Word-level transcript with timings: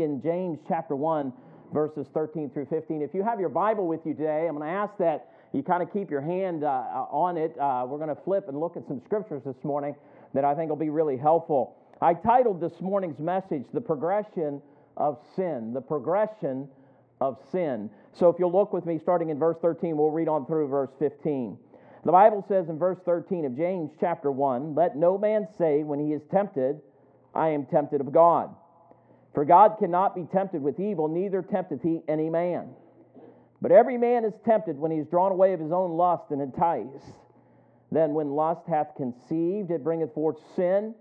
in 0.00 0.22
James 0.22 0.58
chapter 0.66 0.96
1, 0.96 1.34
verses 1.74 2.06
13 2.14 2.48
through 2.48 2.64
15. 2.64 3.02
If 3.02 3.12
you 3.12 3.22
have 3.22 3.38
your 3.38 3.50
Bible 3.50 3.86
with 3.86 4.00
you 4.06 4.14
today, 4.14 4.46
I'm 4.48 4.56
going 4.56 4.66
to 4.66 4.74
ask 4.74 4.96
that 4.96 5.28
you 5.52 5.62
kind 5.62 5.82
of 5.82 5.92
keep 5.92 6.10
your 6.10 6.22
hand 6.22 6.64
uh, 6.64 7.04
on 7.10 7.36
it. 7.36 7.54
Uh, 7.60 7.84
we're 7.86 7.98
going 7.98 8.08
to 8.08 8.22
flip 8.22 8.48
and 8.48 8.58
look 8.58 8.74
at 8.78 8.88
some 8.88 9.02
scriptures 9.04 9.42
this 9.44 9.62
morning 9.62 9.94
that 10.32 10.46
I 10.46 10.54
think 10.54 10.70
will 10.70 10.76
be 10.76 10.88
really 10.88 11.18
helpful. 11.18 11.76
I 12.00 12.14
titled 12.14 12.58
this 12.58 12.72
morning's 12.80 13.18
message, 13.18 13.64
The 13.74 13.82
Progression 13.82 14.62
of 14.96 15.18
Sin. 15.36 15.74
The 15.74 15.82
Progression 15.82 16.68
of 17.20 17.36
Sin. 17.52 17.90
So 18.14 18.30
if 18.30 18.36
you'll 18.38 18.50
look 18.50 18.72
with 18.72 18.86
me, 18.86 18.98
starting 18.98 19.28
in 19.28 19.38
verse 19.38 19.58
13, 19.60 19.94
we'll 19.94 20.10
read 20.10 20.26
on 20.26 20.46
through 20.46 20.68
verse 20.68 20.90
15. 21.00 21.58
The 22.06 22.12
Bible 22.12 22.42
says 22.48 22.70
in 22.70 22.78
verse 22.78 22.98
13 23.04 23.44
of 23.44 23.54
James 23.58 23.90
chapter 24.00 24.32
1 24.32 24.74
Let 24.74 24.96
no 24.96 25.18
man 25.18 25.48
say 25.58 25.82
when 25.82 26.00
he 26.00 26.14
is 26.14 26.22
tempted, 26.30 26.80
I 27.34 27.48
am 27.48 27.66
tempted 27.66 28.00
of 28.00 28.10
God. 28.10 28.54
For 29.34 29.44
God 29.44 29.76
cannot 29.78 30.14
be 30.14 30.24
tempted 30.24 30.62
with 30.62 30.78
evil, 30.78 31.08
neither 31.08 31.42
tempteth 31.42 31.82
he 31.82 32.02
any 32.06 32.28
man. 32.28 32.68
But 33.62 33.72
every 33.72 33.96
man 33.96 34.24
is 34.24 34.34
tempted 34.44 34.78
when 34.78 34.90
he 34.90 34.98
is 34.98 35.06
drawn 35.06 35.32
away 35.32 35.52
of 35.52 35.60
his 35.60 35.72
own 35.72 35.92
lust 35.92 36.24
and 36.30 36.42
enticed. 36.42 37.14
Then, 37.90 38.12
when 38.14 38.30
lust 38.30 38.62
hath 38.68 38.94
conceived, 38.96 39.70
it 39.70 39.84
bringeth 39.84 40.12
forth 40.14 40.36
sin, 40.56 40.94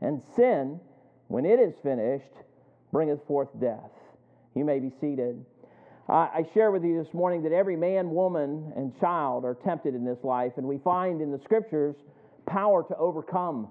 and 0.00 0.22
sin, 0.34 0.80
when 1.28 1.44
it 1.44 1.60
is 1.60 1.74
finished, 1.82 2.32
bringeth 2.90 3.24
forth 3.26 3.48
death. 3.60 3.90
You 4.54 4.64
may 4.64 4.78
be 4.80 4.90
seated. 5.00 5.44
I 6.08 6.44
share 6.52 6.72
with 6.72 6.84
you 6.84 7.02
this 7.02 7.14
morning 7.14 7.42
that 7.44 7.52
every 7.52 7.76
man, 7.76 8.10
woman, 8.10 8.72
and 8.76 8.98
child 8.98 9.44
are 9.44 9.54
tempted 9.54 9.94
in 9.94 10.04
this 10.04 10.18
life, 10.24 10.52
and 10.56 10.66
we 10.66 10.78
find 10.78 11.22
in 11.22 11.30
the 11.30 11.38
scriptures 11.38 11.94
power 12.44 12.82
to 12.82 12.96
overcome 12.96 13.68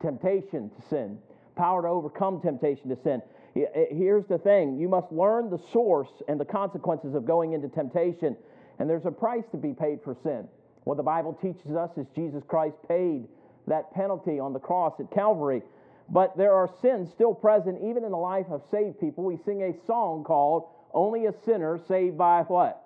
temptation 0.00 0.70
to 0.70 0.88
sin 0.88 1.18
power 1.58 1.82
to 1.82 1.88
overcome 1.88 2.40
temptation 2.40 2.88
to 2.88 2.96
sin. 3.02 3.20
Eh, 3.56 3.86
here's 3.90 4.24
the 4.26 4.38
thing 4.38 4.78
you 4.78 4.88
must 4.88 5.10
learn 5.12 5.50
the 5.50 5.60
source 5.72 6.22
and 6.28 6.40
the 6.40 6.44
consequences 6.44 7.14
of 7.14 7.26
going 7.26 7.52
into 7.52 7.68
temptation, 7.68 8.36
and 8.78 8.88
there's 8.88 9.04
a 9.04 9.10
price 9.10 9.44
to 9.50 9.58
be 9.58 9.74
paid 9.74 9.98
for 10.02 10.16
sin. 10.22 10.48
What 10.84 10.96
the 10.96 11.02
Bible 11.02 11.36
teaches 11.42 11.76
us 11.76 11.90
is 11.98 12.06
Jesus 12.14 12.42
Christ 12.48 12.76
paid 12.88 13.26
that 13.66 13.92
penalty 13.92 14.38
on 14.38 14.52
the 14.52 14.58
cross 14.58 14.94
at 15.00 15.10
Calvary. 15.10 15.62
But 16.10 16.36
there 16.38 16.54
are 16.54 16.70
sins 16.80 17.10
still 17.12 17.34
present 17.34 17.78
even 17.84 18.04
in 18.04 18.10
the 18.10 18.16
life 18.16 18.46
of 18.50 18.62
saved 18.70 18.98
people. 18.98 19.24
We 19.24 19.36
sing 19.44 19.62
a 19.62 19.86
song 19.86 20.24
called 20.24 20.68
Only 20.94 21.26
a 21.26 21.34
Sinner 21.44 21.78
Saved 21.86 22.16
by 22.16 22.42
What? 22.42 22.82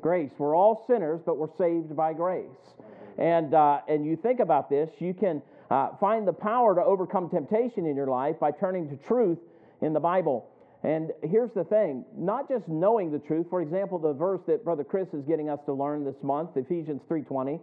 Grace. 0.00 0.30
We're 0.38 0.56
all 0.56 0.84
sinners, 0.86 1.20
but 1.24 1.36
we're 1.36 1.54
saved 1.58 1.94
by 1.94 2.14
grace. 2.14 2.48
And, 3.18 3.52
uh, 3.52 3.80
and 3.88 4.06
you 4.06 4.16
think 4.16 4.40
about 4.40 4.70
this, 4.70 4.88
you 4.98 5.12
can 5.12 5.42
uh, 5.72 5.88
find 5.98 6.28
the 6.28 6.32
power 6.32 6.74
to 6.74 6.82
overcome 6.82 7.30
temptation 7.30 7.86
in 7.86 7.96
your 7.96 8.06
life 8.06 8.38
by 8.38 8.50
turning 8.50 8.90
to 8.90 8.96
truth 9.08 9.38
in 9.80 9.94
the 9.94 10.00
Bible. 10.00 10.50
And 10.82 11.12
here's 11.22 11.50
the 11.52 11.64
thing 11.64 12.04
not 12.14 12.46
just 12.46 12.68
knowing 12.68 13.10
the 13.10 13.18
truth, 13.18 13.46
for 13.48 13.62
example, 13.62 13.98
the 13.98 14.12
verse 14.12 14.42
that 14.48 14.64
Brother 14.64 14.84
Chris 14.84 15.08
is 15.14 15.24
getting 15.24 15.48
us 15.48 15.60
to 15.64 15.72
learn 15.72 16.04
this 16.04 16.22
month, 16.22 16.50
Ephesians 16.56 17.00
3:20, 17.08 17.58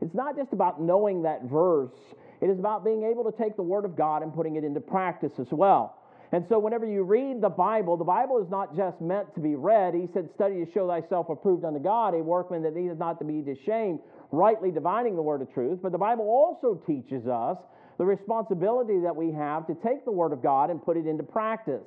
it's 0.00 0.14
not 0.14 0.36
just 0.36 0.52
about 0.52 0.80
knowing 0.80 1.22
that 1.22 1.44
verse, 1.44 2.14
it 2.40 2.48
is 2.48 2.60
about 2.60 2.84
being 2.84 3.02
able 3.02 3.24
to 3.24 3.36
take 3.36 3.56
the 3.56 3.62
Word 3.62 3.84
of 3.84 3.96
God 3.96 4.22
and 4.22 4.32
putting 4.32 4.54
it 4.54 4.62
into 4.62 4.80
practice 4.80 5.32
as 5.40 5.50
well. 5.50 5.96
And 6.30 6.46
so, 6.46 6.58
whenever 6.58 6.86
you 6.86 7.02
read 7.02 7.40
the 7.40 7.48
Bible, 7.48 7.96
the 7.96 8.04
Bible 8.04 8.40
is 8.40 8.50
not 8.50 8.76
just 8.76 9.00
meant 9.00 9.34
to 9.34 9.40
be 9.40 9.56
read. 9.56 9.94
He 9.94 10.06
said, 10.12 10.28
Study 10.34 10.64
to 10.64 10.70
show 10.70 10.86
thyself 10.86 11.30
approved 11.30 11.64
unto 11.64 11.80
God, 11.80 12.14
a 12.14 12.18
workman 12.18 12.62
that 12.62 12.76
needeth 12.76 12.98
not 12.98 13.18
to 13.18 13.24
be 13.24 13.40
ashamed, 13.50 14.00
rightly 14.30 14.70
dividing 14.70 15.16
the 15.16 15.22
word 15.22 15.42
of 15.42 15.52
truth. 15.52 15.80
But 15.82 15.92
the 15.92 15.98
Bible 15.98 16.24
also 16.24 16.80
teaches 16.86 17.26
us 17.26 17.56
the 17.98 18.04
responsibility 18.04 19.00
that 19.00 19.14
we 19.14 19.32
have 19.32 19.66
to 19.66 19.74
take 19.74 20.04
the 20.04 20.12
word 20.12 20.32
of 20.32 20.42
God 20.42 20.70
and 20.70 20.82
put 20.82 20.96
it 20.96 21.06
into 21.06 21.22
practice. 21.22 21.82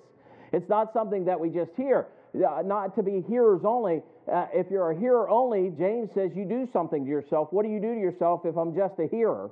It's 0.52 0.67
not 0.67 0.92
something 0.94 1.25
that 1.25 1.39
we 1.39 1.50
just 1.50 1.72
hear, 1.78 2.08
uh, 2.36 2.61
not 2.64 2.95
to 2.95 3.03
be 3.03 3.23
hearers 3.28 3.61
only. 3.64 4.02
Uh, 4.31 4.48
if 4.53 4.70
you're 4.70 4.92
a 4.92 5.00
hearer 5.00 5.30
only, 5.30 5.72
James 5.78 6.09
says 6.14 6.31
you 6.36 6.45
do 6.45 6.67
something 6.73 7.06
to 7.06 7.09
yourself. 7.09 7.48
What 7.52 7.64
do 7.64 7.72
you 7.72 7.80
do 7.80 7.94
to 7.94 8.00
yourself 8.00 8.42
if 8.45 8.58
I'm 8.58 8.76
just 8.76 8.99
a 8.99 9.08
hearer? 9.08 9.49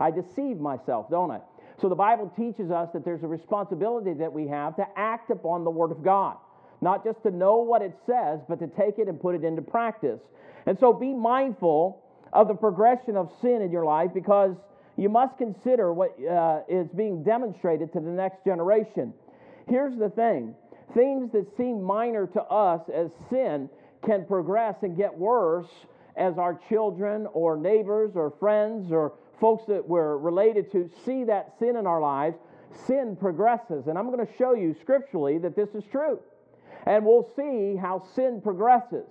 I 0.00 0.10
deceive 0.10 0.58
myself, 0.58 1.10
don't 1.10 1.30
I? 1.30 1.40
So 1.80 1.88
the 1.88 1.94
Bible 1.94 2.32
teaches 2.36 2.70
us 2.70 2.88
that 2.92 3.04
there's 3.04 3.22
a 3.22 3.28
responsibility 3.28 4.14
that 4.14 4.32
we 4.32 4.48
have 4.48 4.74
to 4.76 4.86
act 4.96 5.30
upon 5.30 5.64
the 5.64 5.70
Word 5.70 5.92
of 5.92 6.02
God. 6.02 6.36
Not 6.80 7.04
just 7.04 7.22
to 7.24 7.30
know 7.30 7.56
what 7.56 7.82
it 7.82 7.96
says, 8.06 8.40
but 8.48 8.58
to 8.60 8.68
take 8.68 8.98
it 8.98 9.08
and 9.08 9.20
put 9.20 9.34
it 9.34 9.44
into 9.44 9.62
practice. 9.62 10.20
And 10.66 10.78
so 10.78 10.92
be 10.92 11.12
mindful 11.12 12.02
of 12.32 12.48
the 12.48 12.54
progression 12.54 13.16
of 13.16 13.30
sin 13.40 13.62
in 13.62 13.70
your 13.70 13.84
life 13.84 14.10
because 14.14 14.54
you 14.96 15.08
must 15.08 15.38
consider 15.38 15.92
what 15.92 16.16
uh, 16.24 16.60
is 16.68 16.88
being 16.96 17.22
demonstrated 17.22 17.92
to 17.92 18.00
the 18.00 18.10
next 18.10 18.44
generation. 18.44 19.14
Here's 19.68 19.96
the 19.98 20.10
thing 20.10 20.54
things 20.94 21.30
that 21.32 21.46
seem 21.56 21.82
minor 21.82 22.26
to 22.26 22.42
us 22.42 22.80
as 22.92 23.10
sin 23.30 23.68
can 24.04 24.24
progress 24.24 24.76
and 24.82 24.96
get 24.96 25.16
worse 25.16 25.68
as 26.16 26.38
our 26.38 26.58
children 26.68 27.26
or 27.32 27.56
neighbors 27.56 28.12
or 28.14 28.32
friends 28.40 28.90
or 28.90 29.12
folks 29.40 29.64
that 29.68 29.86
we're 29.86 30.16
related 30.16 30.72
to 30.72 30.90
see 31.04 31.24
that 31.24 31.54
sin 31.58 31.76
in 31.76 31.86
our 31.86 32.00
lives. 32.00 32.36
Sin 32.86 33.16
progresses. 33.18 33.86
And 33.86 33.96
I'm 33.96 34.10
going 34.10 34.26
to 34.26 34.32
show 34.36 34.54
you 34.54 34.74
scripturally 34.80 35.38
that 35.38 35.56
this 35.56 35.70
is 35.74 35.84
true. 35.90 36.20
And 36.86 37.04
we'll 37.04 37.30
see 37.36 37.76
how 37.76 38.02
sin 38.14 38.40
progresses. 38.42 39.06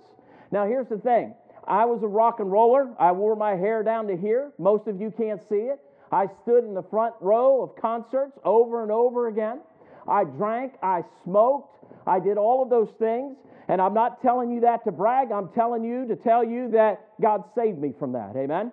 Now, 0.50 0.66
here's 0.66 0.88
the 0.88 0.98
thing 0.98 1.34
I 1.68 1.84
was 1.84 2.02
a 2.02 2.08
rock 2.08 2.40
and 2.40 2.50
roller. 2.50 2.94
I 2.98 3.12
wore 3.12 3.36
my 3.36 3.54
hair 3.54 3.82
down 3.82 4.06
to 4.08 4.16
here. 4.16 4.52
Most 4.58 4.88
of 4.88 5.00
you 5.00 5.12
can't 5.16 5.40
see 5.48 5.56
it. 5.56 5.78
I 6.10 6.26
stood 6.42 6.64
in 6.64 6.74
the 6.74 6.82
front 6.82 7.14
row 7.20 7.62
of 7.62 7.76
concerts 7.80 8.38
over 8.44 8.82
and 8.82 8.90
over 8.90 9.28
again. 9.28 9.60
I 10.08 10.24
drank, 10.24 10.72
I 10.82 11.02
smoked, 11.22 11.84
I 12.06 12.18
did 12.18 12.38
all 12.38 12.62
of 12.62 12.70
those 12.70 12.88
things. 12.98 13.36
And 13.68 13.82
I'm 13.82 13.92
not 13.92 14.22
telling 14.22 14.50
you 14.50 14.60
that 14.62 14.82
to 14.84 14.92
brag. 14.92 15.30
I'm 15.30 15.50
telling 15.50 15.84
you 15.84 16.08
to 16.08 16.16
tell 16.16 16.42
you 16.42 16.70
that 16.70 17.04
God 17.20 17.44
saved 17.54 17.78
me 17.78 17.92
from 17.98 18.12
that. 18.12 18.34
Amen? 18.34 18.72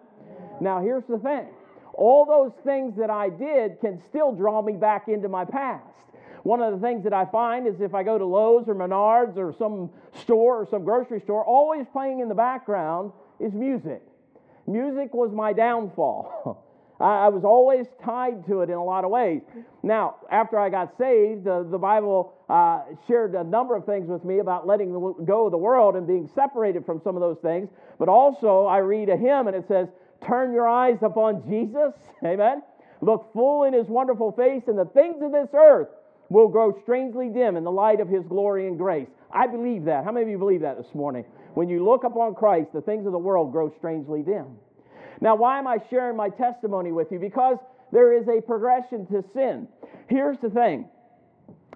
Now, 0.62 0.82
here's 0.82 1.04
the 1.10 1.18
thing 1.20 1.48
all 1.94 2.26
those 2.26 2.52
things 2.66 2.94
that 2.98 3.10
I 3.10 3.30
did 3.30 3.80
can 3.82 4.02
still 4.10 4.34
draw 4.34 4.62
me 4.62 4.74
back 4.74 5.08
into 5.08 5.30
my 5.30 5.46
past. 5.46 5.84
One 6.46 6.62
of 6.62 6.80
the 6.80 6.80
things 6.80 7.04
that 7.06 7.14
I 7.14 7.26
find 7.26 7.66
is 7.66 7.82
if 7.82 7.96
I 7.96 8.04
go 8.04 8.20
to 8.20 8.26
Lowe's 8.26 8.66
or 8.68 8.76
Menards 8.76 9.36
or 9.36 9.52
some 9.58 9.90
store 10.22 10.62
or 10.62 10.68
some 10.70 10.84
grocery 10.84 11.20
store, 11.20 11.44
always 11.44 11.88
playing 11.92 12.20
in 12.20 12.30
the 12.30 12.36
background 12.36 13.14
is 13.40 13.52
music. 13.52 14.04
Music 14.68 15.12
was 15.16 15.32
my 15.32 15.54
downfall. 15.54 16.64
I, 17.00 17.30
was 17.30 17.44
always 17.44 17.88
tied 18.04 18.46
to 18.46 18.62
it 18.62 18.70
in 18.70 18.76
a 18.76 18.84
lot 18.84 19.06
of 19.06 19.10
ways. 19.10 19.42
Now, 19.82 20.18
after 20.30 20.60
I 20.60 20.70
got 20.70 20.96
saved, 21.00 21.46
the 21.46 21.80
Bible 21.82 22.36
uh, 22.48 22.84
shared 23.08 23.34
a 23.34 23.44
number 23.44 23.76
of 23.76 23.88
things 23.88 24.08
with 24.08 24.24
me 24.24 24.38
about 24.38 24.68
letting 24.68 24.92
go 25.26 25.46
of 25.48 25.52
the 25.52 25.58
world 25.58 25.96
and 25.96 26.06
being 26.06 26.30
separated 26.36 26.86
from 26.86 27.02
some 27.04 27.16
of 27.16 27.22
those 27.22 27.40
things. 27.42 27.70
But 27.98 28.08
also, 28.08 28.66
I 28.66 28.78
read 28.78 29.10
a 29.10 29.18
hymn 29.18 29.48
and 29.48 29.56
it 29.56 29.68
says, 29.68 29.88
Turn 30.24 30.54
your 30.54 30.68
eyes 30.68 31.00
upon 31.02 31.42
Jesus. 31.50 31.96
Amen. 32.24 32.62
Look 33.02 33.34
full 33.34 33.64
in 33.64 33.74
his 33.74 33.88
wonderful 33.88 34.32
face, 34.32 34.62
and 34.68 34.78
the 34.78 34.86
things 34.86 35.24
of 35.24 35.32
this 35.32 35.50
earth 35.56 35.90
will 36.30 36.48
grow 36.48 36.78
strangely 36.82 37.30
dim 37.30 37.56
in 37.56 37.64
the 37.64 37.72
light 37.72 38.00
of 38.00 38.08
his 38.08 38.26
glory 38.26 38.68
and 38.68 38.78
grace. 38.78 39.08
I 39.32 39.48
believe 39.48 39.86
that. 39.86 40.04
How 40.04 40.12
many 40.12 40.24
of 40.24 40.30
you 40.30 40.38
believe 40.38 40.62
that 40.62 40.78
this 40.78 40.94
morning? 40.94 41.26
When 41.54 41.70
you 41.70 41.84
look 41.84 42.04
upon 42.04 42.36
Christ, 42.36 42.70
the 42.74 42.82
things 42.82 43.06
of 43.06 43.12
the 43.12 43.18
world 43.20 43.52
grow 43.52 43.72
strangely 43.78 44.22
dim. 44.22 44.58
Now, 45.22 45.36
why 45.36 45.60
am 45.60 45.68
I 45.68 45.78
sharing 45.90 46.18
my 46.18 46.30
testimony 46.30 46.92
with 46.92 47.12
you? 47.12 47.20
Because 47.20 47.58
there 47.92 48.18
is 48.18 48.28
a 48.28 48.42
progression 48.42 49.06
to 49.08 49.24
sin. 49.34 49.68
Here's 50.08 50.38
the 50.40 50.50
thing 50.50 50.90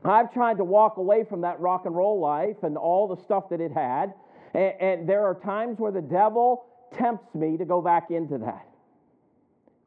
I've 0.04 0.34
tried 0.34 0.58
to 0.58 0.64
walk 0.64 0.98
away 0.98 1.26
from 1.30 1.42
that 1.42 1.60
rock 1.60 1.86
and 1.86 1.96
roll 1.96 2.20
life 2.20 2.58
and 2.64 2.78
all 2.78 3.08
the 3.08 3.22
stuff 3.24 3.50
that 3.50 3.62
it 3.62 3.72
had. 3.72 4.14
And, 4.54 4.74
and 4.80 5.10
there 5.10 5.26
are 5.26 5.36
times 5.36 5.80
where 5.80 5.92
the 5.92 6.02
devil 6.02 6.66
tempts 6.98 7.34
me 7.36 7.58
to 7.58 7.66
go 7.66 7.81
back 7.81 8.10
into 8.10 8.38
that. 8.40 8.66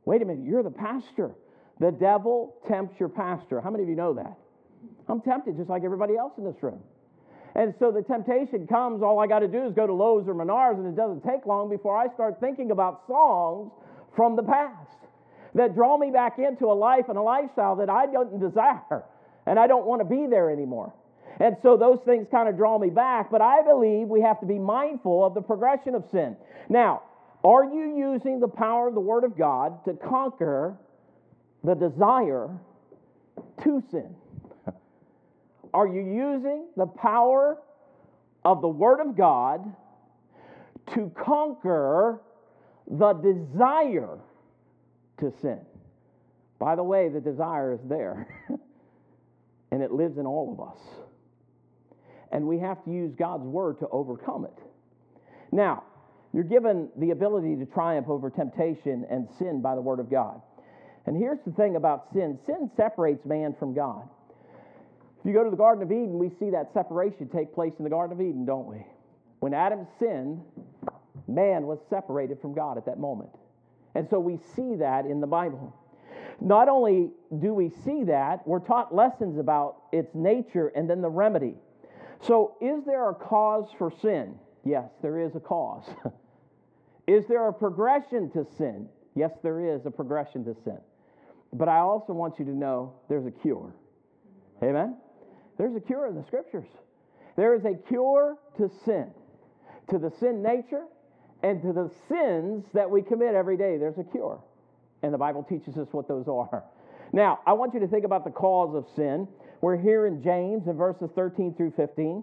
Wait 0.04 0.22
a 0.22 0.24
minute, 0.24 0.44
you're 0.44 0.62
the 0.62 0.70
pastor. 0.70 1.32
The 1.80 1.90
devil 1.90 2.56
tempts 2.68 2.98
your 3.00 3.08
pastor. 3.08 3.60
How 3.60 3.70
many 3.70 3.84
of 3.84 3.88
you 3.88 3.96
know 3.96 4.14
that? 4.14 4.38
I'm 5.08 5.20
tempted 5.20 5.56
just 5.56 5.68
like 5.68 5.84
everybody 5.84 6.16
else 6.16 6.32
in 6.38 6.44
this 6.44 6.62
room. 6.62 6.80
And 7.54 7.74
so 7.78 7.90
the 7.90 8.02
temptation 8.02 8.66
comes, 8.66 9.02
all 9.02 9.18
I 9.18 9.26
got 9.26 9.40
to 9.40 9.48
do 9.48 9.66
is 9.66 9.74
go 9.74 9.86
to 9.86 9.92
Lowe's 9.92 10.26
or 10.26 10.34
Menards, 10.34 10.78
and 10.78 10.86
it 10.86 10.96
doesn't 10.96 11.22
take 11.22 11.44
long 11.44 11.68
before 11.68 11.96
I 11.96 12.12
start 12.14 12.40
thinking 12.40 12.70
about 12.70 13.02
songs 13.06 13.70
from 14.16 14.36
the 14.36 14.42
past 14.42 14.96
that 15.54 15.74
draw 15.74 15.98
me 15.98 16.10
back 16.10 16.38
into 16.38 16.66
a 16.66 16.72
life 16.72 17.06
and 17.08 17.18
a 17.18 17.22
lifestyle 17.22 17.76
that 17.76 17.90
I 17.90 18.06
don't 18.06 18.40
desire, 18.40 19.04
and 19.46 19.58
I 19.58 19.66
don't 19.66 19.84
want 19.84 20.00
to 20.00 20.06
be 20.06 20.26
there 20.26 20.50
anymore. 20.50 20.94
And 21.40 21.56
so 21.62 21.76
those 21.76 21.98
things 22.06 22.26
kind 22.30 22.48
of 22.48 22.56
draw 22.56 22.78
me 22.78 22.88
back, 22.88 23.30
but 23.30 23.42
I 23.42 23.62
believe 23.62 24.08
we 24.08 24.22
have 24.22 24.40
to 24.40 24.46
be 24.46 24.58
mindful 24.58 25.24
of 25.24 25.34
the 25.34 25.42
progression 25.42 25.94
of 25.94 26.04
sin. 26.10 26.36
Now, 26.70 27.02
are 27.44 27.64
you 27.64 27.96
using 27.96 28.40
the 28.40 28.48
power 28.48 28.88
of 28.88 28.94
the 28.94 29.00
Word 29.00 29.24
of 29.24 29.36
God 29.36 29.84
to 29.84 29.94
conquer 29.94 30.76
the 31.64 31.74
desire 31.74 32.48
to 33.64 33.82
sin? 33.90 34.14
Are 35.74 35.86
you 35.86 36.00
using 36.00 36.66
the 36.76 36.86
power 36.86 37.58
of 38.44 38.60
the 38.60 38.68
Word 38.68 39.00
of 39.00 39.16
God 39.16 39.74
to 40.94 41.10
conquer 41.16 42.20
the 42.90 43.12
desire 43.14 44.18
to 45.18 45.32
sin? 45.40 45.60
By 46.58 46.76
the 46.76 46.82
way, 46.82 47.08
the 47.08 47.20
desire 47.20 47.72
is 47.72 47.80
there. 47.88 48.28
and 49.72 49.82
it 49.82 49.90
lives 49.90 50.18
in 50.18 50.26
all 50.26 50.52
of 50.52 50.60
us. 50.60 50.78
And 52.30 52.46
we 52.46 52.58
have 52.58 52.84
to 52.84 52.90
use 52.90 53.14
God's 53.18 53.44
word 53.44 53.78
to 53.80 53.88
overcome 53.88 54.44
it. 54.44 54.62
Now, 55.50 55.82
you're 56.32 56.44
given 56.44 56.88
the 56.96 57.10
ability 57.10 57.56
to 57.56 57.66
triumph 57.66 58.08
over 58.08 58.30
temptation 58.30 59.04
and 59.10 59.28
sin 59.38 59.60
by 59.60 59.74
the 59.74 59.80
word 59.80 59.98
of 59.98 60.10
God. 60.10 60.40
And 61.06 61.16
here's 61.16 61.40
the 61.44 61.52
thing 61.52 61.76
about 61.76 62.12
sin 62.12 62.38
sin 62.46 62.70
separates 62.76 63.24
man 63.26 63.54
from 63.58 63.74
God. 63.74 64.08
If 65.22 65.26
you 65.26 65.34
go 65.34 65.44
to 65.44 65.50
the 65.50 65.56
Garden 65.56 65.84
of 65.84 65.92
Eden, 65.92 66.18
we 66.18 66.30
see 66.40 66.50
that 66.50 66.72
separation 66.74 67.28
take 67.28 67.54
place 67.54 67.74
in 67.78 67.84
the 67.84 67.90
Garden 67.90 68.12
of 68.12 68.20
Eden, 68.20 68.44
don't 68.44 68.66
we? 68.66 68.84
When 69.38 69.54
Adam 69.54 69.86
sinned, 70.00 70.42
man 71.28 71.66
was 71.66 71.78
separated 71.88 72.40
from 72.40 72.54
God 72.54 72.76
at 72.76 72.86
that 72.86 72.98
moment. 72.98 73.30
And 73.94 74.08
so 74.10 74.18
we 74.18 74.40
see 74.56 74.74
that 74.80 75.06
in 75.06 75.20
the 75.20 75.28
Bible. 75.28 75.76
Not 76.40 76.68
only 76.68 77.12
do 77.38 77.54
we 77.54 77.70
see 77.84 78.02
that, 78.02 78.44
we're 78.48 78.58
taught 78.58 78.92
lessons 78.92 79.38
about 79.38 79.82
its 79.92 80.12
nature 80.12 80.72
and 80.74 80.90
then 80.90 81.00
the 81.00 81.08
remedy. 81.08 81.54
So, 82.20 82.56
is 82.60 82.84
there 82.84 83.08
a 83.08 83.14
cause 83.14 83.68
for 83.78 83.92
sin? 84.02 84.34
Yes, 84.64 84.90
there 85.02 85.20
is 85.20 85.36
a 85.36 85.40
cause. 85.40 85.84
is 87.06 87.28
there 87.28 87.46
a 87.46 87.52
progression 87.52 88.28
to 88.32 88.44
sin? 88.58 88.88
Yes, 89.14 89.30
there 89.44 89.60
is 89.72 89.86
a 89.86 89.90
progression 89.90 90.44
to 90.46 90.56
sin. 90.64 90.78
But 91.52 91.68
I 91.68 91.78
also 91.78 92.12
want 92.12 92.40
you 92.40 92.44
to 92.46 92.56
know 92.56 92.94
there's 93.08 93.26
a 93.26 93.30
cure. 93.30 93.72
Amen? 94.64 94.96
There's 95.58 95.76
a 95.76 95.80
cure 95.80 96.06
in 96.06 96.14
the 96.14 96.24
scriptures. 96.24 96.68
There 97.36 97.54
is 97.54 97.64
a 97.64 97.74
cure 97.88 98.36
to 98.58 98.70
sin, 98.84 99.10
to 99.90 99.98
the 99.98 100.12
sin 100.20 100.42
nature, 100.42 100.84
and 101.42 101.60
to 101.62 101.72
the 101.72 101.90
sins 102.08 102.64
that 102.74 102.90
we 102.90 103.02
commit 103.02 103.34
every 103.34 103.56
day. 103.56 103.76
There's 103.76 103.98
a 103.98 104.04
cure. 104.04 104.40
And 105.02 105.12
the 105.12 105.18
Bible 105.18 105.42
teaches 105.42 105.76
us 105.76 105.88
what 105.92 106.08
those 106.08 106.28
are. 106.28 106.64
Now, 107.12 107.40
I 107.46 107.52
want 107.52 107.74
you 107.74 107.80
to 107.80 107.88
think 107.88 108.04
about 108.04 108.24
the 108.24 108.30
cause 108.30 108.74
of 108.74 108.86
sin. 108.96 109.28
We're 109.60 109.76
here 109.76 110.06
in 110.06 110.22
James 110.22 110.66
in 110.66 110.76
verses 110.76 111.10
13 111.14 111.54
through 111.54 111.72
15. 111.76 112.22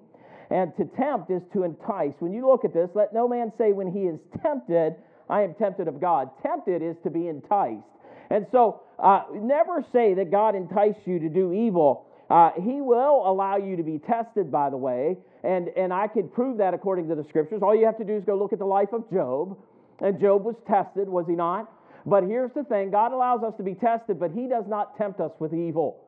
And 0.49 0.75
to 0.77 0.85
tempt 0.85 1.29
is 1.29 1.43
to 1.53 1.63
entice. 1.63 2.13
When 2.19 2.33
you 2.33 2.47
look 2.47 2.65
at 2.65 2.73
this, 2.73 2.89
let 2.95 3.13
no 3.13 3.27
man 3.27 3.51
say 3.57 3.71
when 3.71 3.91
he 3.91 4.01
is 4.01 4.19
tempted, 4.41 4.95
I 5.29 5.43
am 5.43 5.53
tempted 5.53 5.87
of 5.87 6.01
God. 6.01 6.29
Tempted 6.41 6.81
is 6.81 6.95
to 7.03 7.11
be 7.11 7.27
enticed. 7.27 7.85
And 8.31 8.47
so, 8.51 8.81
uh, 8.97 9.23
never 9.33 9.85
say 9.91 10.15
that 10.15 10.31
God 10.31 10.55
enticed 10.55 10.99
you 11.05 11.19
to 11.19 11.29
do 11.29 11.53
evil. 11.53 12.07
Uh, 12.29 12.51
he 12.61 12.79
will 12.81 13.23
allow 13.25 13.57
you 13.57 13.75
to 13.75 13.83
be 13.83 13.97
tested, 13.97 14.51
by 14.51 14.69
the 14.69 14.77
way, 14.77 15.17
and, 15.43 15.69
and 15.69 15.91
I 15.91 16.07
could 16.07 16.31
prove 16.31 16.57
that 16.59 16.73
according 16.73 17.07
to 17.09 17.15
the 17.15 17.23
scriptures. 17.23 17.61
All 17.63 17.75
you 17.75 17.85
have 17.85 17.97
to 17.97 18.03
do 18.03 18.15
is 18.15 18.23
go 18.23 18.37
look 18.37 18.53
at 18.53 18.59
the 18.59 18.65
life 18.65 18.89
of 18.93 19.09
Job. 19.11 19.57
And 20.01 20.19
Job 20.19 20.43
was 20.43 20.55
tested, 20.67 21.09
was 21.09 21.25
he 21.27 21.33
not? 21.33 21.71
But 22.05 22.23
here's 22.23 22.51
the 22.53 22.63
thing 22.63 22.91
God 22.91 23.11
allows 23.11 23.43
us 23.43 23.53
to 23.57 23.63
be 23.63 23.73
tested, 23.73 24.19
but 24.19 24.31
he 24.31 24.47
does 24.47 24.65
not 24.67 24.97
tempt 24.97 25.19
us 25.19 25.31
with 25.39 25.53
evil. 25.53 26.05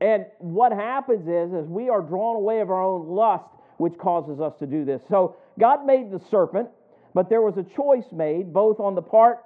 And 0.00 0.26
what 0.38 0.72
happens 0.72 1.28
is, 1.28 1.54
is 1.54 1.68
we 1.68 1.88
are 1.88 2.02
drawn 2.02 2.36
away 2.36 2.60
of 2.60 2.70
our 2.70 2.82
own 2.82 3.08
lust, 3.08 3.44
which 3.78 3.96
causes 3.98 4.40
us 4.40 4.52
to 4.58 4.66
do 4.66 4.84
this. 4.84 5.00
So 5.08 5.36
God 5.58 5.86
made 5.86 6.10
the 6.10 6.20
serpent, 6.30 6.68
but 7.14 7.30
there 7.30 7.40
was 7.40 7.56
a 7.56 7.62
choice 7.62 8.10
made 8.12 8.52
both 8.52 8.80
on 8.80 8.94
the 8.94 9.02
part 9.02 9.38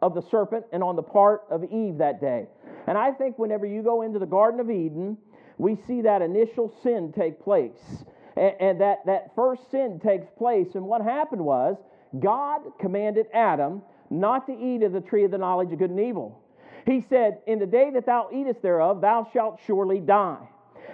of 0.00 0.14
the 0.14 0.22
serpent 0.30 0.64
and 0.72 0.82
on 0.82 0.96
the 0.96 1.02
part 1.02 1.42
of 1.50 1.64
Eve 1.64 1.98
that 1.98 2.20
day. 2.20 2.46
And 2.86 2.98
I 2.98 3.12
think 3.12 3.38
whenever 3.38 3.66
you 3.66 3.82
go 3.82 4.02
into 4.02 4.18
the 4.18 4.26
Garden 4.26 4.60
of 4.60 4.70
Eden, 4.70 5.16
we 5.58 5.76
see 5.86 6.02
that 6.02 6.22
initial 6.22 6.72
sin 6.82 7.12
take 7.16 7.42
place. 7.42 8.04
And, 8.36 8.54
and 8.60 8.80
that, 8.80 9.06
that 9.06 9.34
first 9.34 9.70
sin 9.70 10.00
takes 10.00 10.26
place. 10.36 10.74
And 10.74 10.84
what 10.86 11.02
happened 11.02 11.44
was, 11.44 11.76
God 12.20 12.60
commanded 12.80 13.26
Adam 13.32 13.82
not 14.10 14.46
to 14.46 14.52
eat 14.52 14.82
of 14.82 14.92
the 14.92 15.00
tree 15.00 15.24
of 15.24 15.30
the 15.30 15.38
knowledge 15.38 15.72
of 15.72 15.78
good 15.78 15.90
and 15.90 16.00
evil. 16.00 16.40
He 16.86 17.04
said, 17.08 17.38
In 17.46 17.58
the 17.58 17.66
day 17.66 17.90
that 17.94 18.06
thou 18.06 18.28
eatest 18.32 18.62
thereof, 18.62 19.00
thou 19.00 19.28
shalt 19.32 19.60
surely 19.66 20.00
die. 20.00 20.48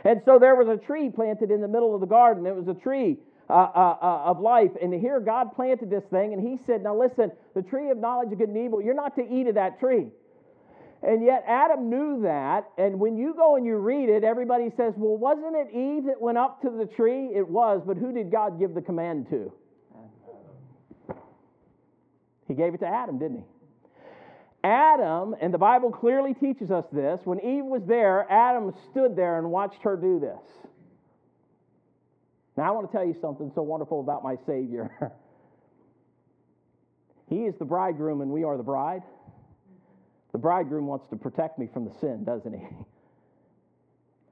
And 0.05 0.23
so 0.25 0.39
there 0.39 0.55
was 0.55 0.69
a 0.69 0.77
tree 0.77 1.11
planted 1.11 1.51
in 1.51 1.61
the 1.61 1.69
middle 1.69 1.95
of 1.95 2.01
the 2.01 2.07
garden. 2.07 2.47
It 2.47 2.55
was 2.55 2.69
a 2.69 2.75
tree 2.75 3.19
uh, 3.49 3.53
uh, 3.53 3.97
uh, 4.01 4.23
of 4.27 4.41
life. 4.41 4.71
And 4.81 4.95
here 4.95 5.21
God 5.21 5.55
planted 5.55 5.91
this 5.91 6.05
thing, 6.11 6.33
and 6.33 6.41
He 6.47 6.59
said, 6.67 6.83
Now 6.83 6.97
listen, 6.97 7.33
the 7.55 7.63
tree 7.63 7.91
of 7.91 7.99
knowledge 7.99 8.33
of 8.33 8.39
good 8.39 8.49
and 8.49 8.57
evil, 8.57 8.81
you're 8.81 8.95
not 8.95 9.17
to 9.17 9.29
eat 9.29 9.49
of 9.49 9.57
that 9.57 9.81
tree. 9.81 10.09
And 11.03 11.25
yet 11.25 11.45
Adam 11.47 11.89
knew 11.89 12.23
that. 12.23 12.71
And 12.77 13.01
when 13.01 13.17
you 13.17 13.35
go 13.35 13.57
and 13.57 13.65
you 13.65 13.77
read 13.77 14.09
it, 14.09 14.23
everybody 14.23 14.71
says, 14.77 14.95
Well, 14.97 15.17
wasn't 15.17 15.57
it 15.57 15.69
Eve 15.75 16.05
that 16.07 16.21
went 16.21 16.37
up 16.37 16.61
to 16.63 16.71
the 16.71 16.87
tree? 16.87 17.31
It 17.35 17.49
was, 17.49 17.83
but 17.87 17.97
who 17.97 18.13
did 18.13 18.31
God 18.31 18.59
give 18.59 18.75
the 18.75 18.83
command 18.83 19.29
to? 19.31 19.53
He 22.47 22.55
gave 22.55 22.75
it 22.75 22.79
to 22.79 22.87
Adam, 22.87 23.19
didn't 23.19 23.39
he? 23.39 23.45
Adam, 24.63 25.35
and 25.41 25.55
the 25.55 25.59
Bible 25.59 25.91
clearly 25.91 26.35
teaches 26.35 26.71
us 26.71 26.85
this, 26.93 27.21
when 27.25 27.39
Eve 27.41 27.65
was 27.65 27.83
there, 27.87 28.27
Adam 28.31 28.75
stood 28.91 29.17
there 29.17 29.39
and 29.39 29.51
watched 29.51 29.81
her 29.83 29.97
do 29.97 30.21
this. 30.21 30.69
Now, 32.57 32.65
I 32.65 32.71
want 32.73 32.91
to 32.91 32.93
tell 32.95 33.07
you 33.07 33.17
something 33.23 33.51
so 33.55 33.63
wonderful 33.63 34.01
about 34.01 34.23
my 34.23 34.37
Savior. 34.47 34.91
he 37.29 37.45
is 37.47 37.55
the 37.59 37.65
bridegroom, 37.65 38.21
and 38.21 38.31
we 38.31 38.45
are 38.45 38.57
the 38.59 38.63
bride. 38.63 39.03
The 40.33 40.39
bridegroom 40.39 40.87
wants 40.87 41.07
to 41.11 41.17
protect 41.17 41.59
me 41.59 41.69
from 41.73 41.85
the 41.85 41.93
sin, 42.01 42.25
doesn't 42.25 42.53
he? 42.53 42.67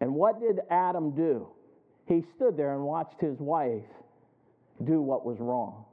And 0.00 0.14
what 0.14 0.40
did 0.40 0.60
Adam 0.70 1.10
do? 1.16 1.48
He 2.06 2.22
stood 2.36 2.56
there 2.56 2.72
and 2.72 2.84
watched 2.84 3.20
his 3.20 3.36
wife 3.40 3.82
do 4.84 5.00
what 5.02 5.26
was 5.26 5.38
wrong. 5.40 5.84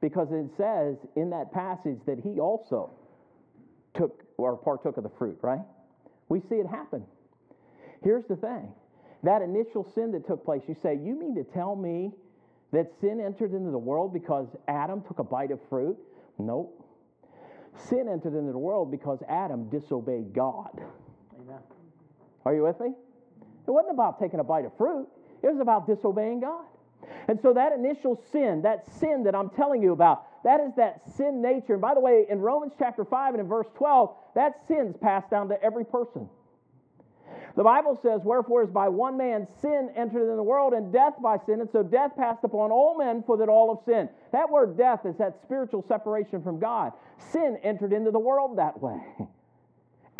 Because 0.00 0.28
it 0.32 0.50
says 0.56 0.96
in 1.14 1.28
that 1.30 1.52
passage 1.52 1.98
that 2.06 2.18
he 2.20 2.40
also 2.40 2.90
took 3.94 4.22
or 4.38 4.56
partook 4.56 4.96
of 4.96 5.02
the 5.02 5.10
fruit, 5.18 5.38
right? 5.42 5.60
We 6.30 6.40
see 6.48 6.54
it 6.54 6.66
happen. 6.66 7.04
Here's 8.02 8.24
the 8.28 8.36
thing 8.36 8.72
that 9.22 9.42
initial 9.42 9.86
sin 9.94 10.12
that 10.12 10.26
took 10.26 10.44
place, 10.44 10.62
you 10.66 10.76
say, 10.82 10.94
You 10.94 11.18
mean 11.18 11.34
to 11.34 11.44
tell 11.44 11.76
me 11.76 12.12
that 12.72 12.90
sin 13.00 13.20
entered 13.20 13.52
into 13.52 13.70
the 13.70 13.78
world 13.78 14.14
because 14.14 14.46
Adam 14.68 15.02
took 15.02 15.18
a 15.18 15.24
bite 15.24 15.50
of 15.50 15.60
fruit? 15.68 15.98
Nope. 16.38 16.82
Sin 17.88 18.08
entered 18.08 18.34
into 18.38 18.52
the 18.52 18.58
world 18.58 18.90
because 18.90 19.20
Adam 19.28 19.68
disobeyed 19.68 20.32
God. 20.32 20.80
Amen. 21.40 21.60
Are 22.44 22.54
you 22.54 22.62
with 22.62 22.80
me? 22.80 22.88
It 23.66 23.70
wasn't 23.70 23.94
about 23.94 24.18
taking 24.18 24.40
a 24.40 24.44
bite 24.44 24.64
of 24.64 24.76
fruit, 24.76 25.06
it 25.42 25.46
was 25.46 25.60
about 25.60 25.86
disobeying 25.86 26.40
God. 26.40 26.64
And 27.28 27.40
so 27.40 27.54
that 27.54 27.72
initial 27.72 28.20
sin, 28.32 28.62
that 28.62 28.84
sin 28.98 29.22
that 29.24 29.34
I'm 29.34 29.50
telling 29.50 29.82
you 29.82 29.92
about, 29.92 30.26
that 30.44 30.60
is 30.60 30.72
that 30.76 31.02
sin 31.16 31.40
nature. 31.40 31.74
And 31.74 31.80
by 31.80 31.94
the 31.94 32.00
way, 32.00 32.26
in 32.28 32.40
Romans 32.40 32.72
chapter 32.78 33.04
5 33.04 33.34
and 33.34 33.40
in 33.40 33.48
verse 33.48 33.66
12, 33.76 34.14
that 34.34 34.60
sin's 34.68 34.96
passed 34.96 35.30
down 35.30 35.48
to 35.48 35.62
every 35.62 35.84
person. 35.84 36.28
The 37.56 37.64
Bible 37.64 37.98
says, 38.02 38.20
Wherefore, 38.24 38.62
is 38.62 38.70
by 38.70 38.88
one 38.88 39.16
man 39.16 39.46
sin 39.60 39.90
entered 39.96 40.22
into 40.22 40.36
the 40.36 40.42
world, 40.42 40.72
and 40.72 40.92
death 40.92 41.14
by 41.22 41.38
sin, 41.46 41.60
and 41.60 41.68
so 41.72 41.82
death 41.82 42.12
passed 42.16 42.44
upon 42.44 42.70
all 42.70 42.96
men, 42.96 43.24
for 43.26 43.36
that 43.38 43.48
all 43.48 43.74
have 43.74 43.84
sinned. 43.84 44.08
That 44.32 44.50
word 44.50 44.76
death 44.76 45.00
is 45.04 45.16
that 45.18 45.40
spiritual 45.42 45.84
separation 45.88 46.42
from 46.42 46.60
God. 46.60 46.92
Sin 47.32 47.58
entered 47.62 47.92
into 47.92 48.10
the 48.10 48.18
world 48.18 48.58
that 48.58 48.80
way. 48.80 48.98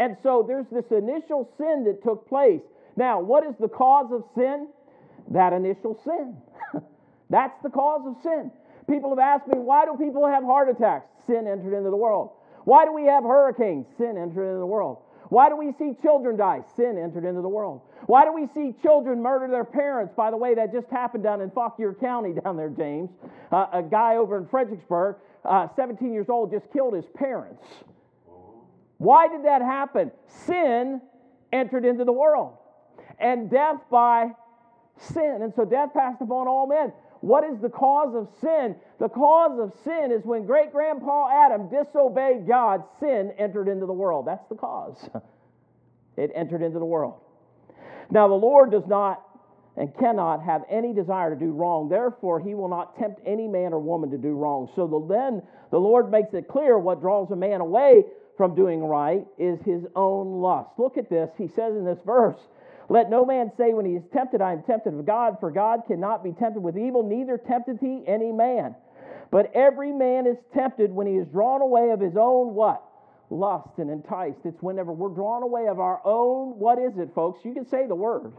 And 0.01 0.17
so 0.23 0.43
there's 0.49 0.65
this 0.73 0.91
initial 0.91 1.53
sin 1.59 1.85
that 1.85 2.03
took 2.03 2.27
place. 2.27 2.63
Now, 2.97 3.21
what 3.21 3.45
is 3.45 3.55
the 3.61 3.69
cause 3.69 4.11
of 4.11 4.25
sin? 4.35 4.69
That 5.31 5.53
initial 5.53 6.01
sin. 6.03 6.39
That's 7.31 7.53
the 7.63 7.69
cause 7.69 8.01
of 8.07 8.17
sin. 8.23 8.51
People 8.89 9.11
have 9.11 9.19
asked 9.19 9.47
me, 9.47 9.59
why 9.59 9.85
do 9.85 9.97
people 10.03 10.27
have 10.27 10.43
heart 10.43 10.71
attacks? 10.71 11.05
Sin 11.27 11.47
entered 11.47 11.77
into 11.77 11.91
the 11.91 11.97
world. 11.97 12.31
Why 12.65 12.87
do 12.87 12.95
we 12.95 13.05
have 13.05 13.25
hurricanes? 13.25 13.87
Sin 13.99 14.17
entered 14.17 14.49
into 14.49 14.59
the 14.59 14.67
world. 14.67 14.99
Why 15.31 15.49
do 15.49 15.57
we 15.57 15.73
see 15.79 15.97
children 16.03 16.37
die? 16.37 16.63
Sin 16.77 16.99
entered 16.99 17.25
into 17.25 17.41
the 17.41 17.49
world. 17.49 17.83
Why 18.07 18.25
do 18.25 18.33
we 18.33 18.49
see 18.53 18.75
children 18.83 19.23
murder 19.23 19.49
their 19.49 19.65
parents? 19.65 20.13
By 20.17 20.31
the 20.33 20.37
way, 20.37 20.57
that 20.57 20.73
just 20.73 20.89
happened 20.89 21.23
down 21.23 21.41
in 21.41 21.51
Fauquier 21.53 21.95
County 21.95 22.35
down 22.45 22.57
there, 22.57 22.69
James. 22.69 23.11
Uh, 23.53 23.67
a 23.73 23.83
guy 23.83 24.17
over 24.17 24.37
in 24.37 24.47
Fredericksburg, 24.49 25.17
uh, 25.45 25.69
17 25.77 26.13
years 26.13 26.29
old, 26.29 26.51
just 26.51 26.71
killed 26.73 26.95
his 26.95 27.05
parents. 27.15 27.63
Why 28.99 29.29
did 29.29 29.45
that 29.45 29.63
happen? 29.63 30.11
Sin 30.47 31.01
entered 31.53 31.85
into 31.85 32.05
the 32.05 32.13
world, 32.13 32.55
and 33.19 33.49
death 33.49 33.81
by 33.89 34.33
sin. 34.99 35.39
And 35.43 35.55
so 35.55 35.65
death 35.65 35.95
passed 35.95 36.21
upon 36.21 36.49
all 36.49 36.67
men. 36.67 36.93
What 37.21 37.45
is 37.45 37.61
the 37.61 37.69
cause 37.69 38.15
of 38.15 38.29
sin? 38.41 38.77
The 38.99 39.09
cause 39.09 39.59
of 39.61 39.73
sin 39.85 40.11
is 40.11 40.25
when 40.25 40.47
great 40.47 40.73
grandpa 40.73 41.29
Adam 41.45 41.69
disobeyed 41.69 42.47
God, 42.47 42.83
sin 42.99 43.33
entered 43.39 43.69
into 43.69 43.87
the 43.87 43.93
world. 43.93 44.27
That's 44.27 44.49
the 44.49 44.57
cause. 44.57 45.09
It 46.17 46.33
entered 46.35 46.61
into 46.61 46.79
the 46.79 46.85
world. 46.85 47.15
Now, 48.11 48.29
the 48.29 48.35
Lord 48.35 48.73
does 48.73 48.87
not 48.87 49.23
and 49.77 49.97
cannot 49.97 50.43
have 50.43 50.63
any 50.69 50.93
desire 50.93 51.31
to 51.31 51.37
do 51.37 51.53
wrong. 51.53 51.89
Therefore, 51.89 52.41
he 52.41 52.55
will 52.55 52.69
not 52.69 52.99
tempt 52.99 53.21
any 53.25 53.49
man 53.49 53.73
or 53.73 53.79
woman 53.79 54.11
to 54.11 54.19
do 54.19 54.35
wrong. 54.35 54.69
So 54.75 54.87
the, 54.87 55.07
then 55.09 55.43
the 55.71 55.79
Lord 55.79 56.11
makes 56.11 56.35
it 56.35 56.49
clear 56.49 56.79
what 56.79 57.01
draws 57.01 57.31
a 57.31 57.37
man 57.37 57.61
away 57.61 58.05
from 58.37 58.55
doing 58.55 58.83
right 58.85 59.25
is 59.39 59.61
his 59.63 59.85
own 59.95 60.41
lust. 60.43 60.71
Look 60.77 60.99
at 60.99 61.09
this. 61.09 61.31
He 61.39 61.47
says 61.49 61.77
in 61.77 61.85
this 61.85 61.99
verse, 62.05 62.39
let 62.91 63.09
no 63.09 63.25
man 63.25 63.51
say 63.57 63.73
when 63.73 63.87
he 63.87 63.93
is 63.93 64.03
tempted, 64.13 64.43
I 64.43 64.53
am 64.53 64.63
tempted 64.65 64.93
of 64.93 65.07
God, 65.07 65.39
for 65.41 65.51
God 65.51 65.85
cannot 65.87 66.23
be 66.23 66.33
tempted 66.33 66.61
with 66.61 66.77
evil, 66.77 67.03
neither 67.03 67.39
tempteth 67.39 67.81
he 67.81 68.03
any 68.07 68.33
man. 68.33 68.75
But 69.31 69.55
every 69.55 69.93
man 69.93 70.27
is 70.27 70.37
tempted 70.53 70.91
when 70.91 71.07
he 71.07 71.15
is 71.15 71.27
drawn 71.29 71.63
away 71.63 71.91
of 71.91 72.01
his 72.01 72.17
own 72.17 72.55
what? 72.55 72.85
lust 73.31 73.79
and 73.79 73.91
enticed. 73.91 74.41
It's 74.45 74.61
whenever 74.61 74.93
we're 74.93 75.15
drawn 75.15 75.43
away 75.43 75.69
of 75.69 75.79
our 75.79 76.01
own, 76.05 76.59
what 76.59 76.79
is 76.79 76.99
it, 76.99 77.15
folks? 77.15 77.45
You 77.45 77.55
can 77.55 77.65
say 77.65 77.87
the 77.87 77.95
word. 77.95 78.33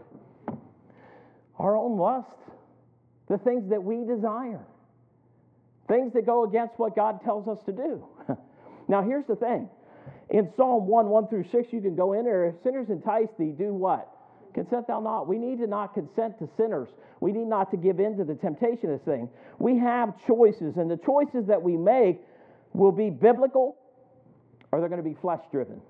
Our 1.58 1.78
own 1.78 1.98
lust, 1.98 2.36
the 3.30 3.38
things 3.38 3.70
that 3.70 3.82
we 3.82 4.04
desire, 4.04 4.66
things 5.88 6.14
that 6.14 6.26
go 6.26 6.44
against 6.44 6.78
what 6.78 6.96
God 6.96 7.24
tells 7.24 7.48
us 7.48 7.64
to 7.66 7.72
do. 7.72 8.06
now, 8.88 9.02
here's 9.02 9.26
the 9.28 9.36
thing. 9.36 9.70
In 10.30 10.52
Psalm 10.56 10.88
1, 10.88 11.08
1 11.08 11.28
through 11.28 11.46
6, 11.52 11.72
you 11.72 11.82
can 11.82 11.96
go 11.96 12.14
in 12.14 12.26
there. 12.26 12.48
If 12.48 12.56
sinners 12.64 12.90
entice 12.90 13.30
thee, 13.38 13.54
do 13.58 13.74
what? 13.74 14.11
Consent 14.54 14.88
thou 14.88 15.00
not. 15.00 15.28
We 15.28 15.38
need 15.38 15.60
to 15.60 15.68
not 15.68 15.94
consent 15.94 16.40
to 16.40 16.50
sinners. 16.58 16.90
We 17.20 17.32
need 17.32 17.48
not 17.48 17.72
to 17.72 17.78
give 17.78 18.00
in 18.00 18.18
to 18.18 18.24
the 18.24 18.36
temptation 18.36 18.92
of 18.92 19.00
this 19.00 19.06
thing. 19.06 19.30
We 19.60 19.78
have 19.78 20.14
choices, 20.26 20.78
and 20.78 20.90
the 20.90 20.98
choices 20.98 21.48
that 21.48 21.62
we 21.62 21.78
make 21.78 22.20
will 22.74 22.92
be 22.92 23.10
biblical 23.10 23.78
or 24.72 24.80
they're 24.80 24.90
going 24.90 25.04
to 25.04 25.10
be 25.10 25.16
flesh 25.22 25.42
driven. 25.52 25.82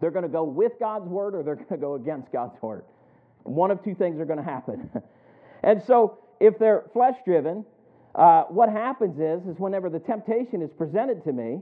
They're 0.00 0.10
going 0.10 0.24
to 0.24 0.28
go 0.28 0.44
with 0.44 0.72
God's 0.78 1.08
word 1.08 1.34
or 1.34 1.42
they're 1.42 1.54
going 1.54 1.68
to 1.68 1.76
go 1.76 1.94
against 1.94 2.30
God's 2.30 2.60
word. 2.60 2.84
One 3.44 3.70
of 3.70 3.82
two 3.82 3.94
things 3.94 4.20
are 4.20 4.24
going 4.24 4.38
to 4.38 4.44
happen. 4.44 4.90
and 5.62 5.82
so, 5.82 6.18
if 6.40 6.58
they're 6.58 6.84
flesh 6.92 7.14
driven, 7.24 7.64
uh, 8.14 8.42
what 8.44 8.68
happens 8.68 9.18
is, 9.18 9.46
is 9.48 9.58
whenever 9.58 9.88
the 9.88 10.00
temptation 10.00 10.62
is 10.62 10.70
presented 10.76 11.24
to 11.24 11.32
me, 11.32 11.60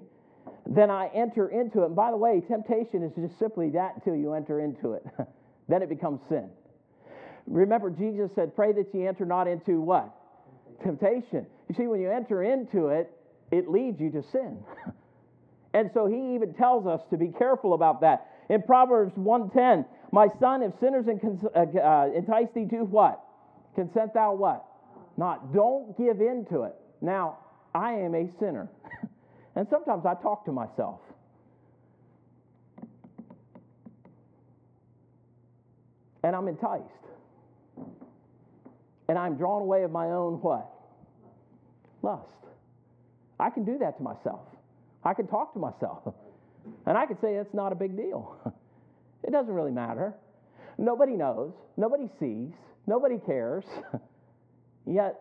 then 0.67 0.91
I 0.91 1.09
enter 1.15 1.49
into 1.49 1.83
it. 1.83 1.87
And 1.87 1.97
by 1.97 2.11
the 2.11 2.17
way, 2.17 2.41
temptation 2.41 3.03
is 3.03 3.13
just 3.15 3.39
simply 3.39 3.71
that 3.71 3.97
until 3.97 4.17
you 4.17 4.33
enter 4.33 4.61
into 4.61 4.93
it. 4.93 5.05
then 5.73 5.83
it 5.83 5.89
becomes 5.89 6.21
sin. 6.29 6.51
Remember, 7.47 7.91
Jesus 7.91 8.31
said, 8.35 8.55
Pray 8.55 8.73
that 8.73 8.87
ye 8.95 9.07
enter 9.07 9.25
not 9.25 9.49
into 9.49 9.81
what? 9.81 10.15
Temptation. 10.85 11.47
You 11.69 11.75
see, 11.77 11.87
when 11.87 12.01
you 12.01 12.11
enter 12.11 12.43
into 12.43 12.89
it, 12.89 13.11
it 13.51 13.69
leads 13.69 14.01
you 14.01 14.11
to 14.11 14.23
sin. 14.31 14.59
and 15.75 15.91
so 15.95 16.07
he 16.07 16.35
even 16.35 16.55
tells 16.55 16.87
us 16.87 17.01
to 17.11 17.17
be 17.17 17.29
careful 17.29 17.75
about 17.75 18.01
that. 18.03 18.29
In 18.51 18.63
Proverbs 18.63 19.13
110, 19.17 19.87
my 20.11 20.29
son, 20.41 20.63
if 20.63 20.73
sinners 20.81 21.07
uh, 21.09 21.59
uh, 21.59 22.11
entice 22.15 22.49
thee 22.55 22.67
to 22.71 22.85
what? 22.85 23.21
Consent 23.75 24.13
thou 24.15 24.35
what? 24.35 24.65
Not. 25.17 25.55
Don't 25.55 25.97
give 25.97 26.21
in 26.21 26.47
to 26.51 26.63
it. 26.65 26.75
Now, 27.01 27.39
I 27.75 27.95
am 27.95 28.15
a 28.15 28.29
sinner. 28.39 28.69
and 29.57 29.67
sometimes 29.71 30.05
I 30.05 30.15
talk 30.23 30.45
to 30.47 30.53
myself. 30.53 31.01
And 36.23 36.37
I'm 36.37 36.49
enticed. 36.49 36.85
And 39.09 39.19
I'm 39.19 39.37
drawn 39.37 39.63
away 39.63 39.83
of 39.83 39.91
my 39.91 40.07
own 40.07 40.35
what? 40.35 40.71
Lust. 42.03 42.27
I 43.39 43.51
can 43.51 43.65
do 43.65 43.79
that 43.79 43.97
to 43.99 44.03
myself. 44.03 44.47
I 45.05 45.15
can 45.15 45.27
talk 45.27 45.53
to 45.55 45.59
myself. 45.59 46.15
And 46.87 46.97
I 46.97 47.07
can 47.07 47.21
say 47.21 47.35
it's 47.35 47.53
not 47.53 47.73
a 47.73 47.75
big 47.75 47.97
deal. 47.97 48.37
It 49.25 49.31
doesn't 49.31 49.55
really 49.55 49.71
matter. 49.71 50.15
Nobody 50.79 51.13
knows. 51.13 51.53
Nobody 51.77 52.09
sees. 52.19 52.53
Nobody 52.87 53.19
cares. 53.19 53.65
Yet, 54.87 55.21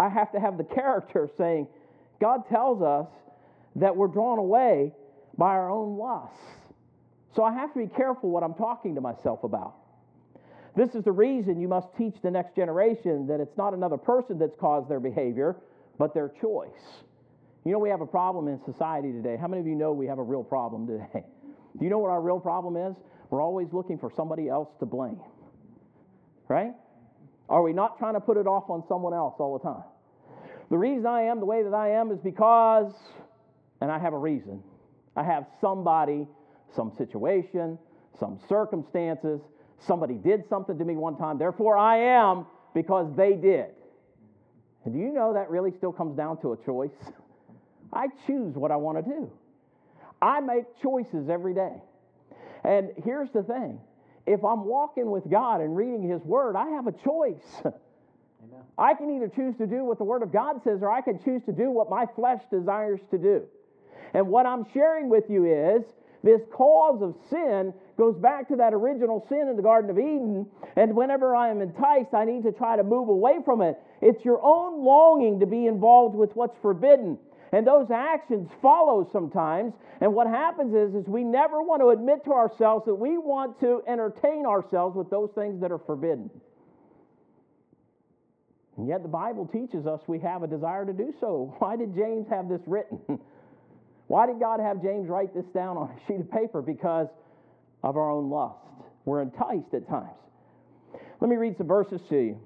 I 0.00 0.08
have 0.08 0.32
to 0.32 0.40
have 0.40 0.58
the 0.58 0.64
character 0.64 1.28
saying, 1.38 1.68
God 2.20 2.42
tells 2.48 2.82
us 2.82 3.06
that 3.76 3.94
we're 3.96 4.08
drawn 4.08 4.38
away 4.38 4.92
by 5.38 5.50
our 5.50 5.70
own 5.70 5.96
lusts. 5.96 6.36
So 7.36 7.44
I 7.44 7.52
have 7.52 7.72
to 7.74 7.78
be 7.78 7.86
careful 7.86 8.30
what 8.30 8.42
I'm 8.42 8.54
talking 8.54 8.94
to 8.96 9.00
myself 9.00 9.44
about. 9.44 9.74
This 10.76 10.94
is 10.94 11.04
the 11.04 11.12
reason 11.12 11.60
you 11.60 11.68
must 11.68 11.88
teach 11.96 12.14
the 12.22 12.30
next 12.30 12.56
generation 12.56 13.26
that 13.28 13.40
it's 13.40 13.56
not 13.56 13.74
another 13.74 13.96
person 13.96 14.38
that's 14.38 14.56
caused 14.58 14.88
their 14.88 15.00
behavior, 15.00 15.56
but 15.98 16.14
their 16.14 16.32
choice. 16.40 17.04
You 17.64 17.72
know, 17.72 17.78
we 17.78 17.88
have 17.90 18.00
a 18.00 18.06
problem 18.06 18.48
in 18.48 18.60
society 18.64 19.12
today. 19.12 19.36
How 19.40 19.46
many 19.46 19.60
of 19.60 19.66
you 19.66 19.76
know 19.76 19.92
we 19.92 20.06
have 20.06 20.18
a 20.18 20.22
real 20.22 20.42
problem 20.42 20.86
today? 20.86 21.24
Do 21.78 21.84
you 21.84 21.90
know 21.90 21.98
what 21.98 22.10
our 22.10 22.20
real 22.20 22.40
problem 22.40 22.76
is? 22.76 22.96
We're 23.30 23.42
always 23.42 23.68
looking 23.72 23.98
for 23.98 24.12
somebody 24.14 24.48
else 24.48 24.68
to 24.80 24.86
blame. 24.86 25.20
Right? 26.48 26.72
Are 27.48 27.62
we 27.62 27.72
not 27.72 27.98
trying 27.98 28.14
to 28.14 28.20
put 28.20 28.36
it 28.36 28.46
off 28.46 28.68
on 28.68 28.84
someone 28.88 29.14
else 29.14 29.34
all 29.38 29.58
the 29.58 29.64
time? 29.64 29.84
The 30.70 30.78
reason 30.78 31.06
I 31.06 31.22
am 31.22 31.40
the 31.40 31.46
way 31.46 31.62
that 31.62 31.74
I 31.74 31.90
am 31.90 32.10
is 32.10 32.18
because, 32.18 32.92
and 33.80 33.90
I 33.90 33.98
have 33.98 34.12
a 34.12 34.18
reason. 34.18 34.62
I 35.16 35.22
have 35.22 35.46
somebody, 35.60 36.26
some 36.74 36.92
situation, 36.96 37.78
some 38.18 38.40
circumstances, 38.48 39.40
somebody 39.80 40.14
did 40.14 40.48
something 40.48 40.78
to 40.78 40.84
me 40.84 40.94
one 40.96 41.16
time, 41.16 41.38
therefore 41.38 41.76
I 41.76 41.98
am 41.98 42.46
because 42.74 43.14
they 43.16 43.34
did. 43.34 43.66
And 44.84 44.92
do 44.92 45.00
you 45.00 45.12
know 45.12 45.32
that 45.32 45.50
really 45.50 45.72
still 45.76 45.92
comes 45.92 46.16
down 46.16 46.40
to 46.42 46.52
a 46.52 46.56
choice? 46.64 46.90
I 47.92 48.08
choose 48.26 48.54
what 48.54 48.70
I 48.70 48.76
want 48.76 49.04
to 49.04 49.10
do. 49.10 49.30
I 50.20 50.40
make 50.40 50.64
choices 50.82 51.28
every 51.28 51.54
day. 51.54 51.74
And 52.64 52.90
here's 53.04 53.30
the 53.30 53.42
thing 53.42 53.78
if 54.26 54.42
I'm 54.44 54.64
walking 54.64 55.10
with 55.10 55.30
God 55.30 55.60
and 55.60 55.76
reading 55.76 56.08
His 56.08 56.22
Word, 56.22 56.56
I 56.56 56.70
have 56.70 56.86
a 56.86 56.92
choice. 56.92 57.44
Amen. 57.64 58.62
I 58.78 58.94
can 58.94 59.14
either 59.14 59.28
choose 59.28 59.56
to 59.58 59.66
do 59.66 59.84
what 59.84 59.98
the 59.98 60.04
Word 60.04 60.22
of 60.22 60.32
God 60.32 60.62
says, 60.64 60.80
or 60.82 60.90
I 60.90 61.02
can 61.02 61.22
choose 61.22 61.42
to 61.44 61.52
do 61.52 61.70
what 61.70 61.90
my 61.90 62.06
flesh 62.16 62.40
desires 62.50 63.00
to 63.10 63.18
do. 63.18 63.42
And 64.14 64.28
what 64.28 64.46
I'm 64.46 64.64
sharing 64.72 65.08
with 65.08 65.24
you 65.28 65.44
is 65.44 65.84
this 66.24 66.40
cause 66.50 67.02
of 67.02 67.14
sin 67.28 67.74
goes 67.98 68.16
back 68.16 68.48
to 68.48 68.56
that 68.56 68.72
original 68.72 69.24
sin 69.28 69.46
in 69.48 69.56
the 69.56 69.62
Garden 69.62 69.90
of 69.90 69.98
Eden. 69.98 70.46
And 70.74 70.96
whenever 70.96 71.36
I 71.36 71.50
am 71.50 71.60
enticed, 71.60 72.14
I 72.14 72.24
need 72.24 72.42
to 72.44 72.52
try 72.52 72.76
to 72.76 72.82
move 72.82 73.10
away 73.10 73.40
from 73.44 73.60
it. 73.60 73.78
It's 74.00 74.24
your 74.24 74.40
own 74.42 74.82
longing 74.82 75.38
to 75.40 75.46
be 75.46 75.66
involved 75.66 76.16
with 76.16 76.30
what's 76.34 76.56
forbidden. 76.62 77.18
And 77.52 77.66
those 77.66 77.90
actions 77.90 78.48
follow 78.62 79.06
sometimes. 79.12 79.74
And 80.00 80.14
what 80.14 80.26
happens 80.26 80.74
is, 80.74 80.94
is 80.94 81.06
we 81.06 81.24
never 81.24 81.62
want 81.62 81.82
to 81.82 81.90
admit 81.90 82.24
to 82.24 82.32
ourselves 82.32 82.86
that 82.86 82.94
we 82.94 83.18
want 83.18 83.60
to 83.60 83.82
entertain 83.86 84.46
ourselves 84.46 84.96
with 84.96 85.10
those 85.10 85.28
things 85.34 85.60
that 85.60 85.70
are 85.70 85.78
forbidden. 85.78 86.30
And 88.78 88.88
yet 88.88 89.02
the 89.02 89.08
Bible 89.08 89.46
teaches 89.46 89.86
us 89.86 90.00
we 90.08 90.18
have 90.20 90.42
a 90.42 90.48
desire 90.48 90.86
to 90.86 90.92
do 90.94 91.12
so. 91.20 91.54
Why 91.58 91.76
did 91.76 91.94
James 91.94 92.26
have 92.30 92.48
this 92.48 92.62
written? 92.66 92.98
Why 94.06 94.26
did 94.26 94.38
God 94.38 94.60
have 94.60 94.82
James 94.82 95.08
write 95.08 95.34
this 95.34 95.46
down 95.54 95.76
on 95.76 95.90
a 95.90 96.06
sheet 96.06 96.20
of 96.20 96.30
paper? 96.30 96.60
Because 96.60 97.08
of 97.82 97.96
our 97.96 98.10
own 98.10 98.30
lust. 98.30 98.58
We're 99.04 99.22
enticed 99.22 99.72
at 99.74 99.88
times. 99.88 100.16
Let 101.20 101.30
me 101.30 101.36
read 101.36 101.56
some 101.58 101.66
verses 101.66 102.00
to 102.08 102.16
you. 102.16 102.40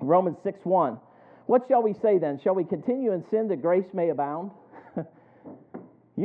Romans 0.00 0.38
6 0.42 0.60
1. 0.64 0.98
What 1.46 1.62
shall 1.68 1.82
we 1.82 1.94
say 2.02 2.18
then? 2.18 2.40
Shall 2.42 2.54
we 2.54 2.64
continue 2.64 3.12
in 3.12 3.24
sin 3.30 3.48
that 3.48 3.60
grace 3.60 3.86
may 3.92 4.10
abound? 4.10 4.52
you 4.96 5.06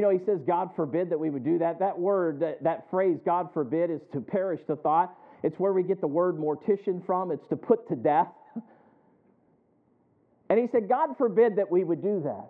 know, 0.01 0.09
he 0.09 0.19
says, 0.25 0.39
God 0.45 0.69
forbid 0.75 1.09
that 1.09 1.19
we 1.19 1.29
would 1.29 1.43
do 1.43 1.57
that. 1.59 1.79
That 1.79 1.97
word, 1.97 2.39
that, 2.39 2.63
that 2.63 2.89
phrase, 2.89 3.17
God 3.25 3.49
forbid, 3.53 3.89
is 3.89 4.01
to 4.13 4.21
perish 4.21 4.61
the 4.67 4.75
thought. 4.75 5.13
It's 5.43 5.57
where 5.59 5.73
we 5.73 5.83
get 5.83 6.01
the 6.01 6.07
word 6.07 6.37
mortician 6.37 7.05
from, 7.05 7.31
it's 7.31 7.47
to 7.49 7.55
put 7.55 7.87
to 7.89 7.95
death. 7.95 8.29
and 10.49 10.59
he 10.59 10.67
said, 10.71 10.87
God 10.87 11.17
forbid 11.17 11.57
that 11.57 11.69
we 11.69 11.83
would 11.83 12.01
do 12.01 12.21
that. 12.23 12.47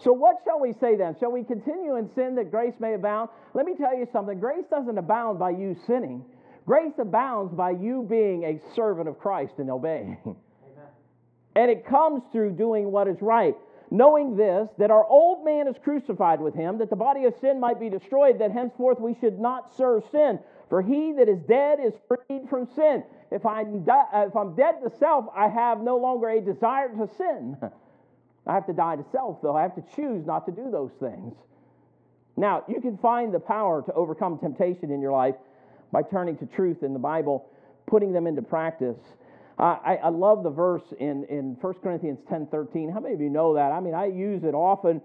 So, 0.00 0.12
what 0.12 0.36
shall 0.44 0.60
we 0.60 0.72
say 0.72 0.96
then? 0.96 1.16
Shall 1.18 1.32
we 1.32 1.44
continue 1.44 1.96
in 1.96 2.10
sin 2.14 2.34
that 2.36 2.50
grace 2.50 2.74
may 2.78 2.94
abound? 2.94 3.30
Let 3.54 3.66
me 3.66 3.74
tell 3.76 3.96
you 3.96 4.06
something 4.12 4.38
grace 4.40 4.64
doesn't 4.70 4.98
abound 4.98 5.38
by 5.38 5.50
you 5.50 5.76
sinning, 5.86 6.24
grace 6.66 6.94
abounds 6.98 7.54
by 7.54 7.70
you 7.70 8.06
being 8.08 8.44
a 8.44 8.60
servant 8.74 9.08
of 9.08 9.18
Christ 9.18 9.54
and 9.58 9.70
obeying. 9.70 10.18
And 11.56 11.70
it 11.70 11.86
comes 11.86 12.22
through 12.32 12.52
doing 12.52 12.90
what 12.90 13.06
is 13.08 13.20
right. 13.20 13.54
Knowing 13.90 14.36
this, 14.36 14.68
that 14.78 14.90
our 14.90 15.06
old 15.06 15.44
man 15.44 15.68
is 15.68 15.76
crucified 15.84 16.40
with 16.40 16.54
him, 16.54 16.78
that 16.78 16.90
the 16.90 16.96
body 16.96 17.26
of 17.26 17.34
sin 17.40 17.60
might 17.60 17.78
be 17.78 17.88
destroyed, 17.88 18.40
that 18.40 18.50
henceforth 18.50 18.98
we 18.98 19.14
should 19.20 19.38
not 19.38 19.76
serve 19.76 20.02
sin. 20.10 20.38
For 20.68 20.82
he 20.82 21.12
that 21.12 21.28
is 21.28 21.38
dead 21.46 21.78
is 21.78 21.92
freed 22.08 22.48
from 22.48 22.66
sin. 22.74 23.04
If 23.30 23.46
I'm, 23.46 23.84
di- 23.84 24.08
if 24.14 24.34
I'm 24.34 24.56
dead 24.56 24.76
to 24.82 24.90
self, 24.98 25.26
I 25.36 25.48
have 25.48 25.80
no 25.80 25.96
longer 25.96 26.28
a 26.28 26.40
desire 26.40 26.88
to 26.88 27.08
sin. 27.16 27.56
I 28.46 28.54
have 28.54 28.66
to 28.66 28.72
die 28.72 28.96
to 28.96 29.04
self, 29.10 29.40
though. 29.42 29.56
I 29.56 29.62
have 29.62 29.74
to 29.76 29.84
choose 29.96 30.26
not 30.26 30.46
to 30.46 30.52
do 30.52 30.70
those 30.70 30.92
things. 31.00 31.34
Now, 32.36 32.64
you 32.68 32.80
can 32.80 32.98
find 32.98 33.32
the 33.32 33.40
power 33.40 33.82
to 33.82 33.92
overcome 33.92 34.38
temptation 34.38 34.90
in 34.90 35.00
your 35.00 35.12
life 35.12 35.36
by 35.92 36.02
turning 36.02 36.36
to 36.38 36.46
truth 36.46 36.82
in 36.82 36.92
the 36.92 36.98
Bible, 36.98 37.48
putting 37.86 38.12
them 38.12 38.26
into 38.26 38.42
practice. 38.42 38.98
I, 39.58 39.98
I 40.02 40.08
love 40.08 40.42
the 40.42 40.50
verse 40.50 40.82
in, 40.98 41.24
in 41.26 41.56
1 41.60 41.74
Corinthians 41.74 42.18
10 42.28 42.48
13. 42.48 42.90
How 42.90 42.98
many 42.98 43.14
of 43.14 43.20
you 43.20 43.30
know 43.30 43.54
that? 43.54 43.70
I 43.70 43.78
mean, 43.78 43.94
I 43.94 44.06
use 44.06 44.42
it 44.42 44.52
often 44.52 45.00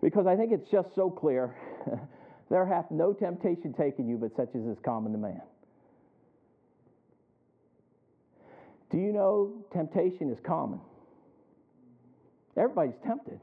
because 0.00 0.26
I 0.26 0.34
think 0.34 0.50
it's 0.50 0.70
just 0.70 0.94
so 0.94 1.10
clear. 1.10 1.54
there 2.50 2.64
hath 2.64 2.90
no 2.90 3.12
temptation 3.12 3.74
taken 3.74 4.08
you 4.08 4.16
but 4.16 4.34
such 4.34 4.48
as 4.54 4.62
is 4.62 4.78
common 4.82 5.12
to 5.12 5.18
man. 5.18 5.42
Do 8.90 8.96
you 8.96 9.12
know 9.12 9.52
temptation 9.72 10.30
is 10.30 10.38
common? 10.42 10.80
Everybody's 12.56 12.98
tempted. 13.06 13.40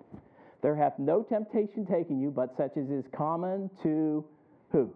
There 0.62 0.76
hath 0.76 1.00
no 1.00 1.24
temptation 1.24 1.86
taken 1.86 2.20
you 2.20 2.32
but 2.32 2.56
such 2.58 2.78
as 2.78 2.90
is 2.90 3.06
common 3.16 3.70
to 3.84 4.26
who? 4.72 4.94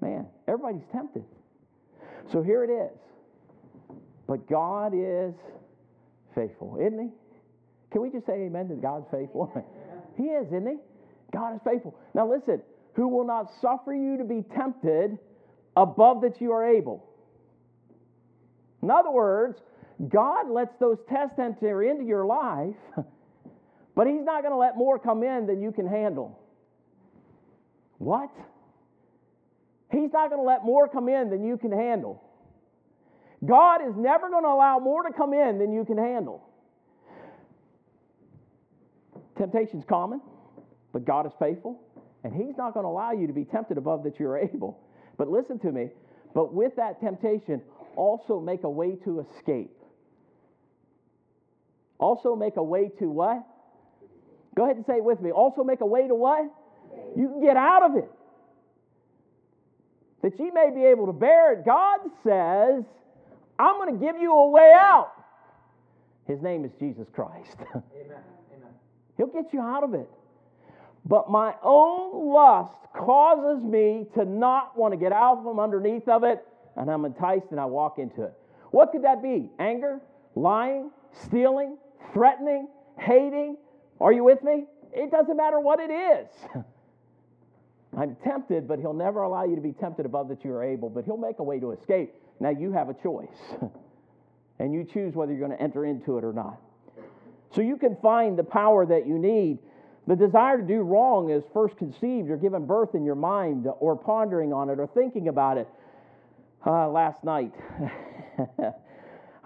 Man. 0.00 0.26
Everybody's 0.48 0.86
tempted. 0.92 1.24
So 2.30 2.42
here 2.42 2.64
it 2.64 2.70
is. 2.70 2.98
But 4.26 4.48
God 4.48 4.92
is 4.94 5.34
faithful, 6.34 6.78
isn't 6.80 6.98
He? 6.98 7.08
Can 7.90 8.02
we 8.02 8.10
just 8.10 8.26
say 8.26 8.44
amen 8.46 8.68
to 8.68 8.74
God's 8.76 9.06
faithful? 9.10 9.52
he 10.16 10.24
is, 10.24 10.46
isn't 10.48 10.66
He? 10.66 10.76
God 11.32 11.54
is 11.54 11.60
faithful. 11.64 11.96
Now 12.14 12.30
listen, 12.30 12.62
who 12.94 13.08
will 13.08 13.26
not 13.26 13.50
suffer 13.60 13.94
you 13.94 14.18
to 14.18 14.24
be 14.24 14.42
tempted 14.54 15.18
above 15.76 16.22
that 16.22 16.40
you 16.40 16.52
are 16.52 16.66
able. 16.66 17.04
In 18.82 18.90
other 18.90 19.10
words, 19.10 19.58
God 20.08 20.50
lets 20.50 20.74
those 20.78 20.98
tests 21.08 21.38
enter 21.38 21.82
into 21.82 22.04
your 22.04 22.26
life, 22.26 22.74
but 23.94 24.06
He's 24.06 24.24
not 24.24 24.42
going 24.42 24.52
to 24.52 24.58
let 24.58 24.76
more 24.76 24.98
come 24.98 25.22
in 25.22 25.46
than 25.46 25.60
you 25.60 25.72
can 25.72 25.86
handle. 25.86 26.38
What? 27.98 28.30
He's 29.90 30.12
not 30.12 30.30
going 30.30 30.40
to 30.40 30.46
let 30.46 30.64
more 30.64 30.88
come 30.88 31.08
in 31.08 31.30
than 31.30 31.44
you 31.44 31.56
can 31.56 31.70
handle. 31.70 32.22
God 33.44 33.80
is 33.86 33.94
never 33.96 34.30
going 34.30 34.44
to 34.44 34.48
allow 34.48 34.78
more 34.78 35.02
to 35.02 35.12
come 35.12 35.34
in 35.34 35.58
than 35.58 35.72
you 35.72 35.84
can 35.84 35.98
handle. 35.98 36.42
Temptation's 39.36 39.84
common, 39.88 40.20
but 40.92 41.04
God 41.04 41.26
is 41.26 41.32
faithful, 41.38 41.80
and 42.24 42.32
He's 42.32 42.56
not 42.56 42.74
going 42.74 42.84
to 42.84 42.88
allow 42.88 43.12
you 43.12 43.26
to 43.26 43.32
be 43.32 43.44
tempted 43.44 43.78
above 43.78 44.04
that 44.04 44.18
you're 44.18 44.38
able. 44.54 44.80
But 45.18 45.28
listen 45.28 45.58
to 45.60 45.72
me, 45.72 45.90
but 46.34 46.54
with 46.54 46.76
that 46.76 47.00
temptation, 47.00 47.62
also 47.96 48.40
make 48.40 48.64
a 48.64 48.70
way 48.70 48.96
to 49.04 49.20
escape. 49.20 49.76
Also 51.98 52.34
make 52.34 52.56
a 52.56 52.62
way 52.62 52.90
to 52.98 53.10
what? 53.10 53.46
Go 54.54 54.64
ahead 54.64 54.76
and 54.76 54.86
say 54.86 54.96
it 54.96 55.04
with 55.04 55.20
me. 55.20 55.30
Also 55.30 55.64
make 55.64 55.80
a 55.80 55.86
way 55.86 56.06
to 56.06 56.14
what? 56.14 56.44
You 57.16 57.28
can 57.28 57.40
get 57.40 57.56
out 57.56 57.82
of 57.82 57.96
it. 57.96 58.10
That 60.22 60.38
you 60.38 60.52
may 60.52 60.70
be 60.74 60.84
able 60.84 61.06
to 61.06 61.12
bear 61.12 61.54
it. 61.54 61.64
God 61.64 62.00
says, 62.22 62.84
I'm 63.58 63.76
going 63.76 63.98
to 63.98 64.04
give 64.04 64.16
you 64.16 64.32
a 64.32 64.50
way 64.50 64.72
out. 64.74 65.12
His 66.26 66.40
name 66.40 66.64
is 66.64 66.70
Jesus 66.78 67.08
Christ. 67.12 67.56
Amen. 67.74 67.84
Amen. 68.54 68.70
He'll 69.16 69.26
get 69.26 69.52
you 69.52 69.60
out 69.60 69.82
of 69.82 69.94
it. 69.94 70.08
But 71.04 71.30
my 71.30 71.54
own 71.62 72.32
lust 72.32 72.74
causes 72.96 73.62
me 73.64 74.06
to 74.14 74.24
not 74.24 74.78
want 74.78 74.92
to 74.92 74.98
get 74.98 75.12
out 75.12 75.42
from 75.42 75.58
underneath 75.58 76.06
of 76.08 76.22
it, 76.24 76.44
and 76.76 76.90
I'm 76.90 77.04
enticed 77.04 77.46
and 77.50 77.58
I 77.58 77.64
walk 77.64 77.98
into 77.98 78.22
it. 78.22 78.34
What 78.70 78.92
could 78.92 79.02
that 79.04 79.22
be? 79.22 79.50
Anger, 79.58 80.00
lying, 80.36 80.90
stealing, 81.12 81.76
threatening, 82.12 82.68
hating. 82.98 83.56
Are 84.02 84.12
you 84.12 84.24
with 84.24 84.42
me? 84.42 84.64
It 84.92 85.10
doesn't 85.10 85.36
matter 85.36 85.60
what 85.60 85.78
it 85.78 85.90
is. 85.90 86.26
I'm 87.96 88.16
tempted, 88.24 88.66
but 88.66 88.80
he'll 88.80 88.92
never 88.92 89.22
allow 89.22 89.44
you 89.44 89.54
to 89.54 89.62
be 89.62 89.72
tempted 89.72 90.06
above 90.06 90.28
that 90.28 90.44
you 90.44 90.50
are 90.52 90.64
able, 90.64 90.90
but 90.90 91.04
he'll 91.04 91.16
make 91.16 91.38
a 91.38 91.42
way 91.42 91.60
to 91.60 91.72
escape. 91.72 92.12
Now 92.40 92.50
you 92.50 92.72
have 92.72 92.88
a 92.88 92.94
choice, 92.94 93.28
and 94.58 94.74
you 94.74 94.84
choose 94.84 95.14
whether 95.14 95.32
you're 95.32 95.46
going 95.46 95.56
to 95.56 95.62
enter 95.62 95.84
into 95.84 96.18
it 96.18 96.24
or 96.24 96.32
not. 96.32 96.60
So 97.54 97.60
you 97.60 97.76
can 97.76 97.96
find 98.02 98.36
the 98.38 98.44
power 98.44 98.84
that 98.86 99.06
you 99.06 99.18
need. 99.18 99.58
The 100.08 100.16
desire 100.16 100.58
to 100.58 100.66
do 100.66 100.80
wrong 100.80 101.30
is 101.30 101.44
first 101.54 101.76
conceived 101.76 102.28
or 102.28 102.36
given 102.36 102.66
birth 102.66 102.94
in 102.94 103.04
your 103.04 103.14
mind, 103.14 103.66
or 103.78 103.94
pondering 103.94 104.52
on 104.52 104.68
it, 104.68 104.80
or 104.80 104.88
thinking 104.88 105.28
about 105.28 105.58
it. 105.58 105.68
Uh, 106.66 106.88
last 106.88 107.22
night, 107.22 107.52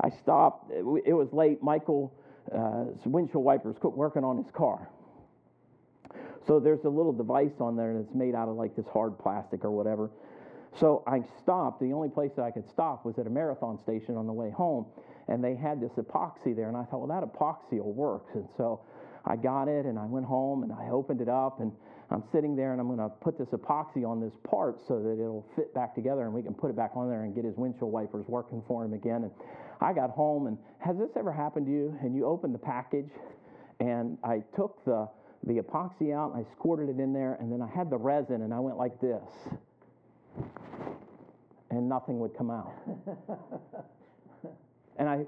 I 0.00 0.10
stopped. 0.22 0.70
It 0.70 0.82
was 0.82 1.28
late. 1.32 1.62
Michael's 1.62 2.12
uh, 2.54 2.84
windshield 3.04 3.44
wipers 3.44 3.76
quit 3.80 3.94
working 3.94 4.24
on 4.24 4.36
his 4.36 4.50
car. 4.52 4.88
So 6.46 6.60
there's 6.60 6.84
a 6.84 6.88
little 6.88 7.12
device 7.12 7.60
on 7.60 7.76
there, 7.76 7.98
it's 7.98 8.14
made 8.14 8.34
out 8.34 8.48
of 8.48 8.56
like 8.56 8.76
this 8.76 8.86
hard 8.92 9.18
plastic 9.18 9.64
or 9.64 9.70
whatever. 9.70 10.10
So 10.78 11.02
I 11.06 11.22
stopped. 11.40 11.80
The 11.80 11.92
only 11.92 12.08
place 12.08 12.32
that 12.36 12.42
I 12.42 12.50
could 12.50 12.68
stop 12.68 13.04
was 13.04 13.18
at 13.18 13.26
a 13.26 13.30
marathon 13.30 13.78
station 13.82 14.16
on 14.16 14.26
the 14.26 14.32
way 14.32 14.50
home, 14.50 14.86
and 15.28 15.42
they 15.42 15.54
had 15.54 15.80
this 15.80 15.92
epoxy 15.92 16.54
there, 16.54 16.68
and 16.68 16.76
I 16.76 16.84
thought, 16.84 17.06
well, 17.06 17.20
that 17.20 17.26
epoxy 17.26 17.82
will 17.82 17.94
work. 17.94 18.26
And 18.34 18.46
so 18.56 18.82
I 19.24 19.36
got 19.36 19.68
it, 19.68 19.86
and 19.86 19.98
I 19.98 20.04
went 20.04 20.26
home, 20.26 20.62
and 20.62 20.72
I 20.72 20.90
opened 20.90 21.20
it 21.20 21.28
up, 21.28 21.60
and 21.60 21.72
I'm 22.10 22.22
sitting 22.30 22.54
there, 22.54 22.72
and 22.72 22.80
I'm 22.80 22.86
going 22.86 22.98
to 22.98 23.08
put 23.08 23.38
this 23.38 23.48
epoxy 23.48 24.06
on 24.06 24.20
this 24.20 24.34
part 24.48 24.78
so 24.86 25.00
that 25.00 25.12
it'll 25.12 25.46
fit 25.56 25.74
back 25.74 25.94
together, 25.94 26.22
and 26.22 26.32
we 26.32 26.42
can 26.42 26.54
put 26.54 26.70
it 26.70 26.76
back 26.76 26.92
on 26.94 27.08
there 27.08 27.22
and 27.22 27.34
get 27.34 27.44
his 27.44 27.56
windshield 27.56 27.90
wipers 27.90 28.26
working 28.28 28.62
for 28.68 28.84
him 28.84 28.92
again. 28.92 29.24
And 29.24 29.32
I 29.80 29.92
got 29.92 30.11
home, 30.11 30.47
and 30.47 30.59
has 30.78 30.97
this 30.97 31.11
ever 31.16 31.33
happened 31.33 31.66
to 31.66 31.73
you? 31.73 31.99
And 32.00 32.14
you 32.14 32.26
open 32.26 32.52
the 32.52 32.59
package, 32.59 33.10
and 33.80 34.19
I 34.25 34.43
took 34.54 34.84
the 34.84 35.08
the 35.47 35.60
epoxy 35.60 36.12
out 36.12 36.34
and 36.34 36.45
I 36.45 36.50
squirted 36.52 36.89
it 36.89 37.00
in 37.00 37.12
there, 37.12 37.36
and 37.41 37.50
then 37.50 37.62
I 37.62 37.69
had 37.69 37.89
the 37.89 37.97
resin 37.97 38.43
and 38.43 38.52
I 38.52 38.58
went 38.58 38.76
like 38.76 39.00
this. 39.00 39.23
And 41.71 41.89
nothing 41.89 42.19
would 42.21 42.36
come 42.36 42.50
out. 42.50 42.73
and 44.99 45.08
I 45.08 45.25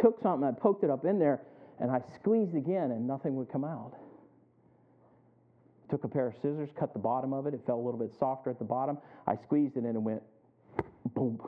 took 0.00 0.20
something, 0.22 0.46
I 0.46 0.52
poked 0.52 0.84
it 0.84 0.90
up 0.90 1.04
in 1.04 1.18
there, 1.18 1.40
and 1.80 1.90
I 1.90 2.00
squeezed 2.14 2.54
again, 2.54 2.92
and 2.92 3.06
nothing 3.06 3.36
would 3.36 3.50
come 3.50 3.64
out. 3.64 3.92
Took 5.90 6.04
a 6.04 6.08
pair 6.08 6.28
of 6.28 6.34
scissors, 6.36 6.70
cut 6.78 6.92
the 6.92 6.98
bottom 6.98 7.32
of 7.32 7.46
it. 7.46 7.54
It 7.54 7.60
felt 7.66 7.80
a 7.80 7.82
little 7.82 8.00
bit 8.00 8.12
softer 8.18 8.50
at 8.50 8.58
the 8.58 8.64
bottom. 8.64 8.96
I 9.26 9.36
squeezed 9.36 9.76
it 9.76 9.80
in 9.80 9.86
and 9.86 10.04
went 10.04 10.22
boom. 11.14 11.38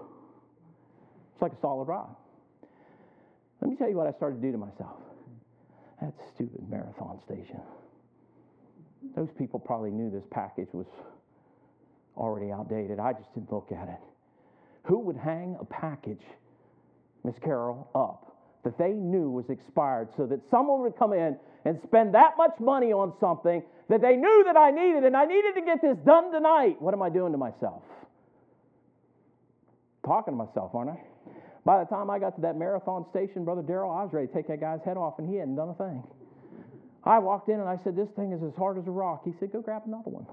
It's 1.32 1.42
like 1.42 1.52
a 1.52 1.60
solid 1.60 1.88
rock. 1.88 2.20
Let 3.64 3.70
me 3.70 3.76
tell 3.76 3.88
you 3.88 3.96
what 3.96 4.06
I 4.06 4.12
started 4.12 4.36
to 4.36 4.42
do 4.42 4.52
to 4.52 4.58
myself. 4.58 5.00
That 6.02 6.12
stupid 6.34 6.68
marathon 6.68 7.18
station. 7.24 7.62
Those 9.16 9.30
people 9.38 9.58
probably 9.58 9.90
knew 9.90 10.10
this 10.10 10.26
package 10.30 10.68
was 10.74 10.86
already 12.14 12.52
outdated. 12.52 13.00
I 13.00 13.14
just 13.14 13.32
didn't 13.32 13.50
look 13.50 13.72
at 13.72 13.88
it. 13.88 14.00
Who 14.82 14.98
would 14.98 15.16
hang 15.16 15.56
a 15.58 15.64
package, 15.64 16.22
Miss 17.24 17.36
Carol, 17.38 17.88
up 17.94 18.36
that 18.64 18.76
they 18.76 18.92
knew 18.92 19.30
was 19.30 19.48
expired 19.48 20.08
so 20.14 20.26
that 20.26 20.40
someone 20.50 20.82
would 20.82 20.98
come 20.98 21.14
in 21.14 21.38
and 21.64 21.80
spend 21.84 22.14
that 22.14 22.34
much 22.36 22.60
money 22.60 22.92
on 22.92 23.14
something 23.18 23.62
that 23.88 24.02
they 24.02 24.16
knew 24.16 24.44
that 24.44 24.58
I 24.58 24.72
needed 24.72 25.04
and 25.04 25.16
I 25.16 25.24
needed 25.24 25.54
to 25.54 25.62
get 25.62 25.80
this 25.80 25.96
done 26.04 26.30
tonight? 26.30 26.80
What 26.82 26.92
am 26.92 27.00
I 27.00 27.08
doing 27.08 27.32
to 27.32 27.38
myself? 27.38 27.82
Talking 30.04 30.34
to 30.34 30.44
myself, 30.44 30.74
aren't 30.74 30.90
I? 30.90 31.00
By 31.64 31.78
the 31.78 31.86
time 31.86 32.10
I 32.10 32.18
got 32.18 32.34
to 32.36 32.42
that 32.42 32.56
marathon 32.56 33.06
station, 33.10 33.44
Brother 33.44 33.62
Darrell, 33.62 33.90
I 33.90 34.02
was 34.02 34.12
ready 34.12 34.26
to 34.26 34.32
take 34.32 34.48
that 34.48 34.60
guy's 34.60 34.82
head 34.84 34.96
off, 34.96 35.18
and 35.18 35.28
he 35.28 35.36
hadn't 35.36 35.56
done 35.56 35.70
a 35.70 35.74
thing. 35.74 36.02
I 37.04 37.18
walked 37.18 37.48
in 37.48 37.60
and 37.60 37.68
I 37.68 37.78
said, 37.84 37.96
This 37.96 38.08
thing 38.16 38.32
is 38.32 38.42
as 38.42 38.54
hard 38.56 38.78
as 38.78 38.86
a 38.86 38.90
rock. 38.90 39.22
He 39.24 39.32
said, 39.38 39.52
Go 39.52 39.60
grab 39.60 39.82
another 39.86 40.10
one. 40.10 40.26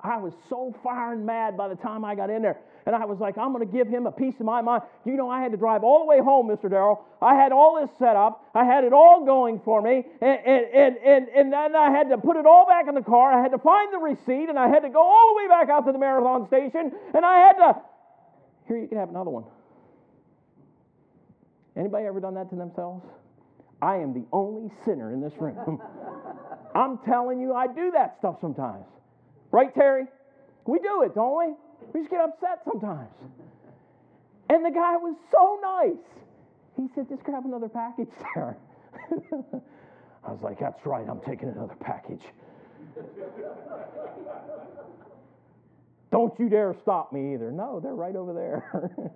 I 0.00 0.18
was 0.18 0.32
so 0.48 0.74
firing 0.84 1.24
mad 1.26 1.56
by 1.56 1.68
the 1.68 1.74
time 1.74 2.04
I 2.04 2.14
got 2.14 2.30
in 2.30 2.42
there. 2.42 2.58
And 2.86 2.94
I 2.94 3.04
was 3.04 3.18
like, 3.18 3.36
I'm 3.36 3.52
going 3.52 3.66
to 3.66 3.72
give 3.72 3.88
him 3.88 4.06
a 4.06 4.12
piece 4.12 4.34
of 4.38 4.46
my 4.46 4.60
mind. 4.60 4.82
You 5.04 5.16
know, 5.16 5.28
I 5.28 5.42
had 5.42 5.50
to 5.50 5.56
drive 5.56 5.82
all 5.82 5.98
the 6.00 6.04
way 6.04 6.20
home, 6.20 6.46
Mr. 6.46 6.70
Darrell. 6.70 7.04
I 7.20 7.34
had 7.34 7.50
all 7.50 7.80
this 7.80 7.90
set 7.98 8.14
up. 8.14 8.44
I 8.54 8.64
had 8.64 8.84
it 8.84 8.92
all 8.92 9.24
going 9.24 9.60
for 9.64 9.82
me. 9.82 10.04
And, 10.20 10.38
and, 10.46 10.96
and, 10.98 11.28
and 11.28 11.52
then 11.52 11.74
I 11.74 11.90
had 11.90 12.10
to 12.10 12.18
put 12.18 12.36
it 12.36 12.46
all 12.46 12.66
back 12.68 12.86
in 12.86 12.94
the 12.94 13.02
car. 13.02 13.32
I 13.32 13.42
had 13.42 13.50
to 13.50 13.58
find 13.58 13.92
the 13.92 13.98
receipt. 13.98 14.48
And 14.48 14.56
I 14.56 14.68
had 14.68 14.80
to 14.80 14.90
go 14.90 15.02
all 15.02 15.34
the 15.34 15.42
way 15.42 15.48
back 15.48 15.68
out 15.68 15.86
to 15.86 15.92
the 15.92 15.98
marathon 15.98 16.46
station. 16.46 16.92
And 17.12 17.24
I 17.24 17.38
had 17.38 17.52
to. 17.54 17.80
Here, 18.66 18.78
you 18.78 18.88
can 18.88 18.98
have 18.98 19.10
another 19.10 19.30
one. 19.30 19.44
Anybody 21.76 22.06
ever 22.06 22.20
done 22.20 22.34
that 22.34 22.48
to 22.50 22.56
themselves? 22.56 23.04
I 23.82 23.96
am 23.96 24.14
the 24.14 24.24
only 24.32 24.70
sinner 24.84 25.12
in 25.12 25.20
this 25.20 25.34
room. 25.38 25.80
I'm 26.74 26.98
telling 26.98 27.40
you, 27.40 27.54
I 27.54 27.66
do 27.66 27.90
that 27.92 28.16
stuff 28.18 28.36
sometimes. 28.40 28.84
Right, 29.50 29.74
Terry? 29.74 30.04
We 30.66 30.78
do 30.78 31.02
it, 31.02 31.14
don't 31.14 31.38
we? 31.38 31.54
We 31.92 32.00
just 32.00 32.10
get 32.10 32.20
upset 32.20 32.62
sometimes. 32.64 33.10
And 34.48 34.64
the 34.64 34.70
guy 34.70 34.96
was 34.96 35.16
so 35.30 35.58
nice. 35.62 36.04
He 36.76 36.88
said, 36.94 37.08
just 37.08 37.22
grab 37.24 37.44
another 37.44 37.68
package 37.68 38.08
there. 38.34 38.56
I 40.24 40.30
was 40.30 40.40
like, 40.42 40.58
that's 40.58 40.84
right, 40.84 41.06
I'm 41.08 41.20
taking 41.20 41.48
another 41.48 41.76
package. 41.78 42.22
Don't 46.12 46.38
you 46.38 46.48
dare 46.48 46.74
stop 46.82 47.12
me 47.12 47.34
either. 47.34 47.50
No, 47.50 47.80
they're 47.80 47.94
right 47.94 48.14
over 48.14 48.32
there. 48.32 48.90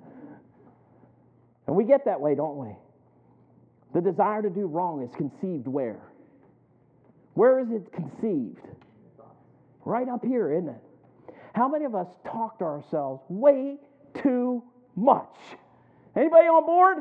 and 1.67 1.77
we 1.77 1.85
get 1.85 2.05
that 2.07 2.21
way, 2.21 2.35
don't 2.35 2.57
we? 2.57 2.75
The 3.95 4.01
desire 4.01 4.43
to 4.43 4.51
do 4.51 4.67
wrong 4.67 5.03
is 5.03 5.11
conceived 5.17 5.67
where? 5.67 6.01
Where 7.35 7.61
is 7.61 7.71
it 7.71 7.93
conceived? 7.93 8.67
Right 9.85 10.09
up 10.09 10.25
here, 10.25 10.53
isn't 10.53 10.69
it? 10.69 10.83
How 11.55 11.69
many 11.69 11.85
of 11.85 11.95
us 11.95 12.07
talk 12.25 12.59
to 12.59 12.65
ourselves 12.65 13.23
way 13.29 13.77
too 14.23 14.63
much? 14.95 15.37
Anybody 16.15 16.47
on 16.47 16.67
board? 16.67 16.99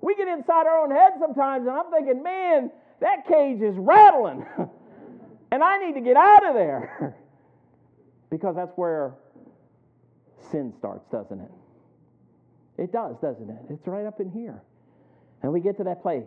We 0.00 0.16
get 0.16 0.28
inside 0.28 0.66
our 0.66 0.82
own 0.82 0.90
head 0.90 1.12
sometimes, 1.20 1.66
and 1.66 1.76
I'm 1.76 1.90
thinking, 1.90 2.22
man, 2.22 2.70
that 3.00 3.26
cage 3.28 3.60
is 3.60 3.74
rattling, 3.76 4.46
and 5.52 5.62
I 5.62 5.78
need 5.84 5.94
to 5.94 6.00
get 6.00 6.16
out 6.16 6.46
of 6.48 6.54
there. 6.54 7.16
because 8.30 8.56
that's 8.56 8.72
where 8.76 9.14
sin 10.50 10.72
starts, 10.78 11.04
doesn't 11.10 11.40
it? 11.40 11.50
It 12.78 12.92
does, 12.92 13.16
doesn't 13.20 13.48
it? 13.50 13.58
It's 13.68 13.86
right 13.86 14.06
up 14.06 14.20
in 14.20 14.30
here. 14.30 14.62
And 15.42 15.52
we 15.52 15.60
get 15.60 15.76
to 15.78 15.84
that 15.84 16.02
place. 16.02 16.24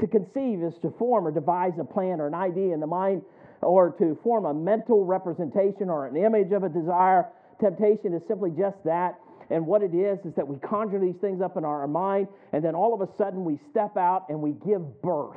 To 0.00 0.06
conceive 0.06 0.62
is 0.62 0.74
to 0.82 0.90
form 0.98 1.26
or 1.26 1.30
devise 1.30 1.72
a 1.80 1.84
plan 1.84 2.20
or 2.20 2.26
an 2.26 2.34
idea 2.34 2.74
in 2.74 2.80
the 2.80 2.86
mind 2.86 3.22
or 3.62 3.90
to 3.98 4.18
form 4.22 4.44
a 4.44 4.54
mental 4.54 5.04
representation 5.04 5.88
or 5.88 6.06
an 6.06 6.16
image 6.16 6.52
of 6.52 6.62
a 6.62 6.68
desire. 6.68 7.26
Temptation 7.60 8.12
is 8.14 8.22
simply 8.28 8.50
just 8.50 8.76
that. 8.84 9.18
And 9.48 9.66
what 9.66 9.82
it 9.82 9.94
is, 9.94 10.18
is 10.26 10.34
that 10.34 10.46
we 10.46 10.56
conjure 10.58 11.00
these 11.00 11.16
things 11.20 11.40
up 11.40 11.56
in 11.56 11.64
our 11.64 11.86
mind, 11.86 12.26
and 12.52 12.64
then 12.64 12.74
all 12.74 12.92
of 12.92 13.00
a 13.00 13.16
sudden 13.16 13.44
we 13.44 13.60
step 13.70 13.96
out 13.96 14.26
and 14.28 14.42
we 14.42 14.52
give 14.66 14.82
birth. 15.02 15.36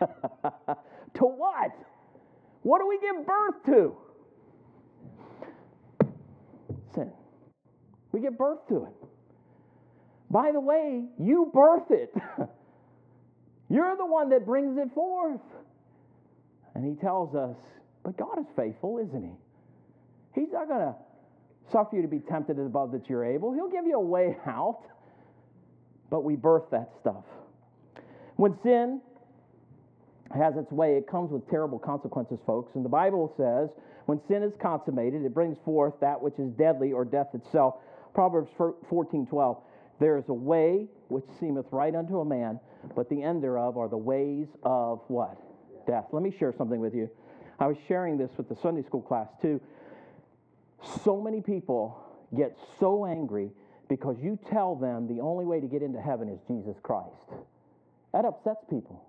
To 1.16 1.24
what? 1.24 1.72
What 2.62 2.80
do 2.80 2.88
we 2.88 2.98
give 2.98 3.26
birth 3.26 3.64
to? 3.66 3.96
Sin. 6.94 7.10
We 8.16 8.22
give 8.22 8.38
birth 8.38 8.66
to 8.70 8.84
it. 8.84 9.08
By 10.30 10.50
the 10.50 10.60
way, 10.60 11.04
you 11.18 11.50
birth 11.52 11.90
it. 11.90 12.14
You're 13.68 13.94
the 13.94 14.06
one 14.06 14.30
that 14.30 14.46
brings 14.46 14.78
it 14.78 14.88
forth. 14.94 15.42
And 16.74 16.82
he 16.82 16.98
tells 16.98 17.34
us, 17.34 17.54
but 18.02 18.16
God 18.16 18.38
is 18.38 18.46
faithful, 18.56 18.96
isn't 19.06 19.22
he? 19.22 20.40
He's 20.40 20.48
not 20.50 20.66
going 20.66 20.80
to 20.80 20.94
suffer 21.70 21.96
you 21.96 22.00
to 22.00 22.08
be 22.08 22.20
tempted 22.20 22.58
above 22.58 22.90
that 22.92 23.06
you're 23.06 23.22
able. 23.22 23.52
He'll 23.52 23.68
give 23.68 23.84
you 23.84 23.96
a 23.96 24.00
way 24.00 24.38
out. 24.46 24.80
But 26.08 26.24
we 26.24 26.36
birth 26.36 26.70
that 26.70 26.92
stuff. 27.02 27.24
When 28.36 28.56
sin 28.62 29.02
has 30.34 30.56
its 30.56 30.70
way, 30.72 30.96
it 30.96 31.06
comes 31.06 31.30
with 31.30 31.48
terrible 31.48 31.78
consequences, 31.78 32.38
folks. 32.46 32.74
And 32.74 32.84
the 32.84 32.88
Bible 32.88 33.32
says, 33.36 33.70
when 34.06 34.20
sin 34.28 34.42
is 34.42 34.52
consummated, 34.60 35.24
it 35.24 35.34
brings 35.34 35.58
forth 35.64 35.94
that 36.00 36.20
which 36.20 36.38
is 36.38 36.50
deadly 36.52 36.92
or 36.92 37.04
death 37.04 37.28
itself. 37.34 37.76
Proverbs 38.14 38.50
14 38.88 39.26
12. 39.26 39.58
There 39.98 40.18
is 40.18 40.24
a 40.28 40.34
way 40.34 40.86
which 41.08 41.24
seemeth 41.40 41.66
right 41.70 41.94
unto 41.94 42.20
a 42.20 42.24
man, 42.24 42.60
but 42.94 43.08
the 43.08 43.22
end 43.22 43.42
thereof 43.42 43.78
are 43.78 43.88
the 43.88 43.96
ways 43.96 44.46
of 44.62 45.00
what? 45.08 45.38
Death. 45.86 46.06
Let 46.12 46.22
me 46.22 46.34
share 46.38 46.52
something 46.56 46.80
with 46.80 46.94
you. 46.94 47.08
I 47.58 47.66
was 47.66 47.76
sharing 47.88 48.18
this 48.18 48.30
with 48.36 48.48
the 48.48 48.56
Sunday 48.56 48.82
school 48.82 49.00
class 49.00 49.28
too. 49.40 49.60
So 51.04 51.20
many 51.20 51.40
people 51.40 51.98
get 52.36 52.56
so 52.78 53.06
angry 53.06 53.50
because 53.88 54.16
you 54.20 54.38
tell 54.50 54.74
them 54.74 55.06
the 55.06 55.20
only 55.22 55.44
way 55.44 55.60
to 55.60 55.66
get 55.66 55.82
into 55.82 56.00
heaven 56.00 56.28
is 56.28 56.40
Jesus 56.46 56.76
Christ. 56.82 57.14
That 58.12 58.24
upsets 58.24 58.64
people. 58.68 59.05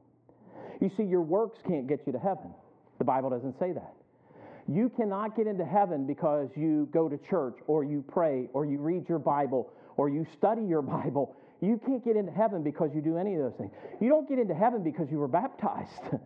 You 0.79 0.91
see, 0.95 1.03
your 1.03 1.21
works 1.21 1.59
can't 1.67 1.87
get 1.87 2.01
you 2.05 2.13
to 2.13 2.19
heaven. 2.19 2.53
The 2.97 3.03
Bible 3.03 3.29
doesn't 3.29 3.57
say 3.59 3.71
that. 3.73 3.93
You 4.67 4.89
cannot 4.89 5.35
get 5.35 5.47
into 5.47 5.65
heaven 5.65 6.05
because 6.05 6.49
you 6.55 6.89
go 6.91 7.07
to 7.07 7.17
church 7.17 7.55
or 7.67 7.83
you 7.83 8.03
pray 8.07 8.49
or 8.53 8.65
you 8.65 8.79
read 8.79 9.07
your 9.07 9.19
Bible 9.19 9.71
or 9.95 10.09
you 10.09 10.25
study 10.33 10.63
your 10.63 10.81
Bible. 10.97 11.35
You 11.61 11.79
can't 11.85 12.03
get 12.03 12.15
into 12.15 12.31
heaven 12.31 12.63
because 12.63 12.91
you 12.93 13.01
do 13.01 13.17
any 13.17 13.33
of 13.35 13.41
those 13.41 13.53
things. 13.57 13.71
You 13.99 14.09
don't 14.09 14.27
get 14.27 14.39
into 14.39 14.53
heaven 14.53 14.83
because 14.83 15.09
you 15.09 15.17
were 15.17 15.27
baptized. 15.27 16.01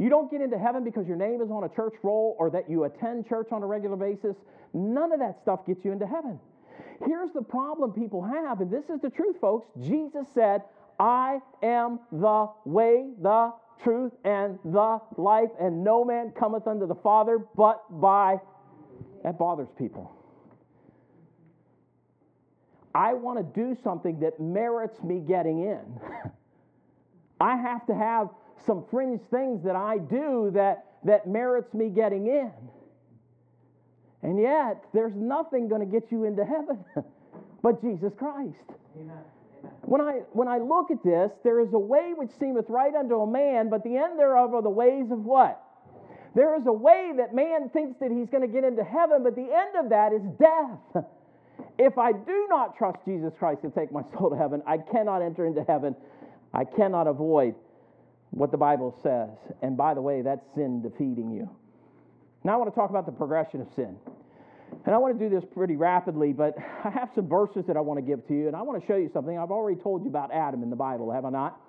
You 0.00 0.08
don't 0.08 0.30
get 0.30 0.40
into 0.40 0.58
heaven 0.58 0.82
because 0.82 1.06
your 1.06 1.18
name 1.18 1.42
is 1.42 1.50
on 1.50 1.64
a 1.64 1.68
church 1.68 1.92
roll 2.02 2.34
or 2.38 2.48
that 2.52 2.70
you 2.70 2.84
attend 2.84 3.28
church 3.28 3.48
on 3.52 3.62
a 3.62 3.66
regular 3.66 3.96
basis. 3.96 4.34
None 4.72 5.12
of 5.12 5.20
that 5.20 5.42
stuff 5.42 5.66
gets 5.66 5.84
you 5.84 5.92
into 5.92 6.06
heaven. 6.06 6.40
Here's 7.04 7.30
the 7.34 7.42
problem 7.42 7.92
people 7.92 8.22
have, 8.22 8.62
and 8.62 8.70
this 8.70 8.84
is 8.88 9.02
the 9.02 9.10
truth, 9.10 9.36
folks. 9.42 9.66
Jesus 9.78 10.26
said, 10.32 10.62
I 11.00 11.38
am 11.62 11.98
the 12.12 12.50
way, 12.66 13.08
the 13.20 13.52
truth, 13.82 14.12
and 14.22 14.58
the 14.66 15.00
life, 15.16 15.48
and 15.58 15.82
no 15.82 16.04
man 16.04 16.32
cometh 16.38 16.66
unto 16.66 16.86
the 16.86 16.94
Father 16.94 17.38
but 17.56 17.82
by. 17.90 18.38
That 19.24 19.38
bothers 19.38 19.68
people. 19.78 20.12
I 22.94 23.14
want 23.14 23.38
to 23.38 23.60
do 23.60 23.76
something 23.82 24.20
that 24.20 24.38
merits 24.40 25.02
me 25.02 25.20
getting 25.20 25.62
in. 25.62 26.00
I 27.40 27.56
have 27.56 27.86
to 27.86 27.94
have 27.94 28.28
some 28.66 28.84
fringe 28.90 29.20
things 29.30 29.64
that 29.64 29.76
I 29.76 29.98
do 29.98 30.50
that, 30.54 30.84
that 31.04 31.26
merits 31.26 31.72
me 31.72 31.88
getting 31.88 32.26
in. 32.26 32.52
And 34.22 34.38
yet, 34.38 34.84
there's 34.92 35.14
nothing 35.14 35.68
going 35.68 35.80
to 35.80 35.86
get 35.86 36.12
you 36.12 36.24
into 36.24 36.44
heaven 36.44 36.84
but 37.62 37.80
Jesus 37.80 38.12
Christ. 38.18 38.56
Amen. 38.98 39.24
When 39.82 40.00
I, 40.00 40.20
when 40.32 40.48
I 40.48 40.58
look 40.58 40.90
at 40.90 41.02
this, 41.02 41.30
there 41.42 41.60
is 41.60 41.72
a 41.72 41.78
way 41.78 42.12
which 42.14 42.30
seemeth 42.38 42.66
right 42.68 42.94
unto 42.94 43.20
a 43.20 43.26
man, 43.26 43.68
but 43.70 43.82
the 43.82 43.96
end 43.96 44.18
thereof 44.18 44.54
are 44.54 44.62
the 44.62 44.70
ways 44.70 45.10
of 45.10 45.24
what? 45.24 45.62
There 46.34 46.56
is 46.56 46.66
a 46.66 46.72
way 46.72 47.12
that 47.16 47.34
man 47.34 47.70
thinks 47.70 47.98
that 48.00 48.10
he's 48.10 48.28
going 48.30 48.42
to 48.42 48.48
get 48.48 48.64
into 48.64 48.84
heaven, 48.84 49.22
but 49.24 49.34
the 49.34 49.50
end 49.52 49.76
of 49.76 49.90
that 49.90 50.12
is 50.12 50.22
death. 50.38 51.04
If 51.78 51.98
I 51.98 52.12
do 52.12 52.46
not 52.48 52.76
trust 52.76 52.98
Jesus 53.04 53.32
Christ 53.38 53.62
to 53.62 53.70
take 53.70 53.90
my 53.90 54.02
soul 54.12 54.30
to 54.30 54.36
heaven, 54.36 54.62
I 54.66 54.78
cannot 54.78 55.22
enter 55.22 55.46
into 55.46 55.64
heaven. 55.64 55.96
I 56.54 56.64
cannot 56.64 57.06
avoid 57.06 57.54
what 58.30 58.50
the 58.50 58.56
Bible 58.56 58.96
says. 59.02 59.30
And 59.62 59.76
by 59.76 59.94
the 59.94 60.00
way, 60.00 60.22
that's 60.22 60.44
sin 60.54 60.82
defeating 60.82 61.30
you. 61.30 61.50
Now 62.44 62.54
I 62.54 62.56
want 62.56 62.70
to 62.70 62.74
talk 62.74 62.90
about 62.90 63.06
the 63.06 63.12
progression 63.12 63.60
of 63.60 63.68
sin. 63.74 63.96
And 64.86 64.94
I 64.94 64.98
want 64.98 65.18
to 65.18 65.28
do 65.28 65.34
this 65.34 65.44
pretty 65.52 65.76
rapidly, 65.76 66.32
but 66.32 66.54
I 66.84 66.90
have 66.90 67.10
some 67.14 67.28
verses 67.28 67.64
that 67.66 67.76
I 67.76 67.80
want 67.80 67.98
to 67.98 68.02
give 68.02 68.26
to 68.28 68.34
you, 68.34 68.46
and 68.46 68.56
I 68.56 68.62
want 68.62 68.80
to 68.80 68.86
show 68.86 68.96
you 68.96 69.10
something. 69.12 69.38
I've 69.38 69.50
already 69.50 69.80
told 69.80 70.02
you 70.02 70.08
about 70.08 70.32
Adam 70.32 70.62
in 70.62 70.70
the 70.70 70.76
Bible, 70.76 71.10
have 71.10 71.24
I 71.24 71.30
not? 71.30 71.60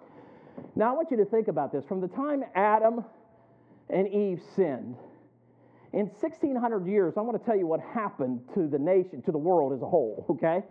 Now 0.76 0.92
I 0.92 0.96
want 0.96 1.12
you 1.12 1.18
to 1.18 1.26
think 1.26 1.48
about 1.48 1.72
this. 1.72 1.84
From 1.88 2.02
the 2.02 2.08
time 2.08 2.44
Adam 2.56 3.04
and 3.90 4.08
Eve 4.08 4.42
sinned, 4.56 4.96
in 5.94 6.06
1600 6.08 6.88
years, 6.88 7.16
I 7.18 7.22
want 7.22 7.38
to 7.38 7.46
tell 7.46 7.58
you 7.58 7.68
what 7.68 7.82
happened 7.82 8.40
to 8.54 8.68
the 8.68 8.80
nation, 8.80 9.22
to 9.24 9.32
the 9.32 9.38
world 9.38 9.74
as 9.74 9.82
a 9.82 9.86
whole, 9.86 10.26
okay? 10.30 10.64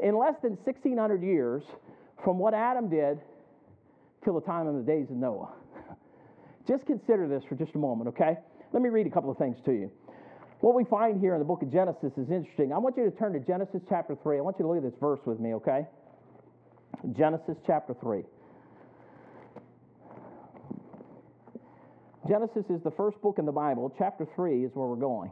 In 0.00 0.16
less 0.16 0.36
than 0.42 0.52
1600 0.64 1.22
years, 1.22 1.62
from 2.24 2.38
what 2.38 2.54
Adam 2.54 2.88
did 2.88 3.18
till 4.24 4.34
the 4.34 4.40
time 4.40 4.66
of 4.66 4.74
the 4.74 4.82
days 4.82 5.10
of 5.10 5.16
Noah. 5.16 5.52
Just 6.66 6.86
consider 6.86 7.28
this 7.28 7.44
for 7.48 7.54
just 7.54 7.74
a 7.74 7.78
moment, 7.78 8.08
okay? 8.08 8.36
Let 8.72 8.82
me 8.82 8.88
read 8.88 9.06
a 9.06 9.10
couple 9.10 9.30
of 9.30 9.38
things 9.38 9.56
to 9.64 9.72
you. 9.72 9.90
What 10.60 10.74
we 10.74 10.84
find 10.84 11.20
here 11.20 11.34
in 11.34 11.38
the 11.38 11.44
book 11.44 11.62
of 11.62 11.72
Genesis 11.72 12.12
is 12.16 12.30
interesting. 12.30 12.72
I 12.72 12.78
want 12.78 12.96
you 12.96 13.04
to 13.04 13.16
turn 13.16 13.32
to 13.32 13.40
Genesis 13.40 13.80
chapter 13.88 14.16
3. 14.20 14.38
I 14.38 14.40
want 14.40 14.56
you 14.58 14.64
to 14.64 14.68
look 14.68 14.78
at 14.78 14.82
this 14.82 14.98
verse 15.00 15.20
with 15.24 15.38
me, 15.38 15.54
okay? 15.54 15.86
Genesis 17.16 17.56
chapter 17.64 17.94
3. 18.00 18.22
Genesis 22.28 22.64
is 22.68 22.82
the 22.82 22.90
first 22.90 23.20
book 23.22 23.38
in 23.38 23.46
the 23.46 23.52
Bible. 23.52 23.94
Chapter 23.96 24.26
3 24.34 24.64
is 24.64 24.72
where 24.74 24.88
we're 24.88 24.96
going. 24.96 25.30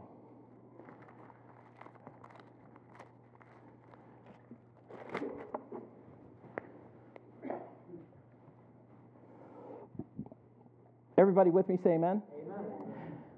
Everybody 11.17 11.49
with 11.49 11.67
me 11.67 11.77
say 11.83 11.91
amen? 11.95 12.21
amen? 12.31 12.65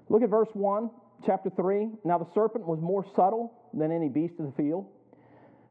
Look 0.08 0.22
at 0.22 0.28
verse 0.28 0.48
1, 0.52 0.90
chapter 1.24 1.50
3. 1.50 1.88
Now 2.04 2.18
the 2.18 2.26
serpent 2.34 2.66
was 2.66 2.80
more 2.80 3.04
subtle 3.16 3.52
than 3.72 3.92
any 3.92 4.08
beast 4.08 4.34
of 4.38 4.46
the 4.46 4.52
field, 4.52 4.86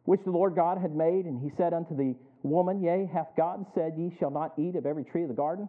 which 0.06 0.22
the 0.26 0.32
Lord 0.32 0.56
God 0.56 0.78
had 0.78 0.96
made. 0.96 1.26
And 1.26 1.40
he 1.42 1.50
said 1.58 1.74
unto 1.74 1.96
the 1.96 2.16
woman, 2.44 2.82
Yea, 2.82 3.10
hath 3.12 3.28
God 3.38 3.66
said, 3.74 3.94
Ye 3.98 4.16
shall 4.20 4.32
not 4.32 4.54
eat 4.58 4.76
of 4.76 4.86
every 4.86 5.04
tree 5.04 5.24
of 5.24 5.30
the 5.30 5.36
garden? 5.36 5.68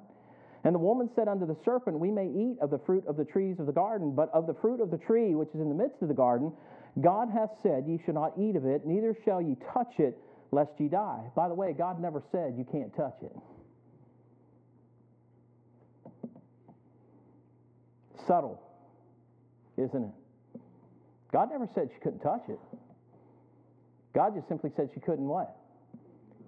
And 0.62 0.74
the 0.74 0.78
woman 0.78 1.08
said 1.14 1.26
unto 1.26 1.46
the 1.46 1.56
serpent, 1.64 1.98
We 1.98 2.10
may 2.10 2.26
eat 2.26 2.58
of 2.60 2.70
the 2.70 2.78
fruit 2.78 3.06
of 3.06 3.16
the 3.16 3.24
trees 3.24 3.56
of 3.58 3.66
the 3.66 3.72
garden, 3.72 4.14
but 4.14 4.30
of 4.34 4.46
the 4.46 4.54
fruit 4.54 4.80
of 4.80 4.90
the 4.90 4.98
tree 4.98 5.34
which 5.34 5.48
is 5.54 5.60
in 5.60 5.68
the 5.68 5.74
midst 5.74 6.02
of 6.02 6.08
the 6.08 6.14
garden, 6.14 6.52
God 7.00 7.28
hath 7.32 7.50
said, 7.62 7.84
Ye 7.86 8.00
shall 8.04 8.14
not 8.14 8.34
eat 8.38 8.56
of 8.56 8.66
it, 8.66 8.84
neither 8.84 9.16
shall 9.24 9.40
ye 9.40 9.56
touch 9.72 9.98
it, 9.98 10.18
lest 10.50 10.72
ye 10.78 10.88
die. 10.88 11.30
By 11.34 11.48
the 11.48 11.54
way, 11.54 11.72
God 11.72 12.00
never 12.00 12.22
said 12.30 12.54
you 12.58 12.66
can't 12.70 12.94
touch 12.94 13.16
it. 13.22 13.34
subtle, 18.30 18.62
isn't 19.80 20.04
it? 20.04 20.60
God 21.32 21.50
never 21.50 21.68
said 21.74 21.90
she 21.92 22.00
couldn't 22.00 22.20
touch 22.20 22.42
it. 22.48 22.58
God 24.14 24.34
just 24.34 24.48
simply 24.48 24.70
said 24.76 24.90
she 24.92 25.00
couldn't 25.00 25.26
what? 25.26 25.56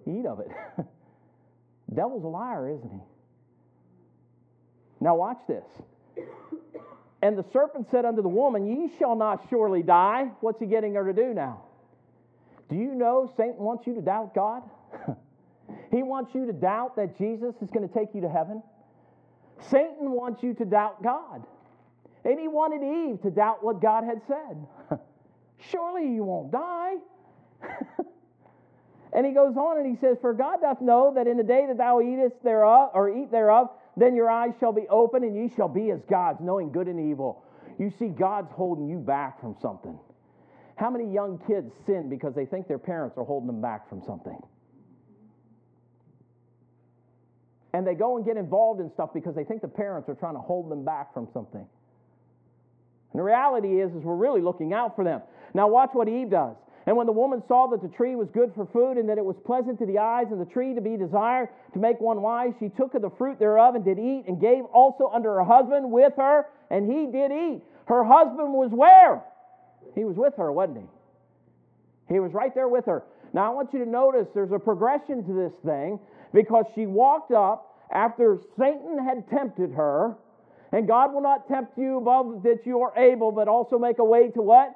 Eat 0.05 0.25
of 0.25 0.39
it. 0.39 0.49
Devil's 1.93 2.23
a 2.23 2.27
liar, 2.27 2.69
isn't 2.69 2.91
he? 2.91 2.99
Now 4.99 5.15
watch 5.15 5.39
this. 5.47 5.65
And 7.21 7.37
the 7.37 7.45
serpent 7.53 7.87
said 7.89 8.03
unto 8.03 8.21
the 8.21 8.29
woman, 8.29 8.65
Ye 8.65 8.91
shall 8.97 9.15
not 9.15 9.47
surely 9.49 9.81
die. 9.81 10.31
What's 10.41 10.59
he 10.59 10.65
getting 10.65 10.95
her 10.95 11.05
to 11.05 11.13
do 11.13 11.33
now? 11.33 11.61
Do 12.69 12.75
you 12.75 12.93
know 12.95 13.31
Satan 13.37 13.57
wants 13.57 13.87
you 13.87 13.95
to 13.95 14.01
doubt 14.01 14.35
God? 14.35 14.63
he 15.91 16.03
wants 16.03 16.33
you 16.35 16.45
to 16.45 16.53
doubt 16.53 16.95
that 16.97 17.17
Jesus 17.17 17.55
is 17.61 17.69
going 17.69 17.87
to 17.87 17.93
take 17.93 18.09
you 18.13 18.21
to 18.21 18.29
heaven. 18.29 18.61
Satan 19.69 20.11
wants 20.11 20.43
you 20.43 20.53
to 20.55 20.65
doubt 20.65 21.01
God. 21.01 21.45
And 22.25 22.39
he 22.39 22.47
wanted 22.47 22.81
Eve 22.83 23.21
to 23.23 23.31
doubt 23.31 23.63
what 23.63 23.81
God 23.81 24.03
had 24.05 24.21
said. 24.27 24.99
Surely 25.71 26.13
you 26.13 26.23
won't 26.23 26.51
die. 26.51 26.95
and 29.13 29.25
he 29.25 29.33
goes 29.33 29.55
on 29.57 29.77
and 29.77 29.85
he 29.85 29.99
says, 29.99 30.17
For 30.21 30.33
God 30.33 30.61
doth 30.61 30.81
know 30.81 31.13
that 31.15 31.27
in 31.27 31.37
the 31.37 31.43
day 31.43 31.65
that 31.67 31.77
thou 31.77 32.01
eatest 32.01 32.41
thereof, 32.43 32.91
or 32.93 33.09
eat 33.09 33.31
thereof, 33.31 33.69
then 33.97 34.15
your 34.15 34.29
eyes 34.29 34.53
shall 34.59 34.73
be 34.73 34.87
open, 34.89 35.23
and 35.23 35.35
ye 35.35 35.53
shall 35.55 35.67
be 35.67 35.91
as 35.91 36.01
gods, 36.09 36.39
knowing 36.41 36.71
good 36.71 36.87
and 36.87 37.11
evil. 37.11 37.43
You 37.77 37.91
see, 37.99 38.07
God's 38.07 38.51
holding 38.51 38.87
you 38.87 38.99
back 38.99 39.39
from 39.41 39.55
something. 39.61 39.99
How 40.75 40.89
many 40.89 41.11
young 41.11 41.39
kids 41.45 41.71
sin 41.85 42.09
because 42.09 42.33
they 42.33 42.45
think 42.45 42.67
their 42.67 42.79
parents 42.79 43.17
are 43.17 43.23
holding 43.23 43.47
them 43.47 43.61
back 43.61 43.87
from 43.89 44.01
something? 44.03 44.39
And 47.73 47.85
they 47.85 47.95
go 47.95 48.17
and 48.17 48.25
get 48.25 48.37
involved 48.37 48.79
in 48.79 48.89
stuff 48.91 49.09
because 49.13 49.35
they 49.35 49.43
think 49.43 49.61
the 49.61 49.67
parents 49.67 50.07
are 50.07 50.15
trying 50.15 50.35
to 50.35 50.39
hold 50.39 50.69
them 50.69 50.85
back 50.85 51.13
from 51.13 51.27
something. 51.33 51.67
And 53.13 53.19
the 53.19 53.23
reality 53.23 53.79
is, 53.79 53.91
is 53.93 54.03
we're 54.03 54.15
really 54.15 54.41
looking 54.41 54.73
out 54.73 54.95
for 54.95 55.03
them. 55.03 55.21
Now 55.53 55.67
watch 55.67 55.91
what 55.93 56.09
Eve 56.09 56.31
does. 56.31 56.55
And 56.85 56.97
when 56.97 57.05
the 57.05 57.13
woman 57.13 57.41
saw 57.47 57.67
that 57.67 57.81
the 57.81 57.87
tree 57.87 58.15
was 58.15 58.27
good 58.33 58.51
for 58.55 58.65
food, 58.65 58.97
and 58.97 59.07
that 59.07 59.17
it 59.17 59.23
was 59.23 59.37
pleasant 59.45 59.79
to 59.79 59.85
the 59.85 59.99
eyes, 59.99 60.27
and 60.31 60.41
the 60.41 60.51
tree 60.51 60.73
to 60.73 60.81
be 60.81 60.97
desired 60.97 61.47
to 61.73 61.79
make 61.79 62.01
one 62.01 62.21
wise, 62.21 62.51
she 62.59 62.69
took 62.69 62.93
of 62.93 63.01
the 63.01 63.11
fruit 63.11 63.39
thereof 63.39 63.75
and 63.75 63.85
did 63.85 63.99
eat, 63.99 64.25
and 64.27 64.41
gave 64.41 64.65
also 64.65 65.09
unto 65.13 65.29
her 65.29 65.43
husband 65.43 65.89
with 65.89 66.13
her, 66.17 66.47
and 66.69 66.91
he 66.91 67.05
did 67.05 67.31
eat. 67.31 67.61
Her 67.85 68.03
husband 68.03 68.51
was 68.51 68.71
where? 68.71 69.23
He 69.95 70.03
was 70.03 70.17
with 70.17 70.35
her, 70.37 70.51
wasn't 70.51 70.79
he? 70.79 72.13
He 72.15 72.19
was 72.19 72.33
right 72.33 72.53
there 72.53 72.67
with 72.67 72.85
her. 72.85 73.03
Now 73.31 73.51
I 73.51 73.55
want 73.55 73.73
you 73.73 73.79
to 73.79 73.89
notice 73.89 74.27
there's 74.33 74.51
a 74.51 74.59
progression 74.59 75.25
to 75.25 75.33
this 75.33 75.53
thing 75.65 75.99
because 76.33 76.65
she 76.75 76.85
walked 76.85 77.31
up 77.31 77.79
after 77.91 78.39
Satan 78.57 78.97
had 79.03 79.29
tempted 79.29 79.71
her, 79.71 80.15
and 80.73 80.87
God 80.87 81.13
will 81.13 81.21
not 81.21 81.47
tempt 81.47 81.77
you 81.77 81.97
above 81.97 82.43
that 82.43 82.65
you 82.65 82.81
are 82.81 82.97
able, 82.97 83.31
but 83.31 83.47
also 83.47 83.79
make 83.79 83.99
a 83.99 84.03
way 84.03 84.29
to 84.31 84.41
what? 84.41 84.75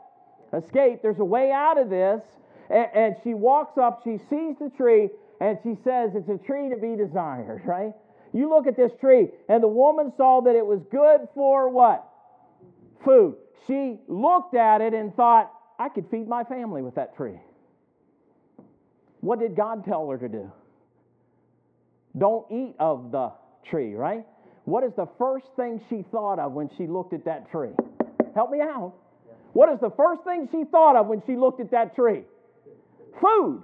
escape. 0.54 1.02
There's 1.02 1.20
a 1.20 1.26
way 1.26 1.52
out 1.52 1.78
of 1.78 1.90
this. 1.90 2.22
And, 2.70 2.88
and 2.94 3.16
she 3.24 3.34
walks 3.34 3.78
up, 3.78 4.02
she 4.04 4.18
sees 4.30 4.56
the 4.60 4.72
tree, 4.76 5.10
and 5.40 5.58
she 5.64 5.76
says, 5.84 6.12
It's 6.16 6.30
a 6.30 6.38
tree 6.38 6.70
to 6.70 6.78
be 6.78 6.96
desired, 6.96 7.62
right? 7.66 7.94
You 8.34 8.50
look 8.50 8.68
at 8.68 8.76
this 8.76 8.92
tree, 9.00 9.30
and 9.48 9.64
the 9.64 9.68
woman 9.68 10.12
saw 10.18 10.42
that 10.42 10.56
it 10.56 10.66
was 10.66 10.82
good 10.92 11.28
for 11.34 11.70
what? 11.70 12.08
Food. 13.06 13.36
She 13.68 14.00
looked 14.08 14.56
at 14.56 14.82
it 14.82 14.94
and 14.94 15.16
thought, 15.16 15.52
I 15.80 15.90
could 15.90 16.06
feed 16.10 16.28
my 16.28 16.44
family 16.44 16.82
with 16.82 16.96
that 16.96 17.16
tree. 17.16 17.40
What 19.22 19.40
did 19.40 19.56
God 19.56 19.86
tell 19.86 20.10
her 20.10 20.18
to 20.18 20.28
do? 20.28 20.52
Don't 22.18 22.46
eat 22.52 22.76
of 22.80 23.12
the 23.12 23.32
tree, 23.70 23.94
right? 23.94 24.26
What 24.68 24.84
is 24.84 24.92
the 24.98 25.08
first 25.18 25.46
thing 25.56 25.80
she 25.90 26.04
thought 26.12 26.40
of 26.40 26.52
when 26.52 26.70
she 26.78 26.88
looked 26.88 27.14
at 27.14 27.24
that 27.24 27.50
tree? 27.50 27.72
Help 28.36 28.52
me 28.52 28.60
out. 28.60 28.96
What 29.54 29.70
is 29.70 29.80
the 29.80 29.92
first 29.92 30.26
thing 30.26 30.50
she 30.52 30.66
thought 30.66 30.98
of 30.98 31.08
when 31.08 31.24
she 31.26 31.38
looked 31.38 31.62
at 31.62 31.72
that 31.72 31.96
tree? 31.96 32.24
Food. 33.22 33.64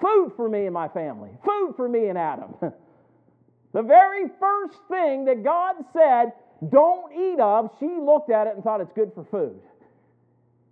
Food 0.00 0.32
for 0.36 0.48
me 0.48 0.66
and 0.66 0.72
my 0.72 0.86
family. 0.86 1.30
Food 1.44 1.74
for 1.76 1.88
me 1.88 2.06
and 2.06 2.16
Adam. 2.16 2.54
the 3.72 3.82
very 3.82 4.26
first 4.38 4.78
thing 4.88 5.24
that 5.24 5.42
God 5.42 5.74
said, 5.92 6.34
don't 6.70 7.12
eat 7.12 7.40
of, 7.40 7.70
she 7.80 7.88
looked 8.00 8.30
at 8.30 8.46
it 8.46 8.54
and 8.54 8.62
thought 8.62 8.80
it's 8.80 8.92
good 8.94 9.10
for 9.12 9.24
food. 9.24 9.58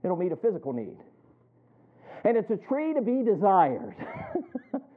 It'll 0.05 0.17
meet 0.17 0.31
a 0.31 0.37
physical 0.37 0.73
need. 0.73 0.97
And 2.25 2.37
it's 2.37 2.53
a 2.53 2.57
tree 2.69 2.95
to 2.95 3.03
be 3.03 3.25
desired. 3.25 3.97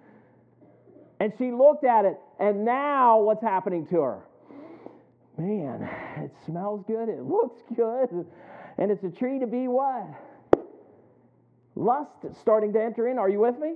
and 1.20 1.34
she 1.40 1.52
looked 1.52 1.86
at 1.86 2.06
it, 2.06 2.20
and 2.40 2.66
now 2.66 3.20
what's 3.20 3.44
happening 3.44 3.86
to 3.88 4.02
her? 4.02 4.22
Man, 5.38 5.90
it 6.18 6.32
smells 6.46 6.84
good, 6.88 7.10
it 7.10 7.24
looks 7.24 7.62
good. 7.76 8.26
And 8.78 8.92
it's 8.92 9.04
a 9.04 9.10
tree 9.10 9.40
to 9.40 9.48
be 9.48 9.68
what? 9.68 10.06
Lust 11.76 12.12
is 12.24 12.38
starting 12.38 12.74
to 12.74 12.82
enter 12.82 13.08
in. 13.08 13.18
Are 13.18 13.30
you 13.30 13.40
with 13.40 13.58
me? 13.60 13.76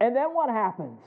And 0.00 0.14
then 0.14 0.34
what 0.34 0.48
happens? 0.48 1.00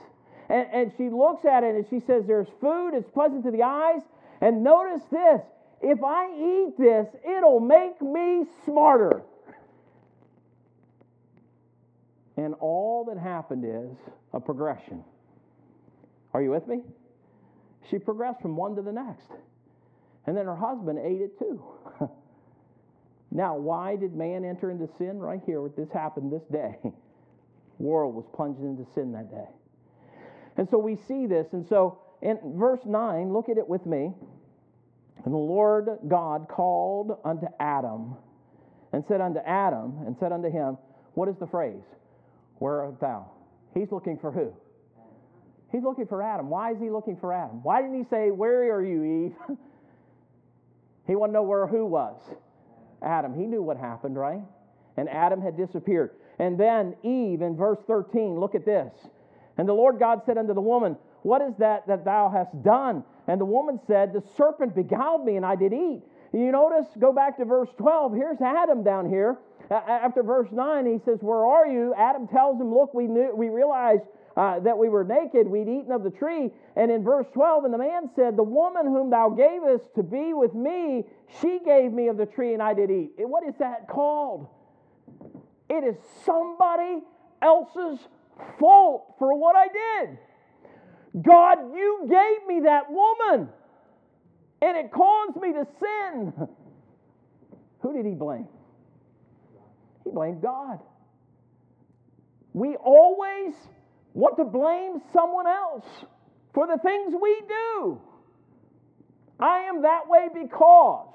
And, 0.48 0.66
and 0.72 0.92
she 0.96 1.08
looks 1.08 1.44
at 1.44 1.64
it 1.64 1.74
and 1.74 1.86
she 1.88 2.00
says, 2.00 2.24
There's 2.26 2.48
food, 2.60 2.92
it's 2.94 3.08
pleasant 3.10 3.44
to 3.44 3.50
the 3.50 3.62
eyes. 3.62 4.02
And 4.40 4.62
notice 4.62 5.02
this 5.10 5.40
if 5.80 6.02
I 6.04 6.30
eat 6.30 6.74
this, 6.78 7.08
it'll 7.24 7.60
make 7.60 8.00
me 8.00 8.44
smarter. 8.64 9.22
And 12.36 12.54
all 12.60 13.04
that 13.06 13.18
happened 13.18 13.64
is 13.64 13.96
a 14.32 14.40
progression. 14.40 15.04
Are 16.34 16.42
you 16.42 16.50
with 16.50 16.66
me? 16.66 16.82
She 17.90 17.98
progressed 17.98 18.40
from 18.40 18.56
one 18.56 18.76
to 18.76 18.82
the 18.82 18.92
next. 18.92 19.30
And 20.26 20.36
then 20.36 20.46
her 20.46 20.56
husband 20.56 20.98
ate 20.98 21.20
it 21.20 21.38
too. 21.38 21.62
Now, 23.34 23.56
why 23.56 23.96
did 23.96 24.14
man 24.14 24.44
enter 24.44 24.70
into 24.70 24.86
sin? 24.98 25.18
Right 25.18 25.40
here, 25.46 25.66
this 25.74 25.90
happened 25.90 26.30
this 26.30 26.42
day. 26.52 26.76
World 27.78 28.14
was 28.14 28.26
plunged 28.34 28.60
into 28.60 28.86
sin 28.94 29.12
that 29.12 29.30
day. 29.30 29.48
And 30.58 30.68
so 30.68 30.76
we 30.76 30.96
see 31.08 31.26
this. 31.26 31.46
And 31.52 31.66
so 31.66 31.98
in 32.20 32.38
verse 32.56 32.80
9, 32.84 33.32
look 33.32 33.48
at 33.48 33.56
it 33.56 33.66
with 33.66 33.86
me. 33.86 34.12
And 35.24 35.32
the 35.32 35.38
Lord 35.38 35.88
God 36.06 36.46
called 36.48 37.18
unto 37.24 37.46
Adam 37.58 38.16
and 38.92 39.02
said 39.08 39.22
unto 39.22 39.40
Adam 39.40 40.00
and 40.06 40.14
said 40.20 40.30
unto 40.30 40.50
him, 40.50 40.76
What 41.14 41.28
is 41.30 41.36
the 41.40 41.46
phrase? 41.46 41.84
Where 42.58 42.82
art 42.82 43.00
thou? 43.00 43.30
He's 43.72 43.90
looking 43.90 44.18
for 44.18 44.30
who? 44.30 44.52
He's 45.72 45.82
looking 45.82 46.06
for 46.06 46.22
Adam. 46.22 46.50
Why 46.50 46.72
is 46.72 46.78
he 46.78 46.90
looking 46.90 47.16
for 47.16 47.32
Adam? 47.32 47.62
Why 47.62 47.80
didn't 47.80 47.98
he 47.98 48.04
say, 48.10 48.30
Where 48.30 48.72
are 48.74 48.84
you, 48.84 49.32
Eve? 49.48 49.56
he 51.06 51.16
wanted 51.16 51.32
to 51.32 51.38
know 51.38 51.42
where 51.42 51.66
who 51.66 51.86
was. 51.86 52.20
Adam. 53.02 53.34
He 53.34 53.46
knew 53.46 53.62
what 53.62 53.78
happened, 53.78 54.16
right? 54.16 54.42
And 54.96 55.08
Adam 55.08 55.40
had 55.40 55.56
disappeared. 55.56 56.10
And 56.38 56.58
then 56.58 56.94
Eve 57.02 57.42
in 57.42 57.56
verse 57.56 57.78
13, 57.86 58.38
look 58.38 58.54
at 58.54 58.64
this. 58.64 58.92
And 59.58 59.68
the 59.68 59.72
Lord 59.72 59.98
God 59.98 60.22
said 60.26 60.38
unto 60.38 60.54
the 60.54 60.60
woman, 60.60 60.96
What 61.22 61.42
is 61.42 61.54
that 61.58 61.86
that 61.88 62.04
thou 62.04 62.30
hast 62.30 62.62
done? 62.62 63.04
And 63.26 63.40
the 63.40 63.44
woman 63.46 63.80
said, 63.86 64.12
The 64.12 64.22
serpent 64.36 64.74
beguiled 64.74 65.24
me, 65.24 65.36
and 65.36 65.46
I 65.46 65.56
did 65.56 65.72
eat. 65.72 66.02
You 66.32 66.50
notice, 66.50 66.86
go 66.98 67.12
back 67.12 67.36
to 67.38 67.44
verse 67.44 67.68
12. 67.76 68.14
Here's 68.14 68.40
Adam 68.40 68.82
down 68.82 69.08
here. 69.08 69.38
After 69.70 70.22
verse 70.22 70.48
9, 70.50 70.86
he 70.86 70.98
says, 71.04 71.18
Where 71.20 71.44
are 71.44 71.66
you? 71.66 71.94
Adam 71.96 72.26
tells 72.28 72.60
him, 72.60 72.74
Look, 72.74 72.94
we 72.94 73.06
knew 73.06 73.34
we 73.34 73.48
realized 73.48 74.04
uh, 74.36 74.60
that 74.60 74.76
we 74.76 74.88
were 74.88 75.04
naked, 75.04 75.46
we'd 75.46 75.68
eaten 75.68 75.92
of 75.92 76.02
the 76.02 76.10
tree. 76.10 76.50
And 76.76 76.90
in 76.90 77.04
verse 77.04 77.26
12, 77.34 77.64
and 77.64 77.74
the 77.74 77.78
man 77.78 78.10
said, 78.16 78.36
The 78.36 78.42
woman 78.42 78.86
whom 78.86 79.10
thou 79.10 79.28
gavest 79.30 79.94
to 79.96 80.02
be 80.02 80.32
with 80.32 80.54
me, 80.54 81.04
she 81.40 81.60
gave 81.64 81.92
me 81.92 82.08
of 82.08 82.16
the 82.16 82.26
tree, 82.26 82.54
and 82.54 82.62
I 82.62 82.74
did 82.74 82.90
eat. 82.90 83.12
What 83.18 83.46
is 83.46 83.54
that 83.58 83.88
called? 83.88 84.48
It 85.68 85.84
is 85.84 85.96
somebody 86.24 87.00
else's 87.40 87.98
fault 88.58 89.14
for 89.18 89.38
what 89.38 89.54
I 89.56 89.68
did. 89.68 90.18
God, 91.22 91.58
you 91.74 92.08
gave 92.08 92.46
me 92.46 92.62
that 92.64 92.90
woman, 92.90 93.48
and 94.62 94.76
it 94.76 94.90
caused 94.90 95.36
me 95.36 95.52
to 95.52 95.66
sin. 95.78 96.32
Who 97.80 97.92
did 97.92 98.06
he 98.06 98.14
blame? 98.14 98.48
He 100.04 100.10
blamed 100.10 100.40
God. 100.40 100.78
We 102.54 102.76
always 102.76 103.54
want 104.14 104.36
to 104.36 104.44
blame 104.44 105.00
someone 105.12 105.46
else 105.46 105.86
for 106.54 106.66
the 106.66 106.78
things 106.78 107.14
we 107.20 107.42
do. 107.48 108.00
I 109.40 109.60
am 109.60 109.82
that 109.82 110.08
way 110.08 110.28
because 110.32 111.08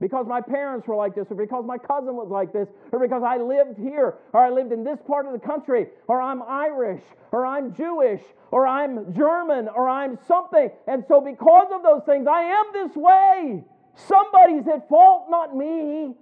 because 0.00 0.26
my 0.26 0.40
parents 0.40 0.86
were 0.86 0.96
like 0.96 1.14
this, 1.14 1.26
or 1.30 1.36
because 1.36 1.64
my 1.64 1.78
cousin 1.78 2.14
was 2.14 2.28
like 2.28 2.52
this, 2.52 2.68
or 2.92 2.98
because 2.98 3.22
I 3.24 3.38
lived 3.38 3.78
here, 3.78 4.16
or 4.32 4.40
I 4.40 4.50
lived 4.50 4.72
in 4.72 4.84
this 4.84 4.98
part 5.06 5.24
of 5.24 5.32
the 5.32 5.38
country, 5.38 5.86
or 6.08 6.20
I'm 6.20 6.42
Irish, 6.42 7.00
or 7.32 7.46
I'm 7.46 7.74
Jewish, 7.74 8.20
or 8.50 8.66
I'm 8.66 9.14
German, 9.14 9.68
or 9.68 9.88
I'm 9.88 10.18
something. 10.28 10.68
And 10.88 11.04
so, 11.08 11.20
because 11.20 11.68
of 11.72 11.82
those 11.82 12.02
things, 12.04 12.26
I 12.30 12.42
am 12.42 12.64
this 12.72 12.96
way. 12.96 13.64
Somebody's 13.94 14.68
at 14.68 14.88
fault, 14.88 15.26
not 15.30 15.56
me. 15.56 16.14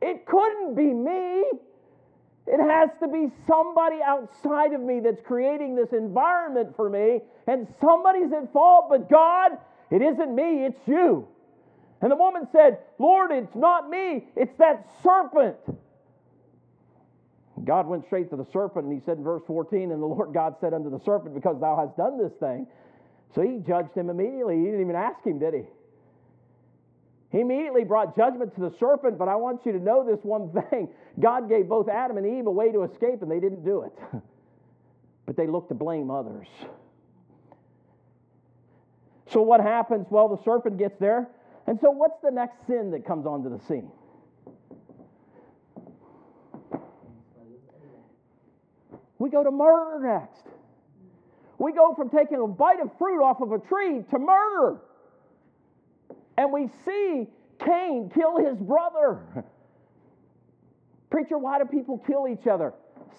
It 0.00 0.26
couldn't 0.26 0.76
be 0.76 0.92
me. 0.92 1.44
It 2.50 2.60
has 2.60 2.88
to 3.00 3.08
be 3.08 3.30
somebody 3.46 3.98
outside 4.02 4.72
of 4.72 4.80
me 4.80 5.00
that's 5.00 5.20
creating 5.26 5.74
this 5.74 5.92
environment 5.92 6.74
for 6.76 6.88
me, 6.88 7.20
and 7.46 7.66
somebody's 7.80 8.32
at 8.32 8.52
fault, 8.52 8.86
but 8.88 9.10
God, 9.10 9.52
it 9.90 10.00
isn't 10.00 10.34
me, 10.34 10.64
it's 10.64 10.80
you. 10.86 11.28
And 12.00 12.10
the 12.10 12.16
woman 12.16 12.48
said, 12.52 12.78
Lord, 12.98 13.32
it's 13.32 13.54
not 13.54 13.90
me, 13.90 14.24
it's 14.34 14.56
that 14.58 14.88
serpent. 15.02 15.56
God 17.64 17.86
went 17.86 18.06
straight 18.06 18.30
to 18.30 18.36
the 18.36 18.46
serpent, 18.52 18.86
and 18.86 18.94
he 18.94 19.04
said 19.04 19.18
in 19.18 19.24
verse 19.24 19.42
14, 19.46 19.90
And 19.92 20.00
the 20.00 20.06
Lord 20.06 20.32
God 20.32 20.54
said 20.60 20.72
unto 20.72 20.88
the 20.90 21.00
serpent, 21.04 21.34
Because 21.34 21.60
thou 21.60 21.76
hast 21.76 21.96
done 21.96 22.16
this 22.16 22.32
thing. 22.40 22.66
So 23.34 23.42
he 23.42 23.58
judged 23.66 23.94
him 23.94 24.08
immediately. 24.08 24.56
He 24.56 24.64
didn't 24.64 24.80
even 24.80 24.96
ask 24.96 25.22
him, 25.26 25.38
did 25.38 25.54
he? 25.54 25.62
He 27.30 27.40
immediately 27.40 27.84
brought 27.84 28.16
judgment 28.16 28.54
to 28.54 28.60
the 28.62 28.74
serpent, 28.78 29.18
but 29.18 29.28
I 29.28 29.36
want 29.36 29.66
you 29.66 29.72
to 29.72 29.78
know 29.78 30.04
this 30.04 30.20
one 30.22 30.50
thing. 30.70 30.88
God 31.20 31.48
gave 31.48 31.68
both 31.68 31.88
Adam 31.88 32.16
and 32.16 32.26
Eve 32.26 32.46
a 32.46 32.50
way 32.50 32.72
to 32.72 32.84
escape, 32.84 33.22
and 33.22 33.30
they 33.30 33.40
didn't 33.40 33.64
do 33.64 33.82
it. 33.82 33.92
but 35.26 35.36
they 35.36 35.46
looked 35.46 35.68
to 35.68 35.74
blame 35.74 36.10
others. 36.10 36.48
So 39.30 39.42
what 39.42 39.60
happens? 39.60 40.06
Well, 40.08 40.28
the 40.28 40.42
serpent 40.42 40.78
gets 40.78 40.98
there. 40.98 41.28
And 41.66 41.78
so 41.80 41.90
what's 41.90 42.18
the 42.22 42.30
next 42.30 42.66
sin 42.66 42.90
that 42.92 43.06
comes 43.06 43.26
onto 43.26 43.50
the 43.50 43.62
scene? 43.66 43.90
We 49.18 49.28
go 49.28 49.44
to 49.44 49.50
murder 49.50 50.06
next. 50.06 50.46
We 51.58 51.72
go 51.72 51.92
from 51.94 52.08
taking 52.08 52.40
a 52.40 52.46
bite 52.46 52.80
of 52.80 52.90
fruit 52.98 53.22
off 53.22 53.42
of 53.42 53.52
a 53.52 53.58
tree 53.58 54.02
to 54.10 54.18
murder. 54.18 54.80
And 56.38 56.52
we 56.52 56.70
see 56.84 57.26
Cain 57.58 58.10
kill 58.14 58.38
his 58.38 58.56
brother. 58.58 59.18
Preacher, 61.10 61.36
why 61.36 61.58
do 61.58 61.64
people 61.64 61.98
kill 61.98 62.28
each 62.28 62.46
other? 62.46 62.72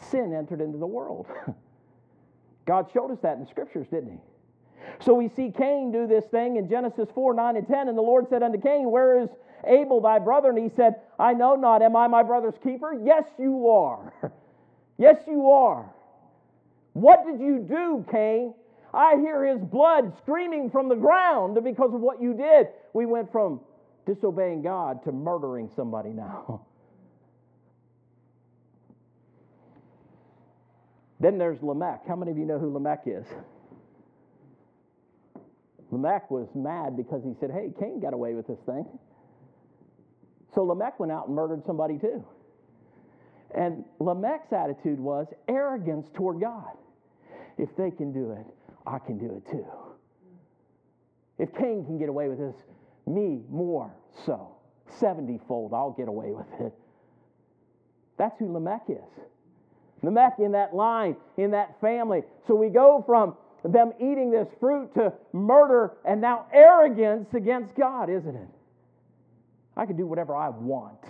Sin 0.10 0.34
entered 0.34 0.62
into 0.62 0.78
the 0.78 0.88
world. 0.88 1.28
God 2.66 2.90
showed 2.94 3.12
us 3.12 3.20
that 3.22 3.34
in 3.34 3.42
the 3.42 3.50
scriptures, 3.50 3.88
didn't 3.92 4.12
he? 4.12 4.18
So 5.04 5.14
we 5.14 5.28
see 5.28 5.52
Cain 5.52 5.92
do 5.92 6.08
this 6.08 6.24
thing 6.26 6.56
in 6.56 6.70
Genesis 6.70 7.10
4 7.14 7.34
9 7.34 7.58
and 7.58 7.68
10. 7.68 7.90
And 7.90 7.98
the 7.98 8.02
Lord 8.02 8.30
said 8.30 8.42
unto 8.42 8.58
Cain, 8.58 8.90
Where 8.90 9.20
is 9.20 9.30
Abel 9.68 10.00
thy 10.00 10.20
brother? 10.20 10.52
And 10.52 10.58
he 10.58 10.70
said, 10.78 10.96
I 11.20 11.34
know 11.34 11.56
not. 11.56 11.82
Am 11.82 11.98
I 11.98 12.08
my 12.08 12.24
brother's 12.24 12.58
keeper? 12.64 12.98
Yes, 13.04 13.26
you 13.38 13.68
are. 13.68 14.14
yes, 14.98 15.18
you 15.28 15.50
are. 15.50 15.94
What 16.94 17.26
did 17.26 17.42
you 17.42 17.60
do, 17.60 18.06
Cain? 18.10 18.54
I 18.94 19.16
hear 19.18 19.46
his 19.46 19.64
blood 19.64 20.14
screaming 20.18 20.70
from 20.72 20.90
the 20.90 20.96
ground 20.96 21.58
because 21.64 21.94
of 21.94 22.02
what 22.02 22.22
you 22.22 22.34
did. 22.34 22.68
We 22.94 23.06
went 23.06 23.32
from 23.32 23.62
disobeying 24.06 24.62
God 24.64 25.04
to 25.04 25.12
murdering 25.12 25.70
somebody 25.76 26.10
now. 26.10 26.66
Then 31.20 31.38
there's 31.38 31.62
Lamech. 31.62 32.04
How 32.08 32.16
many 32.16 32.32
of 32.32 32.38
you 32.38 32.46
know 32.46 32.60
who 32.60 32.74
Lamech 32.74 33.04
is? 33.06 33.26
Lamech 35.92 36.30
was 36.32 36.48
mad 36.56 36.96
because 36.96 37.24
he 37.24 37.34
said, 37.40 37.52
Hey, 37.52 37.72
Cain 37.80 38.00
got 38.00 38.14
away 38.14 38.36
with 38.36 38.48
this 38.48 38.60
thing. 38.66 38.86
So 40.56 40.64
Lamech 40.64 41.00
went 41.00 41.12
out 41.12 41.28
and 41.28 41.36
murdered 41.36 41.66
somebody 41.66 41.98
too. 41.98 42.24
And 43.54 43.84
Lamech's 44.00 44.54
attitude 44.54 45.00
was 45.00 45.28
arrogance 45.48 46.08
toward 46.14 46.40
God. 46.40 46.78
If 47.58 47.76
they 47.76 47.92
can 47.92 48.14
do 48.14 48.32
it, 48.32 48.46
I 48.86 49.00
can 49.00 49.18
do 49.18 49.36
it 49.36 49.52
too. 49.52 49.66
If 51.38 51.54
Cain 51.54 51.86
can 51.86 51.98
get 51.98 52.10
away 52.10 52.28
with 52.28 52.38
this, 52.38 52.56
me 53.08 53.42
more 53.50 53.92
so. 54.26 54.56
70 55.00 55.40
fold, 55.48 55.74
I'll 55.74 55.92
get 55.92 56.08
away 56.08 56.32
with 56.32 56.48
it. 56.60 56.74
That's 58.18 58.38
who 58.40 58.52
Lamech 58.52 58.84
is. 58.90 59.24
Lamech 60.02 60.36
in 60.40 60.52
that 60.54 60.76
line, 60.76 61.16
in 61.38 61.52
that 61.52 61.80
family. 61.80 62.24
So 62.48 62.56
we 62.56 62.70
go 62.70 63.04
from 63.06 63.36
them 63.64 63.94
eating 64.00 64.32
this 64.32 64.48
fruit 64.60 64.94
to 64.96 65.14
murder 65.34 65.94
and 66.06 66.22
now 66.22 66.46
arrogance 66.54 67.34
against 67.34 67.76
God, 67.76 68.10
isn't 68.10 68.36
it? 68.36 68.48
I 69.76 69.86
can 69.86 69.96
do 69.96 70.06
whatever 70.06 70.36
I 70.36 70.50
want. 70.50 71.04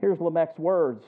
Here's 0.00 0.18
Lamech's 0.18 0.58
words. 0.58 1.04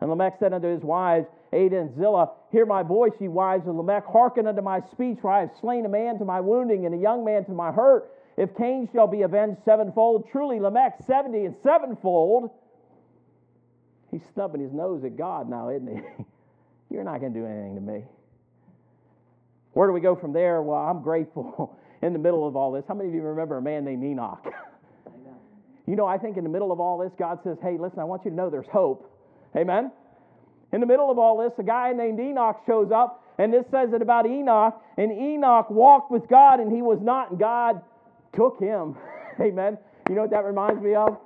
And 0.00 0.10
Lamech 0.10 0.36
said 0.38 0.52
unto 0.52 0.68
his 0.68 0.82
wives, 0.82 1.26
Adah 1.52 1.80
and 1.80 1.94
Zillah, 1.96 2.30
Hear 2.50 2.66
my 2.66 2.82
voice, 2.82 3.12
ye 3.20 3.28
wives 3.28 3.66
of 3.66 3.76
Lamech, 3.76 4.04
hearken 4.06 4.46
unto 4.46 4.62
my 4.62 4.80
speech, 4.92 5.18
for 5.20 5.30
I 5.30 5.40
have 5.40 5.50
slain 5.60 5.86
a 5.86 5.88
man 5.88 6.18
to 6.18 6.24
my 6.24 6.40
wounding 6.40 6.86
and 6.86 6.94
a 6.94 6.98
young 6.98 7.24
man 7.24 7.44
to 7.46 7.52
my 7.52 7.72
hurt. 7.72 8.10
If 8.36 8.56
Cain 8.56 8.88
shall 8.92 9.06
be 9.06 9.22
avenged 9.22 9.62
sevenfold, 9.64 10.28
truly 10.30 10.60
Lamech 10.60 10.98
seventy 11.06 11.44
and 11.44 11.54
sevenfold. 11.62 12.50
He's 14.10 14.22
snubbing 14.34 14.60
his 14.60 14.72
nose 14.72 15.04
at 15.04 15.16
God 15.16 15.48
now, 15.48 15.70
isn't 15.70 15.88
he? 15.88 16.24
You're 16.94 17.04
not 17.04 17.20
going 17.20 17.32
to 17.32 17.40
do 17.40 17.46
anything 17.46 17.74
to 17.76 17.80
me. 17.80 18.04
Where 19.72 19.86
do 19.86 19.94
we 19.94 20.00
go 20.00 20.14
from 20.14 20.34
there? 20.34 20.60
Well, 20.60 20.78
I'm 20.78 21.02
grateful 21.02 21.74
in 22.02 22.12
the 22.12 22.18
middle 22.18 22.46
of 22.46 22.54
all 22.54 22.72
this. 22.72 22.84
How 22.86 22.94
many 22.94 23.08
of 23.08 23.14
you 23.14 23.22
remember 23.22 23.56
a 23.56 23.62
man 23.62 23.86
named 23.86 24.04
Enoch? 24.04 24.44
you 25.86 25.96
know, 25.96 26.06
I 26.06 26.18
think 26.18 26.36
in 26.36 26.44
the 26.44 26.50
middle 26.50 26.70
of 26.70 26.80
all 26.80 26.98
this, 26.98 27.12
God 27.18 27.38
says, 27.42 27.56
hey, 27.62 27.78
listen, 27.78 27.98
I 27.98 28.04
want 28.04 28.26
you 28.26 28.30
to 28.30 28.36
know 28.36 28.50
there's 28.50 28.68
hope. 28.70 29.10
Amen? 29.56 29.90
In 30.72 30.80
the 30.80 30.86
middle 30.86 31.10
of 31.10 31.18
all 31.18 31.36
this, 31.36 31.52
a 31.58 31.62
guy 31.62 31.92
named 31.92 32.18
Enoch 32.18 32.60
shows 32.66 32.90
up, 32.90 33.24
and 33.38 33.52
this 33.52 33.64
says 33.70 33.92
it 33.92 34.00
about 34.00 34.26
Enoch. 34.26 34.80
And 34.96 35.12
Enoch 35.12 35.70
walked 35.70 36.10
with 36.10 36.28
God, 36.28 36.60
and 36.60 36.72
he 36.72 36.80
was 36.80 36.98
not, 37.00 37.30
and 37.30 37.38
God 37.38 37.82
took 38.34 38.58
him. 38.58 38.96
Amen? 39.40 39.76
You 40.08 40.14
know 40.14 40.22
what 40.22 40.30
that 40.30 40.44
reminds 40.44 40.82
me 40.82 40.94
of? 40.94 41.18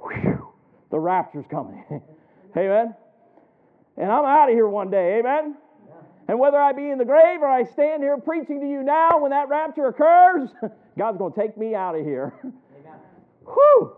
Whew, 0.00 0.48
the 0.90 0.98
rapture's 0.98 1.46
coming. 1.50 1.84
Amen? 2.56 2.94
And 3.96 4.12
I'm 4.12 4.24
out 4.24 4.48
of 4.48 4.54
here 4.54 4.68
one 4.68 4.90
day. 4.90 5.18
Amen? 5.18 5.56
And 6.28 6.38
whether 6.38 6.58
I 6.58 6.72
be 6.72 6.90
in 6.90 6.98
the 6.98 7.06
grave 7.06 7.40
or 7.40 7.48
I 7.48 7.64
stand 7.64 8.02
here 8.02 8.18
preaching 8.18 8.60
to 8.60 8.68
you 8.68 8.82
now, 8.82 9.18
when 9.18 9.30
that 9.30 9.48
rapture 9.48 9.86
occurs, 9.86 10.50
God's 10.98 11.16
going 11.16 11.32
to 11.32 11.40
take 11.40 11.56
me 11.56 11.74
out 11.74 11.94
of 11.94 12.04
here. 12.04 12.34
Whew! 13.46 13.92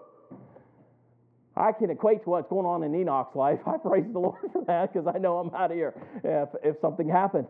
I 1.61 1.73
can 1.73 1.90
equate 1.90 2.25
to 2.25 2.31
what's 2.31 2.49
going 2.49 2.64
on 2.64 2.83
in 2.83 2.94
Enoch's 2.94 3.37
life. 3.37 3.61
I 3.66 3.77
praise 3.77 4.07
the 4.12 4.18
Lord 4.18 4.40
for 4.53 4.64
that 4.66 4.92
because 4.92 5.07
I 5.07 5.18
know 5.18 5.38
I'm 5.38 5.55
out 5.55 5.70
of 5.70 5.77
here 5.77 5.94
if, 6.25 6.49
if 6.64 6.81
something 6.81 7.09
happened. 7.09 7.46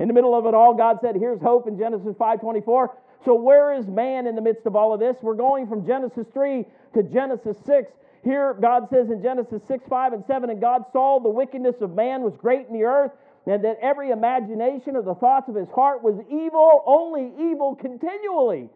In 0.00 0.08
the 0.08 0.14
middle 0.14 0.36
of 0.36 0.46
it 0.46 0.54
all, 0.54 0.74
God 0.74 0.98
said, 1.00 1.14
Here's 1.16 1.40
hope 1.40 1.68
in 1.68 1.78
Genesis 1.78 2.16
5:24. 2.16 2.88
So 3.24 3.34
where 3.34 3.72
is 3.72 3.86
man 3.86 4.26
in 4.26 4.34
the 4.34 4.42
midst 4.42 4.66
of 4.66 4.74
all 4.74 4.92
of 4.92 4.98
this? 4.98 5.16
We're 5.22 5.36
going 5.36 5.68
from 5.68 5.86
Genesis 5.86 6.26
3 6.32 6.64
to 6.94 7.02
Genesis 7.04 7.56
6. 7.64 7.92
Here, 8.24 8.54
God 8.60 8.88
says 8.90 9.10
in 9.10 9.22
Genesis 9.22 9.62
6, 9.68 9.84
5, 9.88 10.12
and 10.12 10.24
7, 10.26 10.50
and 10.50 10.60
God 10.60 10.84
saw 10.92 11.20
the 11.20 11.28
wickedness 11.28 11.76
of 11.80 11.94
man 11.94 12.22
was 12.22 12.34
great 12.36 12.66
in 12.66 12.72
the 12.72 12.82
earth, 12.82 13.12
and 13.46 13.64
that 13.64 13.78
every 13.80 14.10
imagination 14.10 14.96
of 14.96 15.04
the 15.04 15.14
thoughts 15.14 15.48
of 15.48 15.54
his 15.54 15.68
heart 15.70 16.02
was 16.02 16.18
evil, 16.30 16.82
only 16.86 17.32
evil 17.38 17.76
continually. 17.76 18.68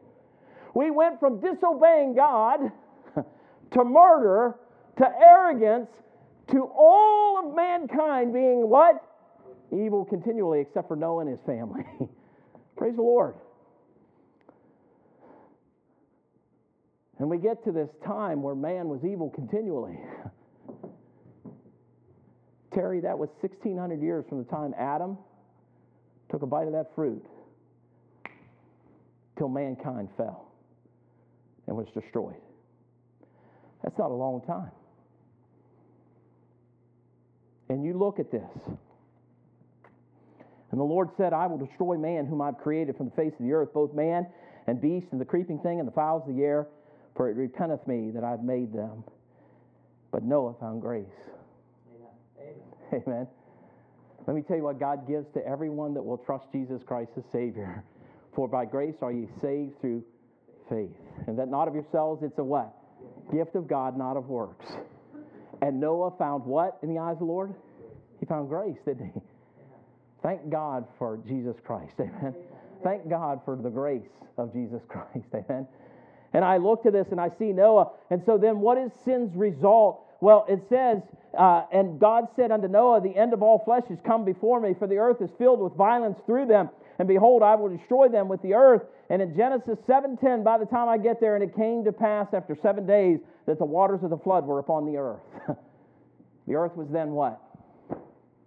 We 0.74 0.92
went 0.92 1.18
from 1.18 1.40
disobeying 1.40 2.14
God 2.14 2.70
to 3.72 3.84
murder 3.84 4.56
to 4.98 5.06
arrogance 5.20 5.88
to 6.50 6.62
all 6.62 7.44
of 7.44 7.54
mankind 7.54 8.32
being 8.32 8.68
what? 8.68 9.02
Evil 9.72 10.04
continually, 10.04 10.60
except 10.60 10.88
for 10.88 10.96
Noah 10.96 11.22
and 11.22 11.30
his 11.30 11.40
family. 11.44 11.82
Praise 12.76 12.94
the 12.94 13.02
Lord. 13.02 13.34
And 17.18 17.30
we 17.30 17.38
get 17.38 17.64
to 17.64 17.72
this 17.72 17.88
time 18.04 18.42
where 18.42 18.54
man 18.54 18.88
was 18.88 19.00
evil 19.04 19.30
continually. 19.30 19.98
Terry, 22.74 23.00
that 23.00 23.18
was 23.18 23.30
1,600 23.40 24.02
years 24.02 24.24
from 24.28 24.38
the 24.38 24.44
time 24.44 24.74
Adam 24.78 25.16
took 26.30 26.42
a 26.42 26.46
bite 26.46 26.66
of 26.66 26.74
that 26.74 26.94
fruit 26.94 27.24
till 29.38 29.48
mankind 29.48 30.08
fell 30.16 30.52
and 31.66 31.76
was 31.76 31.86
destroyed. 31.94 32.36
That's 33.82 33.98
not 33.98 34.10
a 34.10 34.14
long 34.14 34.42
time. 34.46 34.70
And 37.68 37.84
you 37.84 37.94
look 37.94 38.18
at 38.18 38.30
this. 38.30 38.48
And 40.70 40.80
the 40.80 40.84
Lord 40.84 41.10
said, 41.16 41.32
I 41.32 41.46
will 41.46 41.58
destroy 41.58 41.96
man 41.96 42.26
whom 42.26 42.42
I've 42.42 42.58
created 42.58 42.96
from 42.96 43.06
the 43.06 43.16
face 43.16 43.32
of 43.38 43.44
the 43.46 43.52
earth, 43.52 43.72
both 43.72 43.94
man 43.94 44.26
and 44.66 44.80
beast, 44.80 45.06
and 45.12 45.20
the 45.20 45.24
creeping 45.24 45.60
thing, 45.60 45.78
and 45.78 45.86
the 45.86 45.92
fowls 45.92 46.28
of 46.28 46.34
the 46.34 46.42
air, 46.42 46.66
for 47.14 47.30
it 47.30 47.36
repenteth 47.36 47.86
me 47.86 48.10
that 48.10 48.24
I've 48.24 48.42
made 48.42 48.72
them. 48.72 49.04
But 50.10 50.24
Noah 50.24 50.54
found 50.60 50.80
grace 50.80 51.06
Amen. 52.92 53.26
Let 54.26 54.36
me 54.36 54.42
tell 54.42 54.56
you 54.56 54.62
what 54.62 54.78
God 54.78 55.06
gives 55.06 55.26
to 55.34 55.46
everyone 55.46 55.94
that 55.94 56.02
will 56.02 56.18
trust 56.18 56.46
Jesus 56.52 56.82
Christ 56.86 57.10
as 57.16 57.24
Savior. 57.32 57.82
For 58.34 58.48
by 58.48 58.64
grace 58.64 58.96
are 59.02 59.12
ye 59.12 59.28
saved 59.40 59.80
through 59.80 60.04
faith. 60.68 60.90
And 61.26 61.38
that 61.38 61.48
not 61.48 61.68
of 61.68 61.74
yourselves, 61.74 62.22
it's 62.22 62.38
a 62.38 62.44
what? 62.44 62.72
Gift 63.32 63.54
of 63.54 63.66
God, 63.66 63.96
not 63.96 64.16
of 64.16 64.28
works. 64.28 64.66
And 65.66 65.80
Noah 65.80 66.12
found 66.16 66.44
what 66.44 66.78
in 66.84 66.94
the 66.94 67.00
eyes 67.00 67.14
of 67.14 67.18
the 67.18 67.24
Lord? 67.24 67.52
He 68.20 68.26
found 68.26 68.48
grace, 68.48 68.76
didn't 68.86 69.10
he? 69.12 69.20
Thank 70.22 70.48
God 70.48 70.86
for 70.96 71.18
Jesus 71.26 71.56
Christ. 71.64 71.94
Amen. 72.00 72.36
Thank 72.84 73.10
God 73.10 73.40
for 73.44 73.56
the 73.56 73.68
grace 73.68 74.06
of 74.38 74.52
Jesus 74.52 74.80
Christ. 74.88 75.26
Amen. 75.34 75.66
And 76.34 76.44
I 76.44 76.58
look 76.58 76.84
to 76.84 76.92
this 76.92 77.08
and 77.10 77.20
I 77.20 77.30
see 77.36 77.52
Noah. 77.52 77.90
And 78.10 78.22
so 78.24 78.38
then 78.38 78.60
what 78.60 78.78
is 78.78 78.92
sin's 79.04 79.34
result? 79.34 80.04
Well, 80.20 80.46
it 80.48 80.62
says 80.68 81.02
uh, 81.36 81.64
and 81.72 81.98
God 81.98 82.28
said 82.36 82.52
unto 82.52 82.68
Noah, 82.68 83.00
The 83.00 83.16
end 83.16 83.32
of 83.32 83.42
all 83.42 83.62
flesh 83.64 83.84
is 83.90 83.98
come 84.06 84.24
before 84.24 84.60
me, 84.60 84.74
for 84.78 84.86
the 84.86 84.98
earth 84.98 85.20
is 85.20 85.30
filled 85.36 85.60
with 85.60 85.74
violence 85.74 86.18
through 86.26 86.46
them. 86.46 86.70
And 86.98 87.06
behold, 87.06 87.42
I 87.42 87.56
will 87.56 87.68
destroy 87.76 88.08
them 88.08 88.28
with 88.28 88.40
the 88.40 88.54
earth. 88.54 88.82
And 89.10 89.20
in 89.20 89.36
Genesis 89.36 89.78
7:10, 89.86 90.44
by 90.44 90.58
the 90.58 90.64
time 90.64 90.88
I 90.88 90.96
get 90.96 91.20
there, 91.20 91.34
and 91.34 91.44
it 91.44 91.54
came 91.54 91.84
to 91.84 91.92
pass 91.92 92.32
after 92.32 92.54
seven 92.54 92.86
days 92.86 93.20
that 93.46 93.58
the 93.58 93.64
waters 93.64 94.02
of 94.02 94.10
the 94.10 94.18
flood 94.18 94.44
were 94.44 94.58
upon 94.58 94.84
the 94.86 94.96
earth. 94.98 95.22
the 96.46 96.54
earth 96.54 96.76
was 96.76 96.88
then 96.90 97.12
what? 97.12 97.40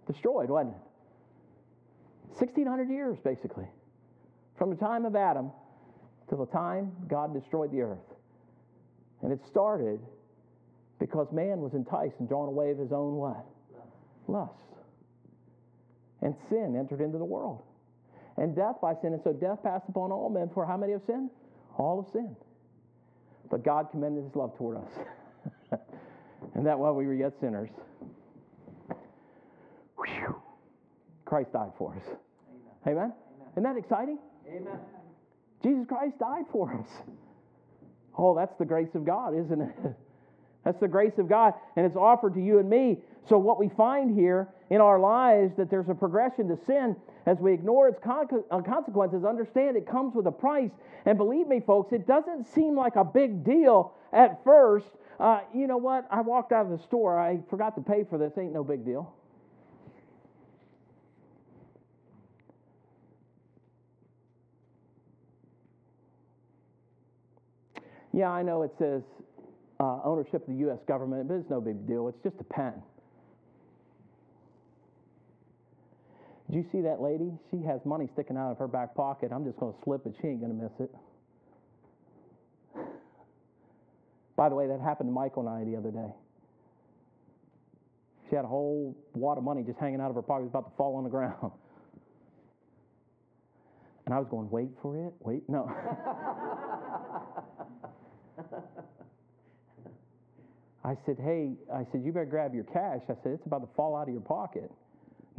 Destroyed, 0.06 0.50
wasn't 0.50 0.74
it? 0.74 0.80
1600 2.38 2.88
years, 2.88 3.18
basically. 3.24 3.66
From 4.56 4.70
the 4.70 4.76
time 4.76 5.04
of 5.04 5.16
Adam 5.16 5.50
to 6.28 6.36
the 6.36 6.46
time 6.46 6.92
God 7.08 7.34
destroyed 7.34 7.72
the 7.72 7.80
earth. 7.80 7.98
And 9.22 9.32
it 9.32 9.40
started 9.46 10.00
because 10.98 11.28
man 11.32 11.60
was 11.60 11.74
enticed 11.74 12.14
and 12.18 12.28
drawn 12.28 12.48
away 12.48 12.70
of 12.70 12.78
his 12.78 12.92
own 12.92 13.14
what? 13.16 13.44
Lust. 14.28 14.52
And 16.22 16.34
sin 16.48 16.76
entered 16.78 17.00
into 17.00 17.18
the 17.18 17.24
world. 17.24 17.62
And 18.36 18.54
death 18.54 18.76
by 18.80 18.94
sin. 19.00 19.14
And 19.14 19.22
so 19.22 19.32
death 19.32 19.62
passed 19.62 19.88
upon 19.88 20.12
all 20.12 20.28
men 20.28 20.50
for 20.52 20.66
how 20.66 20.76
many 20.76 20.92
have 20.92 21.02
sinned? 21.06 21.30
All 21.78 22.02
have 22.02 22.12
sinned. 22.12 22.36
But 23.50 23.64
God 23.64 23.88
commended 23.90 24.24
his 24.24 24.36
love 24.36 24.56
toward 24.56 24.78
us. 24.78 25.80
and 26.54 26.64
that 26.64 26.78
while 26.78 26.94
we 26.94 27.06
were 27.06 27.14
yet 27.14 27.32
sinners, 27.40 27.70
whew, 29.96 30.36
Christ 31.24 31.52
died 31.52 31.72
for 31.76 31.94
us. 31.94 32.04
Amen. 32.86 32.96
Amen? 32.96 32.96
Amen. 32.96 33.12
Isn't 33.52 33.62
that 33.64 33.76
exciting? 33.76 34.18
Amen. 34.48 34.78
Jesus 35.62 35.84
Christ 35.86 36.18
died 36.18 36.44
for 36.50 36.72
us. 36.72 36.88
Oh, 38.16 38.34
that's 38.34 38.56
the 38.58 38.64
grace 38.64 38.94
of 38.94 39.04
God, 39.04 39.34
isn't 39.38 39.60
it? 39.60 39.76
That's 40.62 40.78
the 40.78 40.88
grace 40.88 41.14
of 41.16 41.26
God, 41.26 41.54
and 41.74 41.86
it's 41.86 41.96
offered 41.96 42.34
to 42.34 42.40
you 42.40 42.58
and 42.58 42.68
me. 42.68 42.98
So, 43.30 43.38
what 43.38 43.58
we 43.58 43.70
find 43.78 44.14
here 44.14 44.48
in 44.70 44.80
our 44.80 45.00
lives 45.00 45.56
that 45.56 45.68
there's 45.68 45.88
a 45.88 45.94
progression 45.94 46.48
to 46.48 46.56
sin 46.64 46.96
as 47.26 47.38
we 47.38 47.52
ignore 47.52 47.88
its 47.88 48.00
uh, 48.06 48.60
consequences, 48.62 49.24
understand 49.24 49.76
it 49.76 49.86
comes 49.86 50.14
with 50.14 50.26
a 50.26 50.32
price. 50.32 50.70
And 51.04 51.18
believe 51.18 51.48
me, 51.48 51.60
folks, 51.60 51.92
it 51.92 52.06
doesn't 52.06 52.46
seem 52.46 52.76
like 52.76 52.96
a 52.96 53.04
big 53.04 53.44
deal 53.44 53.94
at 54.12 54.42
first. 54.44 54.86
Uh, 55.18 55.40
you 55.52 55.66
know 55.66 55.76
what? 55.76 56.06
I 56.10 56.20
walked 56.20 56.52
out 56.52 56.66
of 56.66 56.72
the 56.72 56.82
store. 56.84 57.18
I 57.18 57.40
forgot 57.50 57.74
to 57.74 57.82
pay 57.82 58.04
for 58.08 58.16
this. 58.16 58.32
Ain't 58.38 58.52
no 58.52 58.64
big 58.64 58.84
deal. 58.84 59.12
Yeah, 68.12 68.30
I 68.30 68.42
know 68.42 68.62
it 68.62 68.72
says 68.78 69.02
uh, 69.78 70.00
ownership 70.04 70.46
of 70.46 70.54
the 70.54 70.60
U.S. 70.60 70.78
government, 70.86 71.28
but 71.28 71.34
it's 71.34 71.50
no 71.50 71.60
big 71.60 71.86
deal. 71.86 72.08
It's 72.08 72.18
just 72.22 72.36
a 72.40 72.44
pen. 72.44 72.74
Did 76.50 76.56
you 76.56 76.66
see 76.72 76.80
that 76.80 77.00
lady? 77.00 77.30
She 77.52 77.62
has 77.62 77.80
money 77.84 78.08
sticking 78.12 78.36
out 78.36 78.50
of 78.50 78.58
her 78.58 78.66
back 78.66 78.96
pocket. 78.96 79.30
I'm 79.32 79.44
just 79.44 79.56
going 79.60 79.72
to 79.72 79.78
slip 79.84 80.04
it. 80.04 80.16
She 80.20 80.26
ain't 80.26 80.40
going 80.40 80.50
to 80.50 80.60
miss 80.60 80.72
it. 80.80 80.90
By 84.34 84.48
the 84.48 84.56
way, 84.56 84.66
that 84.66 84.80
happened 84.80 85.10
to 85.10 85.12
Michael 85.12 85.46
and 85.46 85.50
I 85.50 85.64
the 85.70 85.76
other 85.76 85.92
day. 85.92 86.12
She 88.28 88.34
had 88.34 88.44
a 88.44 88.48
whole 88.48 88.96
wad 89.14 89.38
of 89.38 89.44
money 89.44 89.62
just 89.62 89.78
hanging 89.78 90.00
out 90.00 90.08
of 90.08 90.16
her 90.16 90.22
pocket, 90.22 90.42
was 90.42 90.50
about 90.50 90.70
to 90.70 90.76
fall 90.76 90.96
on 90.96 91.04
the 91.04 91.10
ground. 91.10 91.52
And 94.06 94.14
I 94.14 94.18
was 94.18 94.26
going, 94.28 94.50
wait 94.50 94.70
for 94.82 94.96
it, 94.96 95.12
wait, 95.20 95.48
no. 95.48 95.70
I 100.84 100.96
said, 101.06 101.18
hey, 101.22 101.52
I 101.72 101.86
said, 101.92 102.02
you 102.04 102.10
better 102.10 102.24
grab 102.24 102.52
your 102.52 102.64
cash. 102.64 103.02
I 103.04 103.14
said, 103.22 103.34
it's 103.34 103.46
about 103.46 103.60
to 103.60 103.68
fall 103.76 103.94
out 103.94 104.08
of 104.08 104.12
your 104.12 104.22
pocket. 104.22 104.72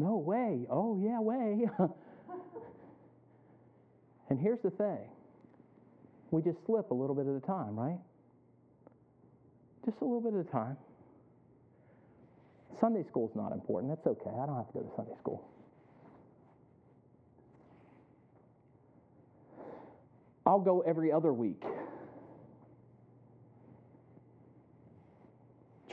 No 0.02 0.18
way. 0.18 0.66
Oh, 0.68 0.98
yeah, 1.00 1.20
way. 1.20 1.70
and 4.30 4.40
here's 4.40 4.60
the 4.64 4.72
thing 4.72 4.98
we 6.32 6.42
just 6.42 6.58
slip 6.66 6.90
a 6.90 6.94
little 6.94 7.14
bit 7.14 7.28
at 7.28 7.36
a 7.36 7.46
time, 7.46 7.78
right? 7.80 8.00
Just 9.86 10.02
a 10.02 10.06
little 10.06 10.22
bit 10.22 10.34
at 10.34 10.40
a 10.40 10.52
time. 10.52 10.76
Sunday 12.80 13.04
school's 13.08 13.36
not 13.36 13.52
important. 13.52 13.94
That's 13.94 14.08
okay. 14.08 14.32
I 14.32 14.48
don't 14.48 14.56
have 14.56 14.66
to 14.68 14.74
go 14.74 14.80
to 14.80 14.92
Sunday 14.96 15.14
school. 15.20 15.48
I'll 20.48 20.62
go 20.62 20.82
every 20.82 21.12
other 21.12 21.32
week. 21.32 21.62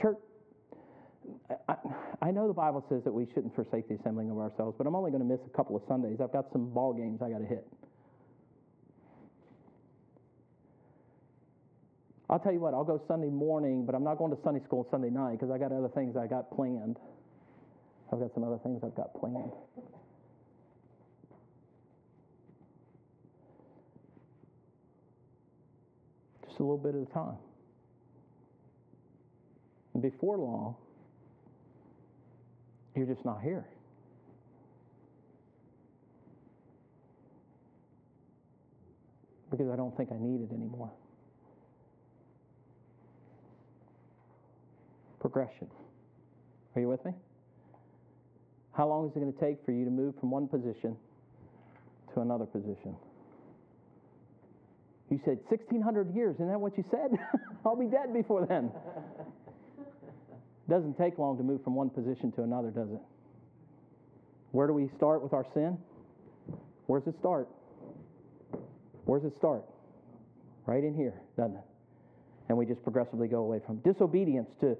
Church, 0.01 0.17
I, 1.67 1.75
I, 2.21 2.31
know 2.31 2.47
the 2.47 2.53
Bible 2.53 2.85
says 2.89 3.03
that 3.05 3.11
we 3.11 3.25
shouldn't 3.33 3.55
forsake 3.55 3.87
the 3.87 3.95
assembling 3.95 4.29
of 4.29 4.37
ourselves, 4.37 4.75
but 4.77 4.85
I'm 4.85 4.95
only 4.95 5.09
going 5.09 5.23
to 5.23 5.27
miss 5.27 5.39
a 5.47 5.57
couple 5.57 5.75
of 5.75 5.81
Sundays. 5.87 6.19
I've 6.21 6.31
got 6.31 6.51
some 6.51 6.69
ball 6.69 6.93
games 6.93 7.21
I 7.23 7.29
got 7.29 7.39
to 7.39 7.45
hit. 7.45 7.65
I'll 12.29 12.37
tell 12.37 12.53
you 12.53 12.59
what, 12.59 12.75
I'll 12.75 12.83
go 12.83 13.01
Sunday 13.07 13.29
morning, 13.29 13.87
but 13.87 13.95
I'm 13.95 14.03
not 14.03 14.19
going 14.19 14.35
to 14.35 14.37
Sunday 14.43 14.63
school 14.63 14.87
Sunday 14.91 15.09
night 15.09 15.39
because 15.39 15.49
I 15.49 15.57
got 15.57 15.71
other 15.71 15.89
things 15.89 16.15
I 16.15 16.27
got 16.27 16.55
planned. 16.55 16.97
I've 18.13 18.19
got 18.19 18.31
some 18.35 18.43
other 18.43 18.59
things 18.59 18.81
I've 18.83 18.95
got 18.95 19.19
planned. 19.19 19.51
Just 26.47 26.59
a 26.59 26.63
little 26.63 26.77
bit 26.77 26.93
at 26.93 27.01
a 27.01 27.05
time. 27.11 27.37
Before 29.99 30.37
long, 30.37 30.75
you're 32.95 33.05
just 33.05 33.25
not 33.25 33.41
here. 33.41 33.65
Because 39.51 39.67
I 39.71 39.75
don't 39.75 39.95
think 39.97 40.09
I 40.11 40.17
need 40.19 40.41
it 40.41 40.53
anymore. 40.53 40.91
Progression. 45.19 45.67
Are 46.75 46.81
you 46.81 46.87
with 46.87 47.03
me? 47.03 47.11
How 48.73 48.87
long 48.87 49.07
is 49.09 49.15
it 49.15 49.19
going 49.19 49.33
to 49.33 49.39
take 49.39 49.57
for 49.65 49.71
you 49.71 49.83
to 49.85 49.91
move 49.91 50.13
from 50.19 50.31
one 50.31 50.47
position 50.47 50.95
to 52.13 52.21
another 52.21 52.45
position? 52.45 52.95
You 55.09 55.19
said 55.25 55.39
1600 55.49 56.15
years. 56.15 56.35
Isn't 56.35 56.49
that 56.49 56.61
what 56.61 56.77
you 56.77 56.85
said? 56.91 57.17
I'll 57.65 57.75
be 57.75 57.87
dead 57.87 58.13
before 58.13 58.45
then. 58.45 58.71
doesn't 60.69 60.97
take 60.97 61.17
long 61.17 61.37
to 61.37 61.43
move 61.43 61.63
from 61.63 61.75
one 61.75 61.89
position 61.89 62.31
to 62.33 62.43
another, 62.43 62.69
does 62.69 62.89
it? 62.89 63.01
Where 64.51 64.67
do 64.67 64.73
we 64.73 64.89
start 64.97 65.21
with 65.21 65.33
our 65.33 65.45
sin? 65.53 65.77
Where 66.87 66.99
does 66.99 67.13
it 67.13 67.19
start? 67.19 67.47
Where 69.05 69.19
does 69.19 69.31
it 69.31 69.37
start? 69.37 69.63
Right 70.65 70.83
in 70.83 70.95
here, 70.95 71.21
doesn't 71.37 71.55
it? 71.55 71.63
And 72.47 72.57
we 72.57 72.65
just 72.65 72.83
progressively 72.83 73.27
go 73.27 73.39
away 73.39 73.59
from 73.65 73.77
disobedience 73.77 74.49
to 74.61 74.77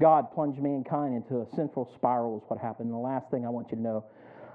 God 0.00 0.32
plunged 0.32 0.60
mankind 0.60 1.14
into 1.14 1.42
a 1.42 1.46
sinful 1.54 1.90
spiral 1.94 2.38
is 2.38 2.42
what 2.48 2.58
happened. 2.58 2.86
And 2.86 2.94
the 2.94 3.02
last 3.02 3.30
thing 3.30 3.46
I 3.46 3.50
want 3.50 3.70
you 3.70 3.76
to 3.76 3.82
know, 3.82 4.04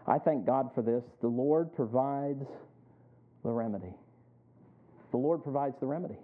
I 0.07 0.17
thank 0.17 0.45
God 0.45 0.69
for 0.73 0.81
this. 0.81 1.03
The 1.21 1.27
Lord 1.27 1.73
provides 1.75 2.45
the 3.43 3.51
remedy. 3.51 3.93
The 5.11 5.17
Lord 5.17 5.43
provides 5.43 5.75
the 5.79 5.85
remedy. 5.85 6.17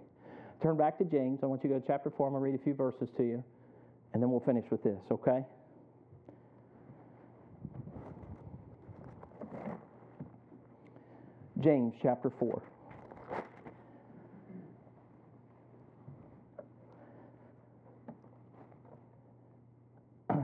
Turn 0.62 0.76
back 0.76 0.98
to 0.98 1.04
James. 1.04 1.40
I 1.42 1.46
want 1.46 1.62
you 1.62 1.70
to 1.70 1.76
go 1.76 1.80
to 1.80 1.86
chapter 1.86 2.10
4. 2.10 2.26
I'm 2.26 2.32
going 2.32 2.42
to 2.42 2.50
read 2.50 2.60
a 2.60 2.64
few 2.64 2.74
verses 2.74 3.08
to 3.16 3.22
you 3.22 3.44
and 4.14 4.22
then 4.22 4.30
we'll 4.30 4.40
finish 4.40 4.64
with 4.70 4.82
this, 4.84 5.00
okay? 5.10 5.44
James 11.60 11.92
chapter 12.00 12.30
4. 12.38 12.62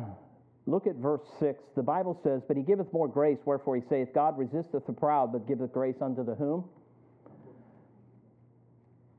Look 0.67 0.89
at 0.89 0.97
verse 0.97 1.21
6. 1.39 1.63
The 1.77 1.83
Bible 1.83 2.19
says, 2.25 2.43
But 2.49 2.57
he 2.57 2.65
giveth 2.65 2.93
more 2.93 3.07
grace, 3.07 3.39
wherefore 3.45 3.77
he 3.77 3.83
saith, 3.89 4.09
God 4.13 4.37
resisteth 4.37 4.85
the 4.87 4.93
proud, 4.93 5.33
but 5.33 5.47
giveth 5.47 5.73
grace 5.73 5.97
unto 6.01 6.25
the 6.25 6.35
whom? 6.35 6.65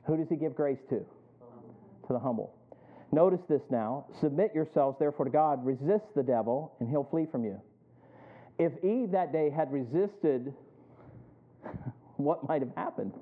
Who 0.08 0.18
does 0.18 0.28
he 0.28 0.36
give 0.36 0.56
grace 0.56 0.80
to? 0.90 0.98
To 0.98 1.06
the 2.10 2.20
humble. 2.20 2.54
Notice 3.12 3.42
this 3.50 3.62
now. 3.70 4.06
Submit 4.22 4.54
yourselves 4.56 4.98
therefore 5.00 5.26
to 5.26 5.32
God, 5.32 5.66
resist 5.66 6.06
the 6.16 6.24
devil, 6.24 6.74
and 6.80 6.90
he'll 6.90 7.08
flee 7.12 7.28
from 7.30 7.44
you. 7.44 7.60
If 8.58 8.72
Eve 8.84 9.12
that 9.12 9.34
day 9.34 9.50
had 9.50 9.72
resisted, 9.72 10.54
what 12.18 12.48
might 12.48 12.62
have 12.62 12.74
happened? 12.76 13.14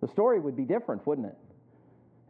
The 0.00 0.08
story 0.08 0.40
would 0.40 0.56
be 0.56 0.64
different, 0.64 1.06
wouldn't 1.06 1.28
it? 1.28 1.36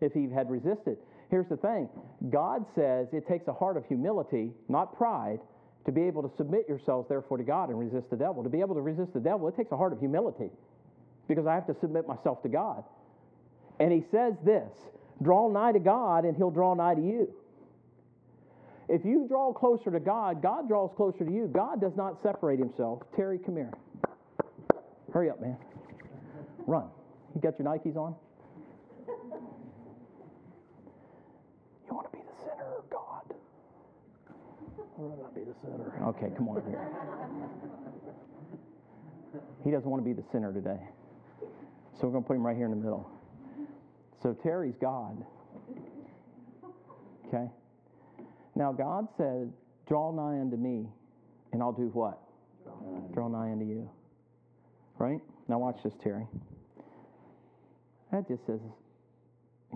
If 0.01 0.17
Eve 0.17 0.31
had 0.31 0.51
resisted. 0.51 0.99
Here's 1.31 1.49
the 1.49 1.57
thing 1.57 1.89
God 2.31 2.65
says 2.75 3.09
it 3.13 3.27
takes 3.27 3.49
a 3.49 3.53
heart 3.53 3.77
of 3.77 3.87
humility, 3.87 4.53
not 4.69 4.97
pride, 4.97 5.41
to 5.87 5.93
be 5.93 6.03
able 6.03 6.29
to 6.29 6.37
submit 6.37 6.69
yourselves 6.69 7.09
therefore 7.09 7.39
to 7.39 7.45
God 7.45 7.71
and 7.71 7.79
resist 7.79 8.11
the 8.11 8.17
devil. 8.17 8.43
To 8.43 8.49
be 8.49 8.61
able 8.61 8.75
to 8.75 8.83
resist 8.83 9.15
the 9.15 9.21
devil, 9.21 9.49
it 9.49 9.57
takes 9.57 9.73
a 9.73 9.77
heart 9.77 9.93
of 9.93 10.01
humility 10.01 10.51
because 11.29 11.47
I 11.47 11.55
have 11.55 11.67
to 11.69 11.77
submit 11.81 12.07
myself 12.07 12.43
to 12.43 12.49
God. 12.49 12.85
And 13.79 13.93
he 13.93 14.05
says 14.11 14.35
this 14.45 14.71
Draw 15.23 15.49
nigh 15.49 15.73
to 15.73 15.79
God, 15.79 16.25
and 16.25 16.37
He'll 16.37 16.51
draw 16.51 16.75
nigh 16.75 16.95
to 16.95 17.01
you. 17.01 17.33
If 18.89 19.05
you 19.05 19.27
draw 19.29 19.53
closer 19.53 19.91
to 19.91 19.99
God, 19.99 20.43
God 20.43 20.69
draws 20.69 20.91
closer 20.97 21.25
to 21.25 21.33
you. 21.33 21.49
God 21.53 21.81
does 21.81 21.97
not 21.97 22.23
separate 22.23 22.59
Himself. 22.59 23.03
Terry, 23.17 23.39
come 23.39 23.57
here. 23.57 23.73
Hurry 25.13 25.31
up, 25.31 25.41
man. 25.41 25.57
Run. 26.67 26.89
You 27.35 27.41
got 27.41 27.59
your 27.59 27.67
Nikes 27.67 27.97
on? 27.97 28.15
You 31.89 31.95
want 31.95 32.11
to 32.11 32.17
be 32.17 32.23
the 32.23 32.45
center 32.45 32.77
of 32.79 32.91
God? 32.91 33.35
I'd 34.99 35.35
be 35.35 35.41
the 35.43 35.55
center. 35.63 35.93
Okay, 36.09 36.31
come 36.37 36.49
on 36.49 36.63
here. 36.69 36.89
He 39.65 39.71
doesn't 39.71 39.89
want 39.89 40.03
to 40.03 40.09
be 40.09 40.13
the 40.13 40.27
center 40.31 40.53
today. 40.53 40.79
So 41.99 42.07
we're 42.07 42.13
going 42.13 42.25
to 42.25 42.29
put 42.29 42.37
him 42.37 42.47
right 42.47 42.57
here 42.57 42.67
in 42.67 42.71
the 42.71 42.77
middle. 42.77 43.11
So 44.23 44.33
Terry's 44.43 44.75
God. 44.81 45.25
Okay? 47.27 47.51
Now, 48.55 48.73
God 48.73 49.09
said, 49.17 49.53
Draw 49.89 50.13
nigh 50.13 50.41
unto 50.41 50.57
me, 50.57 50.89
and 51.53 51.63
I'll 51.63 51.73
do 51.73 51.91
what? 51.93 52.21
Draw 53.15 53.29
nigh 53.29 53.53
unto 53.53 53.65
you. 53.65 53.89
Right? 54.99 55.21
Now, 55.49 55.59
watch 55.59 55.79
this, 55.85 55.93
Terry. 56.03 56.27
That 58.11 58.27
just 58.27 58.45
says, 58.47 58.61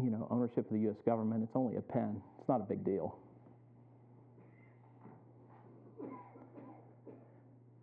you 0.02 0.10
know, 0.10 0.26
ownership 0.30 0.66
of 0.66 0.72
the 0.72 0.80
U.S. 0.80 0.96
government. 1.04 1.44
It's 1.44 1.54
only 1.54 1.76
a 1.76 1.80
pen, 1.80 2.20
it's 2.38 2.48
not 2.48 2.60
a 2.60 2.64
big 2.64 2.84
deal. 2.84 3.16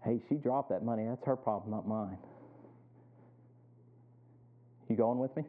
Hey, 0.03 0.19
she 0.29 0.35
dropped 0.35 0.69
that 0.69 0.83
money. 0.83 1.05
That's 1.07 1.25
her 1.25 1.35
problem, 1.35 1.71
not 1.71 1.87
mine. 1.87 2.17
You 4.89 4.95
going 4.95 5.19
with 5.19 5.35
me? 5.35 5.43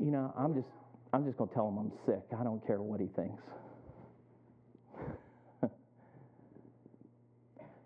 You 0.00 0.10
know, 0.10 0.32
I'm 0.36 0.54
just, 0.54 0.68
I'm 1.12 1.24
just 1.26 1.36
going 1.36 1.48
to 1.48 1.54
tell 1.54 1.68
him 1.68 1.76
I'm 1.78 1.92
sick. 2.06 2.22
I 2.38 2.42
don't 2.42 2.66
care 2.66 2.80
what 2.80 3.00
he 3.00 3.08
thinks. 3.08 3.42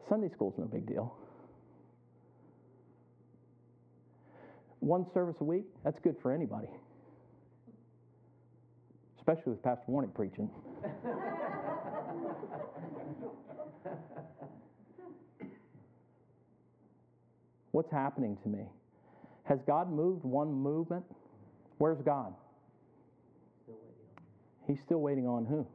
Sunday 0.09 0.31
school's 0.33 0.55
no 0.57 0.67
big 0.67 0.87
deal. 0.87 1.13
One 4.79 5.07
service 5.13 5.37
a 5.41 5.45
week, 5.45 5.65
that's 5.83 5.99
good 5.99 6.15
for 6.23 6.31
anybody. 6.33 6.69
Especially 9.19 9.53
with 9.53 9.63
Pastor 9.63 9.85
Warnick 9.89 10.15
preaching. 10.15 10.51
What's 17.73 17.91
happening 17.91 18.37
to 18.45 18.49
me? 18.49 18.67
Has 19.45 19.59
God 19.67 19.91
moved 19.91 20.23
one 20.23 20.53
movement? 20.53 21.05
Where's 21.85 22.01
God? 22.01 22.33
He's 24.67 24.79
still 24.87 25.03
waiting 25.03 25.27
on 25.27 25.45
who? 25.45 25.67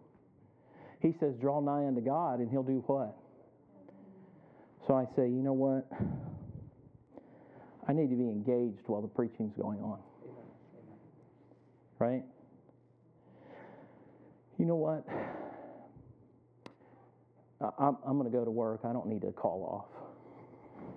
He 1.03 1.13
says, 1.19 1.35
draw 1.39 1.59
nigh 1.61 1.85
unto 1.85 2.01
God, 2.01 2.39
and 2.39 2.49
he'll 2.49 2.63
do 2.63 2.83
what? 2.87 3.15
So 4.87 4.95
I 4.95 5.05
say, 5.15 5.25
you 5.27 5.43
know 5.43 5.53
what? 5.53 5.87
I 7.87 7.93
need 7.93 8.09
to 8.09 8.15
be 8.15 8.23
engaged 8.23 8.81
while 8.87 9.03
the 9.03 9.07
preaching's 9.07 9.53
going 9.55 9.81
on. 9.81 9.99
Right? 11.99 12.23
You 14.57 14.65
know 14.65 14.77
what? 14.77 15.05
I'm, 17.77 17.97
I'm 18.03 18.17
going 18.17 18.31
to 18.31 18.35
go 18.35 18.43
to 18.43 18.49
work. 18.49 18.79
I 18.83 18.93
don't 18.93 19.05
need 19.05 19.21
to 19.21 19.31
call 19.31 19.85
off. 19.85 20.95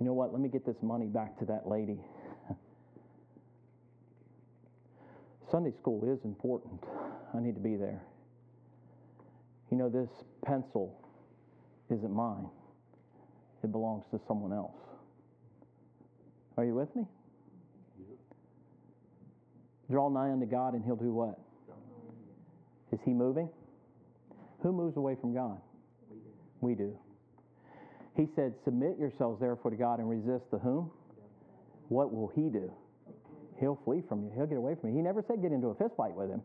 You 0.00 0.06
know 0.06 0.14
what? 0.14 0.32
Let 0.32 0.40
me 0.40 0.48
get 0.48 0.64
this 0.64 0.76
money 0.80 1.04
back 1.04 1.38
to 1.40 1.44
that 1.44 1.68
lady. 1.68 1.98
Sunday 5.52 5.72
school 5.78 6.02
is 6.10 6.18
important. 6.24 6.82
I 7.36 7.38
need 7.38 7.54
to 7.54 7.60
be 7.60 7.76
there. 7.76 8.00
You 9.70 9.76
know, 9.76 9.90
this 9.90 10.08
pencil 10.42 10.98
isn't 11.90 12.10
mine, 12.10 12.48
it 13.62 13.70
belongs 13.70 14.04
to 14.12 14.20
someone 14.26 14.52
else. 14.52 14.74
Are 16.56 16.64
you 16.64 16.74
with 16.74 16.94
me? 16.96 17.04
Draw 19.90 20.08
nigh 20.08 20.30
unto 20.30 20.46
God, 20.46 20.72
and 20.72 20.82
He'll 20.82 20.96
do 20.96 21.12
what? 21.12 21.38
Is 22.90 22.98
He 23.04 23.12
moving? 23.12 23.50
Who 24.62 24.72
moves 24.72 24.96
away 24.96 25.16
from 25.20 25.34
God? 25.34 25.60
We 26.62 26.74
do. 26.74 26.96
He 28.16 28.26
said, 28.34 28.54
Submit 28.64 28.98
yourselves 28.98 29.38
therefore 29.38 29.70
to 29.70 29.76
God 29.76 29.98
and 29.98 30.08
resist 30.08 30.50
the 30.50 30.58
whom? 30.58 30.90
What 31.88 32.14
will 32.14 32.32
He 32.34 32.48
do? 32.48 32.72
He'll 33.58 33.78
flee 33.84 34.02
from 34.08 34.22
you. 34.24 34.30
He'll 34.34 34.46
get 34.46 34.58
away 34.58 34.74
from 34.80 34.90
you. 34.90 34.96
He 34.96 35.02
never 35.02 35.22
said 35.26 35.42
get 35.42 35.52
into 35.52 35.68
a 35.68 35.74
fist 35.74 35.94
fight 35.96 36.14
with 36.14 36.30
Him. 36.30 36.42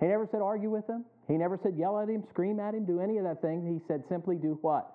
He 0.00 0.06
never 0.06 0.26
said 0.30 0.40
argue 0.40 0.70
with 0.70 0.88
Him. 0.88 1.04
He 1.28 1.34
never 1.34 1.58
said 1.62 1.76
yell 1.76 1.98
at 1.98 2.08
Him, 2.08 2.24
scream 2.30 2.58
at 2.58 2.74
Him, 2.74 2.84
do 2.84 3.00
any 3.00 3.18
of 3.18 3.24
that 3.24 3.42
thing. 3.42 3.66
He 3.66 3.80
said 3.86 4.04
simply 4.08 4.36
do 4.36 4.58
what? 4.62 4.90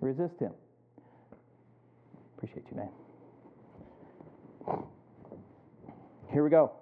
Resist 0.00 0.38
Him. 0.40 0.52
Appreciate 2.36 2.66
you, 2.70 2.76
man. 2.76 2.88
Here 6.32 6.42
we 6.42 6.50
go. 6.50 6.72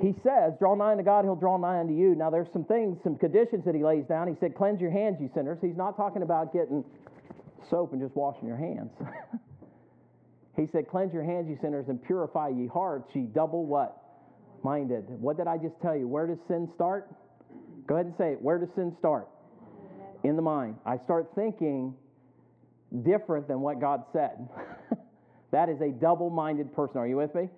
He 0.00 0.14
says, 0.22 0.52
Draw 0.58 0.74
nigh 0.74 0.92
unto 0.92 1.04
God, 1.04 1.24
he'll 1.24 1.36
draw 1.36 1.56
nigh 1.56 1.80
unto 1.80 1.94
you. 1.94 2.14
Now, 2.14 2.28
there's 2.28 2.48
some 2.52 2.64
things, 2.64 2.98
some 3.02 3.16
conditions 3.16 3.64
that 3.64 3.74
he 3.74 3.82
lays 3.82 4.04
down. 4.04 4.28
He 4.28 4.34
said, 4.40 4.54
Cleanse 4.54 4.80
your 4.80 4.90
hands, 4.90 5.16
you 5.20 5.30
sinners. 5.34 5.58
He's 5.62 5.76
not 5.76 5.96
talking 5.96 6.22
about 6.22 6.52
getting 6.52 6.84
soap 7.70 7.92
and 7.92 8.02
just 8.02 8.14
washing 8.14 8.46
your 8.46 8.58
hands. 8.58 8.90
he 10.56 10.66
said, 10.72 10.88
Cleanse 10.88 11.12
your 11.12 11.24
hands, 11.24 11.48
ye 11.48 11.56
sinners, 11.60 11.86
and 11.88 12.02
purify 12.02 12.48
ye 12.48 12.66
hearts, 12.66 13.10
ye 13.14 13.22
double 13.22 13.66
what? 13.66 13.96
Minded. 14.62 15.04
What 15.08 15.36
did 15.36 15.46
I 15.46 15.58
just 15.58 15.74
tell 15.82 15.96
you? 15.96 16.08
Where 16.08 16.26
does 16.26 16.38
sin 16.48 16.68
start? 16.74 17.08
Go 17.86 17.94
ahead 17.94 18.06
and 18.06 18.14
say 18.18 18.32
it. 18.32 18.42
Where 18.42 18.58
does 18.58 18.68
sin 18.74 18.94
start? 18.98 19.28
In 20.24 20.34
the 20.34 20.42
mind. 20.42 20.76
I 20.84 20.96
start 21.04 21.30
thinking 21.34 21.94
different 23.02 23.48
than 23.48 23.60
what 23.60 23.80
God 23.80 24.04
said. 24.12 24.48
that 25.52 25.68
is 25.68 25.80
a 25.80 25.90
double 25.90 26.30
minded 26.30 26.74
person. 26.74 26.98
Are 26.98 27.06
you 27.06 27.16
with 27.16 27.34
me? 27.34 27.48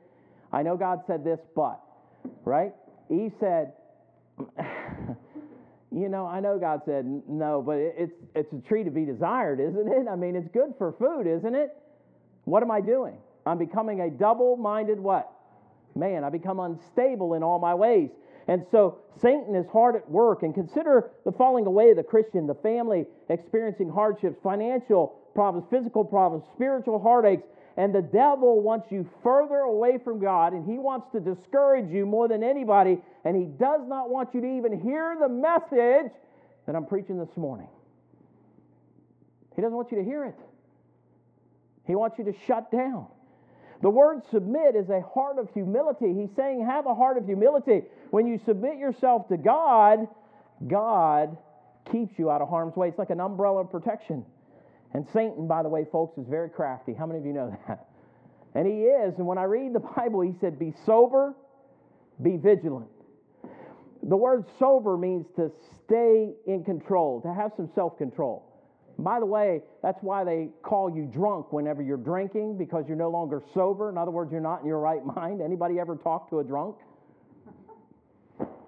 I 0.52 0.62
know 0.62 0.76
God 0.76 1.00
said 1.06 1.24
this, 1.24 1.38
but 1.54 1.80
right? 2.44 2.72
Eve 3.10 3.32
said, 3.40 3.72
You 5.90 6.08
know, 6.08 6.26
I 6.26 6.40
know 6.40 6.58
God 6.58 6.82
said 6.84 7.06
no, 7.26 7.62
but 7.62 7.76
it's, 7.78 8.12
it's 8.34 8.52
a 8.52 8.68
tree 8.68 8.84
to 8.84 8.90
be 8.90 9.04
desired, 9.04 9.58
isn't 9.58 9.88
it? 9.88 10.06
I 10.10 10.16
mean, 10.16 10.36
it's 10.36 10.48
good 10.52 10.74
for 10.76 10.92
food, 10.92 11.26
isn't 11.26 11.54
it? 11.54 11.74
What 12.48 12.62
am 12.62 12.70
I 12.70 12.80
doing? 12.80 13.18
I'm 13.46 13.58
becoming 13.58 14.00
a 14.00 14.10
double 14.10 14.56
minded 14.56 14.98
what? 14.98 15.30
Man, 15.94 16.24
I 16.24 16.30
become 16.30 16.60
unstable 16.60 17.34
in 17.34 17.42
all 17.42 17.58
my 17.58 17.74
ways. 17.74 18.10
And 18.46 18.64
so 18.70 18.98
Satan 19.20 19.54
is 19.54 19.66
hard 19.70 19.96
at 19.96 20.10
work. 20.10 20.42
And 20.42 20.54
consider 20.54 21.10
the 21.24 21.32
falling 21.32 21.66
away 21.66 21.90
of 21.90 21.96
the 21.96 22.02
Christian, 22.02 22.46
the 22.46 22.54
family 22.54 23.06
experiencing 23.28 23.90
hardships, 23.90 24.38
financial 24.42 25.18
problems, 25.34 25.66
physical 25.70 26.04
problems, 26.04 26.44
spiritual 26.54 26.98
heartaches, 26.98 27.44
and 27.76 27.94
the 27.94 28.02
devil 28.02 28.60
wants 28.60 28.90
you 28.90 29.08
further 29.22 29.58
away 29.58 29.98
from 30.02 30.18
God, 30.18 30.52
and 30.52 30.68
he 30.68 30.78
wants 30.78 31.06
to 31.12 31.20
discourage 31.20 31.88
you 31.92 32.06
more 32.06 32.26
than 32.26 32.42
anybody, 32.42 32.98
and 33.24 33.36
he 33.36 33.44
does 33.44 33.82
not 33.86 34.10
want 34.10 34.34
you 34.34 34.40
to 34.40 34.46
even 34.46 34.80
hear 34.80 35.16
the 35.20 35.28
message 35.28 36.10
that 36.66 36.74
I'm 36.74 36.86
preaching 36.86 37.18
this 37.18 37.36
morning. 37.36 37.68
He 39.54 39.62
doesn't 39.62 39.76
want 39.76 39.92
you 39.92 39.98
to 39.98 40.04
hear 40.04 40.24
it, 40.24 40.34
he 41.88 41.96
wants 41.96 42.18
you 42.18 42.24
to 42.24 42.34
shut 42.46 42.70
down. 42.70 43.06
The 43.80 43.90
word 43.90 44.22
submit 44.30 44.76
is 44.76 44.90
a 44.90 45.00
heart 45.00 45.38
of 45.38 45.48
humility. 45.54 46.14
He's 46.14 46.30
saying, 46.36 46.64
have 46.66 46.86
a 46.86 46.94
heart 46.94 47.16
of 47.16 47.24
humility. 47.24 47.82
When 48.10 48.26
you 48.26 48.38
submit 48.44 48.78
yourself 48.78 49.28
to 49.28 49.36
God, 49.36 50.06
God 50.66 51.36
keeps 51.90 52.18
you 52.18 52.30
out 52.30 52.42
of 52.42 52.48
harm's 52.48 52.76
way. 52.76 52.88
It's 52.88 52.98
like 52.98 53.10
an 53.10 53.20
umbrella 53.20 53.62
of 53.62 53.70
protection. 53.70 54.24
And 54.92 55.06
Satan, 55.12 55.48
by 55.48 55.62
the 55.62 55.68
way, 55.68 55.86
folks, 55.90 56.18
is 56.18 56.26
very 56.28 56.50
crafty. 56.50 56.92
How 56.92 57.06
many 57.06 57.20
of 57.20 57.26
you 57.26 57.32
know 57.32 57.56
that? 57.68 57.86
And 58.54 58.66
he 58.66 58.84
is. 58.84 59.14
And 59.18 59.26
when 59.26 59.38
I 59.38 59.44
read 59.44 59.74
the 59.74 59.80
Bible, 59.80 60.22
he 60.22 60.32
said, 60.40 60.58
Be 60.58 60.74
sober, 60.84 61.34
be 62.22 62.36
vigilant. 62.36 62.88
The 64.02 64.16
word 64.16 64.44
sober 64.58 64.96
means 64.96 65.26
to 65.36 65.52
stay 65.84 66.32
in 66.46 66.64
control, 66.64 67.20
to 67.22 67.32
have 67.32 67.52
some 67.56 67.68
self 67.74 67.98
control. 67.98 68.47
By 68.98 69.20
the 69.20 69.26
way, 69.26 69.62
that's 69.80 70.02
why 70.02 70.24
they 70.24 70.48
call 70.62 70.90
you 70.90 71.04
drunk 71.04 71.52
whenever 71.52 71.82
you're 71.82 71.96
drinking 71.96 72.58
because 72.58 72.84
you're 72.88 72.96
no 72.96 73.10
longer 73.10 73.42
sober. 73.54 73.90
In 73.90 73.96
other 73.96 74.10
words, 74.10 74.32
you're 74.32 74.40
not 74.40 74.62
in 74.62 74.66
your 74.66 74.80
right 74.80 75.04
mind. 75.16 75.40
Anybody 75.40 75.78
ever 75.78 75.96
talk 75.96 76.28
to 76.30 76.40
a 76.40 76.44
drunk? 76.44 76.76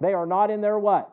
They 0.01 0.15
are 0.15 0.27
not 0.27 0.51
in 0.51 0.61
their 0.61 0.79
what? 0.79 1.11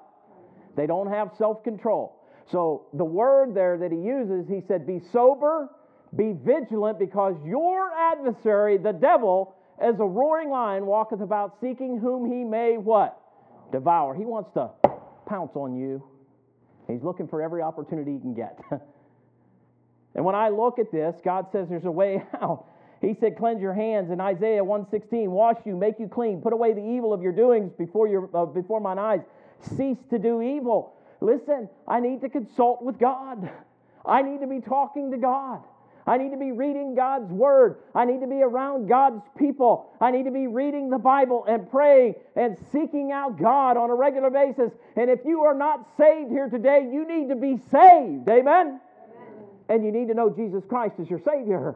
They 0.76 0.86
don't 0.86 1.08
have 1.12 1.32
self 1.38 1.64
control. 1.64 2.14
So 2.52 2.86
the 2.94 3.04
word 3.04 3.56
there 3.56 3.78
that 3.80 3.92
he 3.92 3.98
uses, 3.98 4.48
he 4.48 4.62
said, 4.68 4.86
Be 4.86 5.02
sober, 5.12 5.70
be 6.16 6.34
vigilant, 6.34 7.00
because 7.00 7.36
your 7.44 7.92
adversary, 7.94 8.78
the 8.78 8.94
devil, 8.94 9.56
as 9.82 9.96
a 10.00 10.06
roaring 10.06 10.50
lion, 10.50 10.86
walketh 10.86 11.22
about 11.22 11.58
seeking 11.60 12.00
whom 12.00 12.32
he 12.32 12.44
may 12.44 12.78
what? 12.78 13.20
Devour. 13.72 14.16
He 14.16 14.24
wants 14.26 14.52
to 14.54 14.70
pounce 15.28 15.52
on 15.56 15.76
you. 15.76 16.04
He's 16.88 17.04
looking 17.04 17.28
for 17.28 17.42
every 17.42 17.62
opportunity 17.62 18.14
he 18.14 18.20
can 18.20 18.34
get. 18.34 18.58
and 20.18 20.26
when 20.26 20.36
I 20.36 20.50
look 20.50 20.80
at 20.80 20.92
this, 20.92 21.16
God 21.24 21.46
says 21.52 21.70
there's 21.70 21.86
a 21.86 21.92
way 21.92 22.24
out. 22.42 22.66
He 23.00 23.16
said, 23.20 23.38
"Cleanse 23.38 23.62
your 23.62 23.74
hands." 23.74 24.10
In 24.12 24.20
Isaiah 24.20 24.64
1:16, 24.64 25.30
"Wash 25.30 25.58
you, 25.66 25.78
make 25.78 26.00
you 26.00 26.10
clean, 26.10 26.42
put 26.42 26.52
away 26.52 26.74
the 26.74 26.84
evil 26.84 27.14
of 27.14 27.22
your 27.22 27.32
doings 27.32 27.72
before 27.78 28.08
your 28.08 28.30
uh, 28.34 28.46
before 28.46 28.82
mine 28.82 29.00
eyes. 29.00 29.22
Cease 29.62 30.00
to 30.10 30.18
do 30.20 30.42
evil." 30.42 30.94
Listen, 31.22 31.70
I 31.88 32.00
need 32.00 32.22
to 32.22 32.30
consult 32.30 32.82
with 32.82 33.00
God. 33.00 33.50
I 34.06 34.22
need 34.24 34.42
to 34.42 34.48
be 34.48 34.60
talking 34.60 35.12
to 35.12 35.18
God. 35.18 35.62
I 36.08 36.18
need 36.18 36.32
to 36.32 36.38
be 36.38 36.52
reading 36.52 36.96
God's 36.96 37.32
Word. 37.32 37.78
I 37.94 38.06
need 38.06 38.22
to 38.22 38.28
be 38.28 38.42
around 38.42 38.88
God's 38.88 39.22
people. 39.38 39.92
I 40.00 40.10
need 40.10 40.24
to 40.24 40.32
be 40.32 40.48
reading 40.48 40.90
the 40.90 40.98
Bible 40.98 41.44
and 41.48 41.70
praying 41.70 42.16
and 42.36 42.58
seeking 42.72 43.12
out 43.12 43.38
God 43.38 43.78
on 43.78 43.90
a 43.90 43.96
regular 43.96 44.30
basis. 44.30 44.72
And 44.96 45.10
if 45.10 45.20
you 45.26 45.42
are 45.42 45.54
not 45.54 45.86
saved 45.98 46.32
here 46.32 46.50
today, 46.50 46.88
you 46.92 47.06
need 47.06 47.28
to 47.30 47.36
be 47.36 47.60
saved. 47.70 48.30
Amen? 48.30 48.80
Amen. 49.70 49.78
And 49.78 49.86
you 49.86 49.92
need 49.92 50.08
to 50.08 50.14
know 50.14 50.30
Jesus 50.30 50.64
Christ 50.68 50.96
as 51.00 51.10
your 51.10 51.20
Savior. 51.20 51.76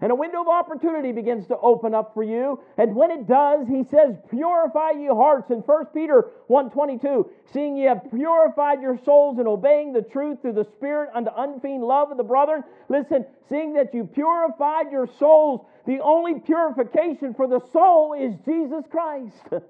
And 0.00 0.12
a 0.12 0.14
window 0.14 0.42
of 0.42 0.48
opportunity 0.48 1.10
begins 1.10 1.48
to 1.48 1.58
open 1.58 1.92
up 1.92 2.14
for 2.14 2.22
you. 2.22 2.60
And 2.76 2.94
when 2.94 3.10
it 3.10 3.26
does, 3.26 3.66
he 3.66 3.82
says, 3.90 4.14
Purify 4.30 4.92
ye 4.92 5.08
hearts. 5.08 5.50
In 5.50 5.58
1 5.58 5.86
Peter 5.86 6.26
1.22, 6.48 7.28
seeing 7.52 7.76
ye 7.76 7.84
have 7.84 8.02
purified 8.14 8.80
your 8.80 8.96
souls 9.04 9.40
in 9.40 9.48
obeying 9.48 9.92
the 9.92 10.02
truth 10.02 10.40
through 10.40 10.52
the 10.52 10.68
Spirit 10.76 11.10
unto 11.14 11.30
unfeigned 11.36 11.82
love 11.82 12.12
of 12.12 12.16
the 12.16 12.22
brethren. 12.22 12.62
Listen, 12.88 13.26
seeing 13.48 13.72
that 13.74 13.92
you 13.92 14.04
purified 14.04 14.92
your 14.92 15.08
souls, 15.18 15.66
the 15.86 15.98
only 16.00 16.38
purification 16.38 17.34
for 17.34 17.48
the 17.48 17.60
soul 17.72 18.14
is 18.14 18.34
Jesus 18.44 18.84
Christ. 18.90 19.34
Amen. 19.50 19.62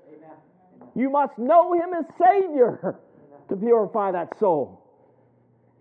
You 0.95 1.09
must 1.09 1.39
know 1.39 1.73
him 1.73 1.95
as 1.99 2.05
Savior 2.23 2.99
to 3.49 3.57
purify 3.57 4.13
that 4.13 4.39
soul. 4.39 4.85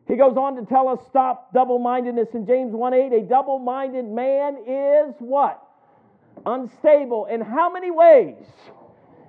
He 0.07 0.15
goes 0.15 0.37
on 0.37 0.55
to 0.55 0.65
tell 0.65 0.87
us 0.87 0.99
stop 1.09 1.53
double 1.53 1.79
mindedness 1.79 2.29
in 2.33 2.45
James 2.45 2.73
1 2.73 2.93
8. 2.93 3.13
A 3.13 3.21
double 3.23 3.59
minded 3.59 4.05
man 4.05 4.57
is 4.65 5.15
what? 5.19 5.67
unstable 6.45 7.25
in 7.25 7.41
how 7.41 7.71
many 7.71 7.91
ways? 7.91 8.43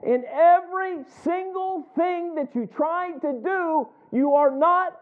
In 0.02 0.24
every 0.30 1.04
single 1.24 1.86
thing 1.96 2.36
that 2.36 2.54
you 2.54 2.66
try 2.66 3.12
to 3.20 3.40
do, 3.42 3.88
you 4.12 4.34
are 4.34 4.56
not 4.56 4.98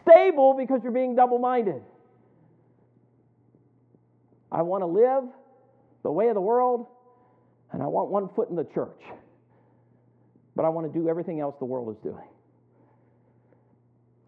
stable 0.00 0.54
because 0.56 0.80
you're 0.82 0.92
being 0.92 1.16
double 1.16 1.38
minded. 1.38 1.82
I 4.52 4.62
want 4.62 4.82
to 4.82 4.86
live 4.86 5.24
the 6.04 6.12
way 6.12 6.28
of 6.28 6.34
the 6.34 6.40
world, 6.40 6.86
and 7.72 7.82
I 7.82 7.86
want 7.86 8.10
one 8.10 8.28
foot 8.36 8.48
in 8.48 8.56
the 8.56 8.64
church. 8.64 9.02
But 10.54 10.64
I 10.64 10.68
want 10.68 10.90
to 10.90 10.98
do 10.98 11.08
everything 11.08 11.40
else 11.40 11.56
the 11.58 11.64
world 11.64 11.94
is 11.94 12.00
doing. 12.02 12.28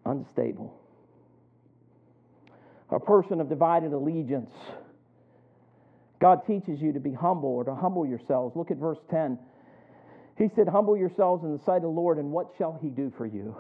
Unstable. 0.05 0.75
A 2.91 3.01
person 3.01 3.41
of 3.41 3.49
divided 3.49 3.93
allegiance. 3.93 4.51
God 6.21 6.41
teaches 6.47 6.81
you 6.81 6.93
to 6.93 7.01
be 7.01 7.13
humble 7.13 7.51
or 7.51 7.65
to 7.65 7.75
humble 7.75 8.07
yourselves. 8.07 8.57
Look 8.57 8.71
at 8.71 8.79
verse 8.79 8.99
10. 9.11 9.39
He 10.37 10.49
said, 10.55 10.69
Humble 10.69 10.97
yourselves 10.97 11.45
in 11.45 11.53
the 11.53 11.63
sight 11.65 11.77
of 11.77 11.83
the 11.83 11.89
Lord, 11.89 12.19
and 12.19 12.31
what 12.31 12.49
shall 12.57 12.79
he 12.81 12.89
do 12.89 13.13
for 13.17 13.27
you? 13.27 13.57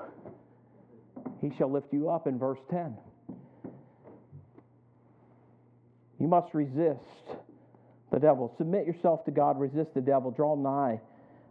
He 1.40 1.50
shall 1.56 1.70
lift 1.70 1.92
you 1.92 2.08
up 2.08 2.26
in 2.26 2.38
verse 2.38 2.58
10. 2.70 2.96
You 6.18 6.26
must 6.26 6.52
resist 6.54 7.00
the 8.12 8.18
devil. 8.18 8.54
Submit 8.58 8.86
yourself 8.86 9.24
to 9.26 9.30
God, 9.30 9.58
resist 9.58 9.94
the 9.94 10.00
devil, 10.00 10.30
draw 10.30 10.56
nigh. 10.56 11.00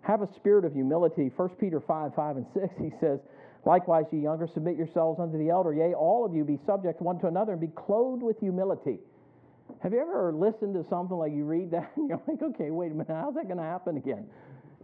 Have 0.02 0.22
a 0.22 0.34
spirit 0.36 0.66
of 0.66 0.74
humility. 0.74 1.32
1 1.36 1.50
Peter 1.60 1.80
5 1.80 2.16
5 2.16 2.38
and 2.38 2.46
6, 2.54 2.66
he 2.80 2.92
says, 3.00 3.20
Likewise, 3.66 4.06
ye 4.12 4.20
younger, 4.20 4.48
submit 4.48 4.78
yourselves 4.78 5.20
unto 5.20 5.38
the 5.38 5.50
elder. 5.50 5.74
Yea, 5.74 5.94
all 5.94 6.26
of 6.26 6.34
you 6.34 6.44
be 6.44 6.58
subject 6.66 7.02
one 7.02 7.20
to 7.20 7.28
another 7.28 7.52
and 7.52 7.62
be 7.62 7.68
clothed 7.68 8.24
with 8.24 8.40
humility. 8.40 9.00
Have 9.84 9.94
you 9.94 10.00
ever 10.00 10.34
listened 10.34 10.74
to 10.76 10.86
something 10.90 11.18
like 11.18 11.34
you 11.34 11.44
read 11.44 11.72
that 11.72 11.92
and 11.96 12.10
you're 12.10 12.22
like, 12.28 12.42
okay, 12.42 12.72
wait 12.72 12.92
a 12.92 12.96
minute, 12.96 13.08
how's 13.10 13.36
that 13.36 13.46
going 13.46 13.58
to 13.58 13.64
happen 13.64 13.98
again? 13.98 14.26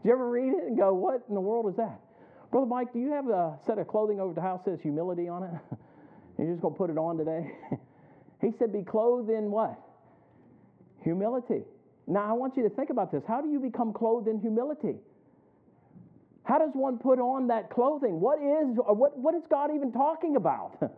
Do 0.01 0.09
you 0.09 0.13
ever 0.13 0.29
read 0.29 0.53
it 0.53 0.67
and 0.67 0.77
go, 0.77 0.93
what 0.93 1.23
in 1.29 1.35
the 1.35 1.41
world 1.41 1.69
is 1.69 1.77
that? 1.77 1.99
Brother 2.51 2.67
Mike, 2.67 2.93
do 2.93 2.99
you 2.99 3.11
have 3.11 3.29
a 3.29 3.57
set 3.65 3.79
of 3.79 3.87
clothing 3.87 4.19
over 4.19 4.33
the 4.33 4.41
house 4.41 4.61
that 4.65 4.71
says 4.71 4.81
humility 4.81 5.27
on 5.27 5.43
it? 5.43 5.77
You're 6.37 6.51
just 6.51 6.61
going 6.61 6.73
to 6.73 6.77
put 6.77 6.89
it 6.89 6.97
on 6.97 7.17
today? 7.17 7.51
he 8.41 8.51
said, 8.59 8.73
be 8.73 8.83
clothed 8.83 9.29
in 9.29 9.49
what? 9.49 9.79
Humility. 11.03 11.63
Now, 12.05 12.29
I 12.29 12.33
want 12.33 12.57
you 12.57 12.63
to 12.63 12.69
think 12.69 12.89
about 12.89 13.11
this. 13.11 13.23
How 13.27 13.41
do 13.41 13.49
you 13.49 13.59
become 13.59 13.93
clothed 13.93 14.27
in 14.27 14.39
humility? 14.39 14.95
How 16.43 16.59
does 16.59 16.71
one 16.73 16.97
put 16.97 17.19
on 17.19 17.47
that 17.47 17.69
clothing? 17.69 18.19
What 18.19 18.39
is 18.39 18.77
what, 18.77 19.17
what 19.17 19.33
is 19.33 19.43
God 19.49 19.69
even 19.73 19.91
talking 19.91 20.35
about? 20.35 20.77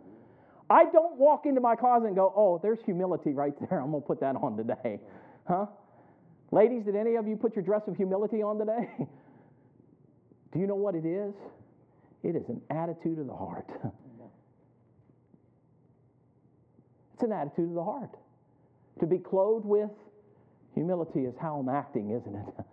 I 0.68 0.84
don't 0.84 1.16
walk 1.16 1.46
into 1.46 1.60
my 1.60 1.76
closet 1.76 2.06
and 2.06 2.16
go, 2.16 2.32
oh, 2.36 2.58
there's 2.60 2.80
humility 2.84 3.32
right 3.32 3.54
there. 3.60 3.80
I'm 3.80 3.92
going 3.92 4.02
to 4.02 4.06
put 4.06 4.18
that 4.20 4.34
on 4.34 4.56
today. 4.56 4.98
Huh? 5.46 5.66
Ladies, 6.50 6.84
did 6.84 6.96
any 6.96 7.14
of 7.14 7.28
you 7.28 7.36
put 7.36 7.54
your 7.54 7.64
dress 7.64 7.82
of 7.86 7.96
humility 7.96 8.42
on 8.42 8.58
today? 8.58 8.90
Do 10.52 10.58
you 10.58 10.66
know 10.66 10.74
what 10.74 10.96
it 10.96 11.04
is? 11.04 11.34
It 12.24 12.34
is 12.34 12.48
an 12.48 12.60
attitude 12.70 13.20
of 13.20 13.26
the 13.28 13.34
heart. 13.34 13.68
it's 17.14 17.22
an 17.22 17.30
attitude 17.30 17.68
of 17.68 17.74
the 17.74 17.84
heart. 17.84 18.10
To 19.00 19.06
be 19.06 19.18
clothed 19.18 19.66
with 19.66 19.90
humility 20.74 21.20
is 21.20 21.34
how 21.40 21.58
I'm 21.58 21.68
acting, 21.68 22.10
isn't 22.10 22.34
it? 22.34 22.64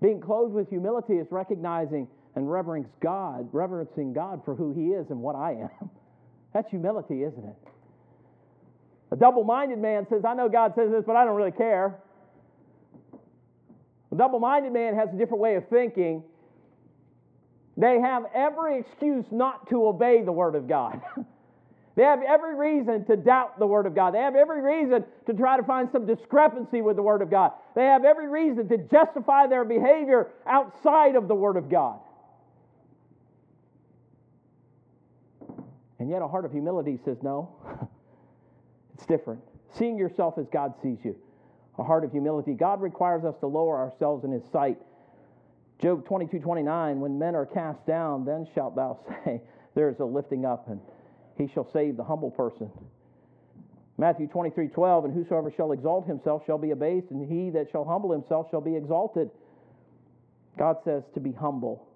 Being 0.00 0.20
clothed 0.20 0.54
with 0.54 0.68
humility 0.68 1.14
is 1.14 1.26
recognizing 1.30 2.08
and 2.36 2.50
reverencing 2.50 2.92
God, 3.02 3.48
reverencing 3.52 4.12
God 4.12 4.42
for 4.44 4.54
who 4.54 4.72
He 4.72 4.88
is 4.88 5.10
and 5.10 5.20
what 5.20 5.36
I 5.36 5.52
am. 5.52 5.90
That's 6.54 6.68
humility, 6.70 7.22
isn't 7.22 7.44
it? 7.44 7.56
A 9.12 9.16
double 9.16 9.44
minded 9.44 9.78
man 9.78 10.06
says, 10.08 10.22
I 10.24 10.34
know 10.34 10.48
God 10.48 10.72
says 10.76 10.90
this, 10.90 11.04
but 11.06 11.16
I 11.16 11.24
don't 11.24 11.36
really 11.36 11.50
care. 11.50 12.00
A 14.12 14.16
double 14.16 14.38
minded 14.38 14.72
man 14.72 14.94
has 14.94 15.08
a 15.12 15.16
different 15.16 15.40
way 15.40 15.56
of 15.56 15.68
thinking. 15.68 16.22
They 17.76 18.00
have 18.00 18.24
every 18.34 18.80
excuse 18.80 19.24
not 19.30 19.68
to 19.70 19.86
obey 19.86 20.22
the 20.22 20.32
Word 20.32 20.54
of 20.54 20.68
God. 20.68 21.00
they 22.00 22.06
have 22.06 22.22
every 22.22 22.54
reason 22.54 23.04
to 23.04 23.16
doubt 23.16 23.58
the 23.58 23.66
Word 23.66 23.84
of 23.84 23.94
God. 23.94 24.14
They 24.14 24.20
have 24.20 24.34
every 24.34 24.62
reason 24.62 25.04
to 25.26 25.34
try 25.34 25.58
to 25.58 25.62
find 25.62 25.86
some 25.92 26.06
discrepancy 26.06 26.80
with 26.80 26.96
the 26.96 27.02
Word 27.02 27.20
of 27.20 27.30
God. 27.30 27.52
They 27.74 27.84
have 27.84 28.06
every 28.06 28.26
reason 28.26 28.68
to 28.68 28.78
justify 28.78 29.46
their 29.48 29.66
behavior 29.66 30.30
outside 30.46 31.14
of 31.14 31.28
the 31.28 31.34
Word 31.34 31.58
of 31.58 31.68
God. 31.68 32.00
And 35.98 36.08
yet, 36.08 36.22
a 36.22 36.26
heart 36.26 36.46
of 36.46 36.52
humility 36.52 36.98
says, 37.04 37.18
no, 37.22 37.50
it's 38.94 39.04
different. 39.04 39.42
Seeing 39.76 39.98
yourself 39.98 40.38
as 40.38 40.46
God 40.50 40.72
sees 40.82 41.00
you, 41.04 41.14
a 41.78 41.84
heart 41.84 42.02
of 42.04 42.12
humility. 42.12 42.54
God 42.54 42.80
requires 42.80 43.26
us 43.26 43.34
to 43.40 43.46
lower 43.46 43.76
ourselves 43.76 44.24
in 44.24 44.32
His 44.32 44.44
sight. 44.50 44.78
Job 45.82 46.06
22 46.06 46.38
29, 46.38 46.98
when 46.98 47.18
men 47.18 47.36
are 47.36 47.44
cast 47.44 47.84
down, 47.86 48.24
then 48.24 48.48
shalt 48.54 48.74
thou 48.74 48.98
say, 49.26 49.42
There 49.74 49.90
is 49.90 50.00
a 50.00 50.04
lifting 50.06 50.46
up, 50.46 50.66
and 50.70 50.80
He 51.40 51.48
shall 51.54 51.66
save 51.72 51.96
the 51.96 52.04
humble 52.04 52.30
person. 52.30 52.70
Matthew 53.96 54.26
23 54.26 54.68
12, 54.68 55.06
and 55.06 55.14
whosoever 55.14 55.50
shall 55.50 55.72
exalt 55.72 56.06
himself 56.06 56.42
shall 56.44 56.58
be 56.58 56.72
abased, 56.72 57.10
and 57.10 57.26
he 57.26 57.48
that 57.50 57.68
shall 57.72 57.84
humble 57.84 58.12
himself 58.12 58.48
shall 58.50 58.60
be 58.60 58.76
exalted. 58.76 59.30
God 60.58 60.76
says 60.84 61.02
to 61.14 61.20
be 61.20 61.32
humble. 61.32 61.86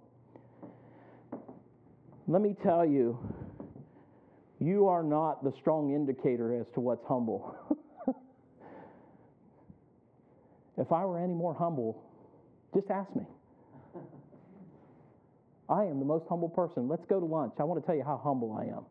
Let 2.26 2.40
me 2.40 2.56
tell 2.62 2.86
you, 2.86 3.18
you 4.60 4.86
are 4.86 5.02
not 5.02 5.44
the 5.44 5.52
strong 5.60 5.94
indicator 5.94 6.58
as 6.58 6.66
to 6.72 6.80
what's 6.80 7.04
humble. 7.06 7.54
if 10.78 10.90
I 10.90 11.04
were 11.04 11.18
any 11.18 11.34
more 11.34 11.52
humble, 11.52 12.02
just 12.72 12.90
ask 12.90 13.14
me. 13.14 13.26
I 15.68 15.84
am 15.84 15.98
the 15.98 16.06
most 16.06 16.24
humble 16.30 16.48
person. 16.48 16.88
Let's 16.88 17.04
go 17.04 17.20
to 17.20 17.26
lunch. 17.26 17.52
I 17.58 17.64
want 17.64 17.82
to 17.82 17.86
tell 17.86 17.94
you 17.96 18.04
how 18.04 18.18
humble 18.22 18.52
I 18.52 18.64
am. 18.74 18.86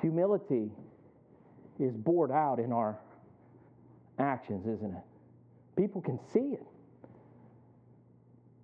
Humility 0.00 0.70
is 1.78 1.94
bored 1.96 2.30
out 2.30 2.58
in 2.58 2.72
our 2.72 2.98
actions, 4.18 4.66
isn't 4.66 4.94
it? 4.94 5.02
People 5.76 6.00
can 6.00 6.18
see 6.32 6.54
it. 6.54 6.66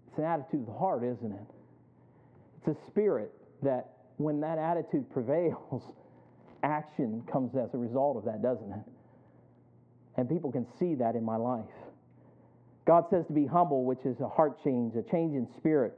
It's 0.09 0.19
an 0.19 0.25
attitude 0.25 0.61
of 0.61 0.67
the 0.67 0.73
heart, 0.73 1.03
isn't 1.05 1.33
it? 1.33 1.47
It's 2.59 2.79
a 2.79 2.87
spirit 2.87 3.33
that 3.63 3.91
when 4.17 4.41
that 4.41 4.59
attitude 4.59 5.11
prevails, 5.13 5.83
action 6.63 7.23
comes 7.31 7.55
as 7.57 7.75
a 7.75 7.79
result 7.79 8.17
of 8.17 8.25
that, 8.25 8.43
doesn't 8.43 8.73
it? 8.73 8.85
And 10.17 10.29
people 10.29 10.53
can 10.53 10.67
see 10.79 10.95
that 10.95 11.17
in 11.17 11.25
my 11.25 11.37
life. 11.37 11.65
God 12.87 13.05
says 13.11 13.27
to 13.27 13.33
be 13.33 13.47
humble, 13.47 13.85
which 13.85 14.05
is 14.05 14.21
a 14.21 14.29
heart 14.29 14.63
change, 14.63 14.95
a 14.95 15.03
change 15.03 15.35
in 15.35 15.49
spirit. 15.57 15.95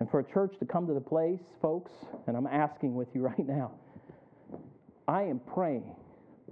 And 0.00 0.10
for 0.10 0.20
a 0.20 0.24
church 0.24 0.54
to 0.58 0.66
come 0.66 0.86
to 0.86 0.94
the 0.94 1.00
place, 1.00 1.40
folks, 1.60 1.92
and 2.26 2.36
I'm 2.36 2.46
asking 2.46 2.94
with 2.94 3.08
you 3.14 3.22
right 3.26 3.46
now, 3.46 3.72
I 5.08 5.22
am 5.22 5.40
praying 5.40 5.84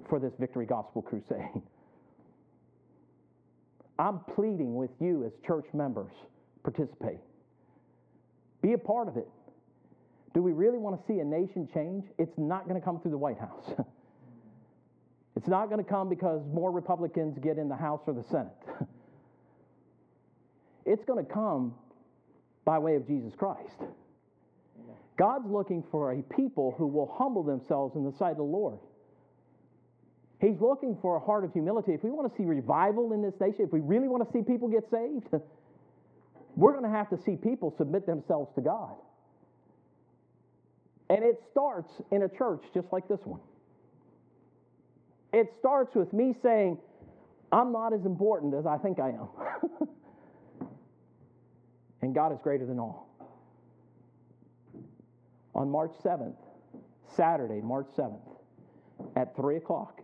for 0.08 0.18
this 0.18 0.32
Victory 0.38 0.66
Gospel 0.66 1.02
Crusade. 1.02 1.62
I'm 3.98 4.20
pleading 4.34 4.74
with 4.76 4.90
you 4.98 5.24
as 5.24 5.32
church 5.46 5.66
members, 5.74 6.12
participate. 6.62 7.18
Be 8.62 8.72
a 8.72 8.78
part 8.78 9.08
of 9.08 9.16
it. 9.16 9.28
Do 10.32 10.42
we 10.42 10.52
really 10.52 10.78
want 10.78 10.98
to 10.98 11.12
see 11.12 11.20
a 11.20 11.24
nation 11.24 11.68
change? 11.72 12.04
It's 12.18 12.36
not 12.38 12.68
going 12.68 12.80
to 12.80 12.84
come 12.84 13.00
through 13.00 13.10
the 13.10 13.18
White 13.18 13.38
House. 13.38 13.72
it's 15.36 15.48
not 15.48 15.68
going 15.68 15.82
to 15.82 15.88
come 15.88 16.08
because 16.08 16.40
more 16.52 16.70
Republicans 16.70 17.38
get 17.42 17.58
in 17.58 17.68
the 17.68 17.76
House 17.76 18.00
or 18.06 18.14
the 18.14 18.24
Senate. 18.30 18.56
it's 20.86 21.04
going 21.04 21.24
to 21.24 21.30
come 21.30 21.74
by 22.64 22.78
way 22.78 22.94
of 22.94 23.06
Jesus 23.06 23.32
Christ. 23.36 23.82
God's 25.18 25.50
looking 25.50 25.84
for 25.90 26.12
a 26.12 26.22
people 26.22 26.74
who 26.78 26.86
will 26.86 27.14
humble 27.18 27.42
themselves 27.42 27.94
in 27.96 28.04
the 28.04 28.12
sight 28.12 28.32
of 28.32 28.36
the 28.38 28.42
Lord. 28.42 28.78
He's 30.40 30.58
looking 30.60 30.96
for 31.02 31.16
a 31.16 31.20
heart 31.20 31.44
of 31.44 31.52
humility. 31.52 31.92
If 31.92 32.02
we 32.02 32.10
want 32.10 32.32
to 32.32 32.36
see 32.36 32.46
revival 32.46 33.12
in 33.12 33.20
this 33.20 33.34
nation, 33.38 33.66
if 33.66 33.72
we 33.72 33.80
really 33.80 34.08
want 34.08 34.26
to 34.26 34.32
see 34.32 34.42
people 34.42 34.68
get 34.68 34.84
saved, 34.90 35.28
we're 36.56 36.72
going 36.72 36.90
to 36.90 36.96
have 36.96 37.10
to 37.10 37.18
see 37.22 37.36
people 37.36 37.74
submit 37.76 38.06
themselves 38.06 38.50
to 38.54 38.62
God. 38.62 38.94
And 41.10 41.24
it 41.24 41.42
starts 41.50 41.90
in 42.10 42.22
a 42.22 42.28
church 42.28 42.62
just 42.72 42.86
like 42.92 43.06
this 43.08 43.20
one. 43.24 43.40
It 45.32 45.52
starts 45.58 45.94
with 45.94 46.12
me 46.12 46.34
saying, 46.42 46.78
I'm 47.52 47.72
not 47.72 47.92
as 47.92 48.04
important 48.06 48.54
as 48.54 48.64
I 48.64 48.78
think 48.78 48.98
I 48.98 49.10
am. 49.10 49.28
and 52.02 52.14
God 52.14 52.32
is 52.32 52.38
greater 52.42 52.64
than 52.64 52.78
all. 52.78 53.09
On 55.60 55.70
March 55.70 55.92
7th, 56.02 56.38
Saturday, 57.14 57.60
March 57.60 57.88
7th, 57.94 58.16
at 59.14 59.36
3 59.36 59.56
o'clock, 59.56 60.00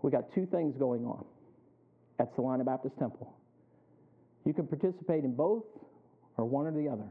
we 0.00 0.10
got 0.10 0.32
two 0.32 0.46
things 0.46 0.74
going 0.78 1.04
on 1.04 1.22
at 2.18 2.34
Salina 2.34 2.64
Baptist 2.64 2.96
Temple. 2.98 3.30
You 4.46 4.54
can 4.54 4.66
participate 4.66 5.22
in 5.24 5.34
both 5.34 5.64
or 6.38 6.46
one 6.46 6.66
or 6.66 6.72
the 6.72 6.88
other. 6.88 7.04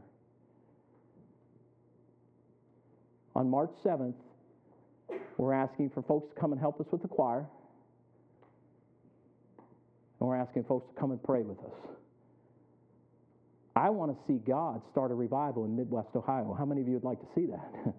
On 3.36 3.48
March 3.48 3.70
7th, 3.84 4.16
We're 5.36 5.54
asking 5.54 5.90
for 5.90 6.02
folks 6.02 6.34
to 6.34 6.40
come 6.40 6.50
and 6.50 6.60
help 6.60 6.80
us 6.80 6.86
with 6.90 7.02
the 7.02 7.08
choir. 7.08 7.46
And 10.18 10.28
we're 10.28 10.34
asking 10.34 10.64
folks 10.64 10.92
to 10.92 11.00
come 11.00 11.12
and 11.12 11.22
pray 11.22 11.42
with 11.42 11.60
us. 11.60 12.03
I 13.76 13.90
want 13.90 14.12
to 14.12 14.18
see 14.26 14.38
God 14.46 14.82
start 14.92 15.10
a 15.10 15.14
revival 15.14 15.64
in 15.64 15.76
Midwest 15.76 16.10
Ohio. 16.14 16.54
How 16.56 16.64
many 16.64 16.80
of 16.80 16.86
you 16.86 16.94
would 16.94 17.04
like 17.04 17.20
to 17.20 17.26
see 17.34 17.46
that? 17.46 17.74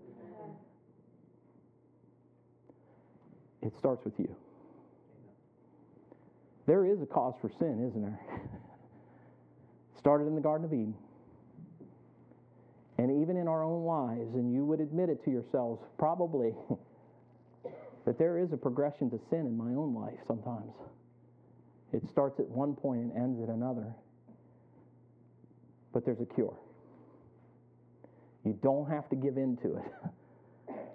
it 3.62 3.74
starts 3.78 4.06
with 4.06 4.14
you. 4.18 4.34
There 6.66 6.86
is 6.86 7.02
a 7.02 7.06
cause 7.06 7.36
for 7.42 7.52
sin, 7.60 7.86
isn't 7.90 8.02
there? 8.02 8.20
Started 10.00 10.28
in 10.28 10.36
the 10.36 10.42
Garden 10.42 10.66
of 10.66 10.74
Eden. 10.74 10.96
And 12.98 13.22
even 13.22 13.36
in 13.36 13.48
our 13.48 13.62
own 13.62 13.84
lives, 13.84 14.34
and 14.36 14.54
you 14.54 14.66
would 14.66 14.80
admit 14.80 15.10
it 15.10 15.24
to 15.26 15.32
yourselves 15.32 15.82
probably, 15.98 16.54
that 18.06 18.18
there 18.18 18.38
is 18.38 18.54
a 18.54 18.58
progression 18.58 19.10
to 19.10 19.20
sin 19.30 19.42
in 19.42 19.58
my 19.58 19.76
own 19.76 19.94
life 19.94 20.18
sometimes. 20.26 20.72
It 21.92 22.04
starts 22.12 22.40
at 22.40 22.48
one 22.48 22.76
point 22.76 23.02
and 23.02 23.12
ends 23.18 23.44
at 23.44 23.50
another. 23.50 23.94
But 25.96 26.04
there's 26.06 26.20
a 26.20 26.26
cure. 26.36 26.54
You 28.44 28.60
don't 28.62 28.88
have 28.90 29.10
to 29.10 29.16
give 29.16 29.38
in 29.38 29.58
to 29.64 29.78
it. 29.78 29.92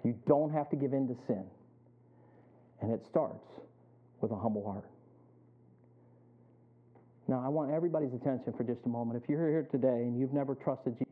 You 0.03 0.15
don't 0.27 0.51
have 0.51 0.67
to 0.71 0.75
give 0.75 0.93
in 0.93 1.07
to 1.09 1.15
sin. 1.27 1.45
And 2.81 2.91
it 2.91 3.05
starts 3.11 3.45
with 4.19 4.31
a 4.31 4.35
humble 4.35 4.65
heart. 4.65 4.89
Now, 7.27 7.43
I 7.45 7.49
want 7.49 7.71
everybody's 7.71 8.11
attention 8.11 8.51
for 8.57 8.63
just 8.63 8.79
a 8.87 8.89
moment. 8.89 9.21
If 9.23 9.29
you're 9.29 9.47
here 9.47 9.67
today 9.71 9.87
and 9.87 10.19
you've 10.19 10.33
never 10.33 10.55
trusted 10.55 10.97
Jesus, 10.97 11.10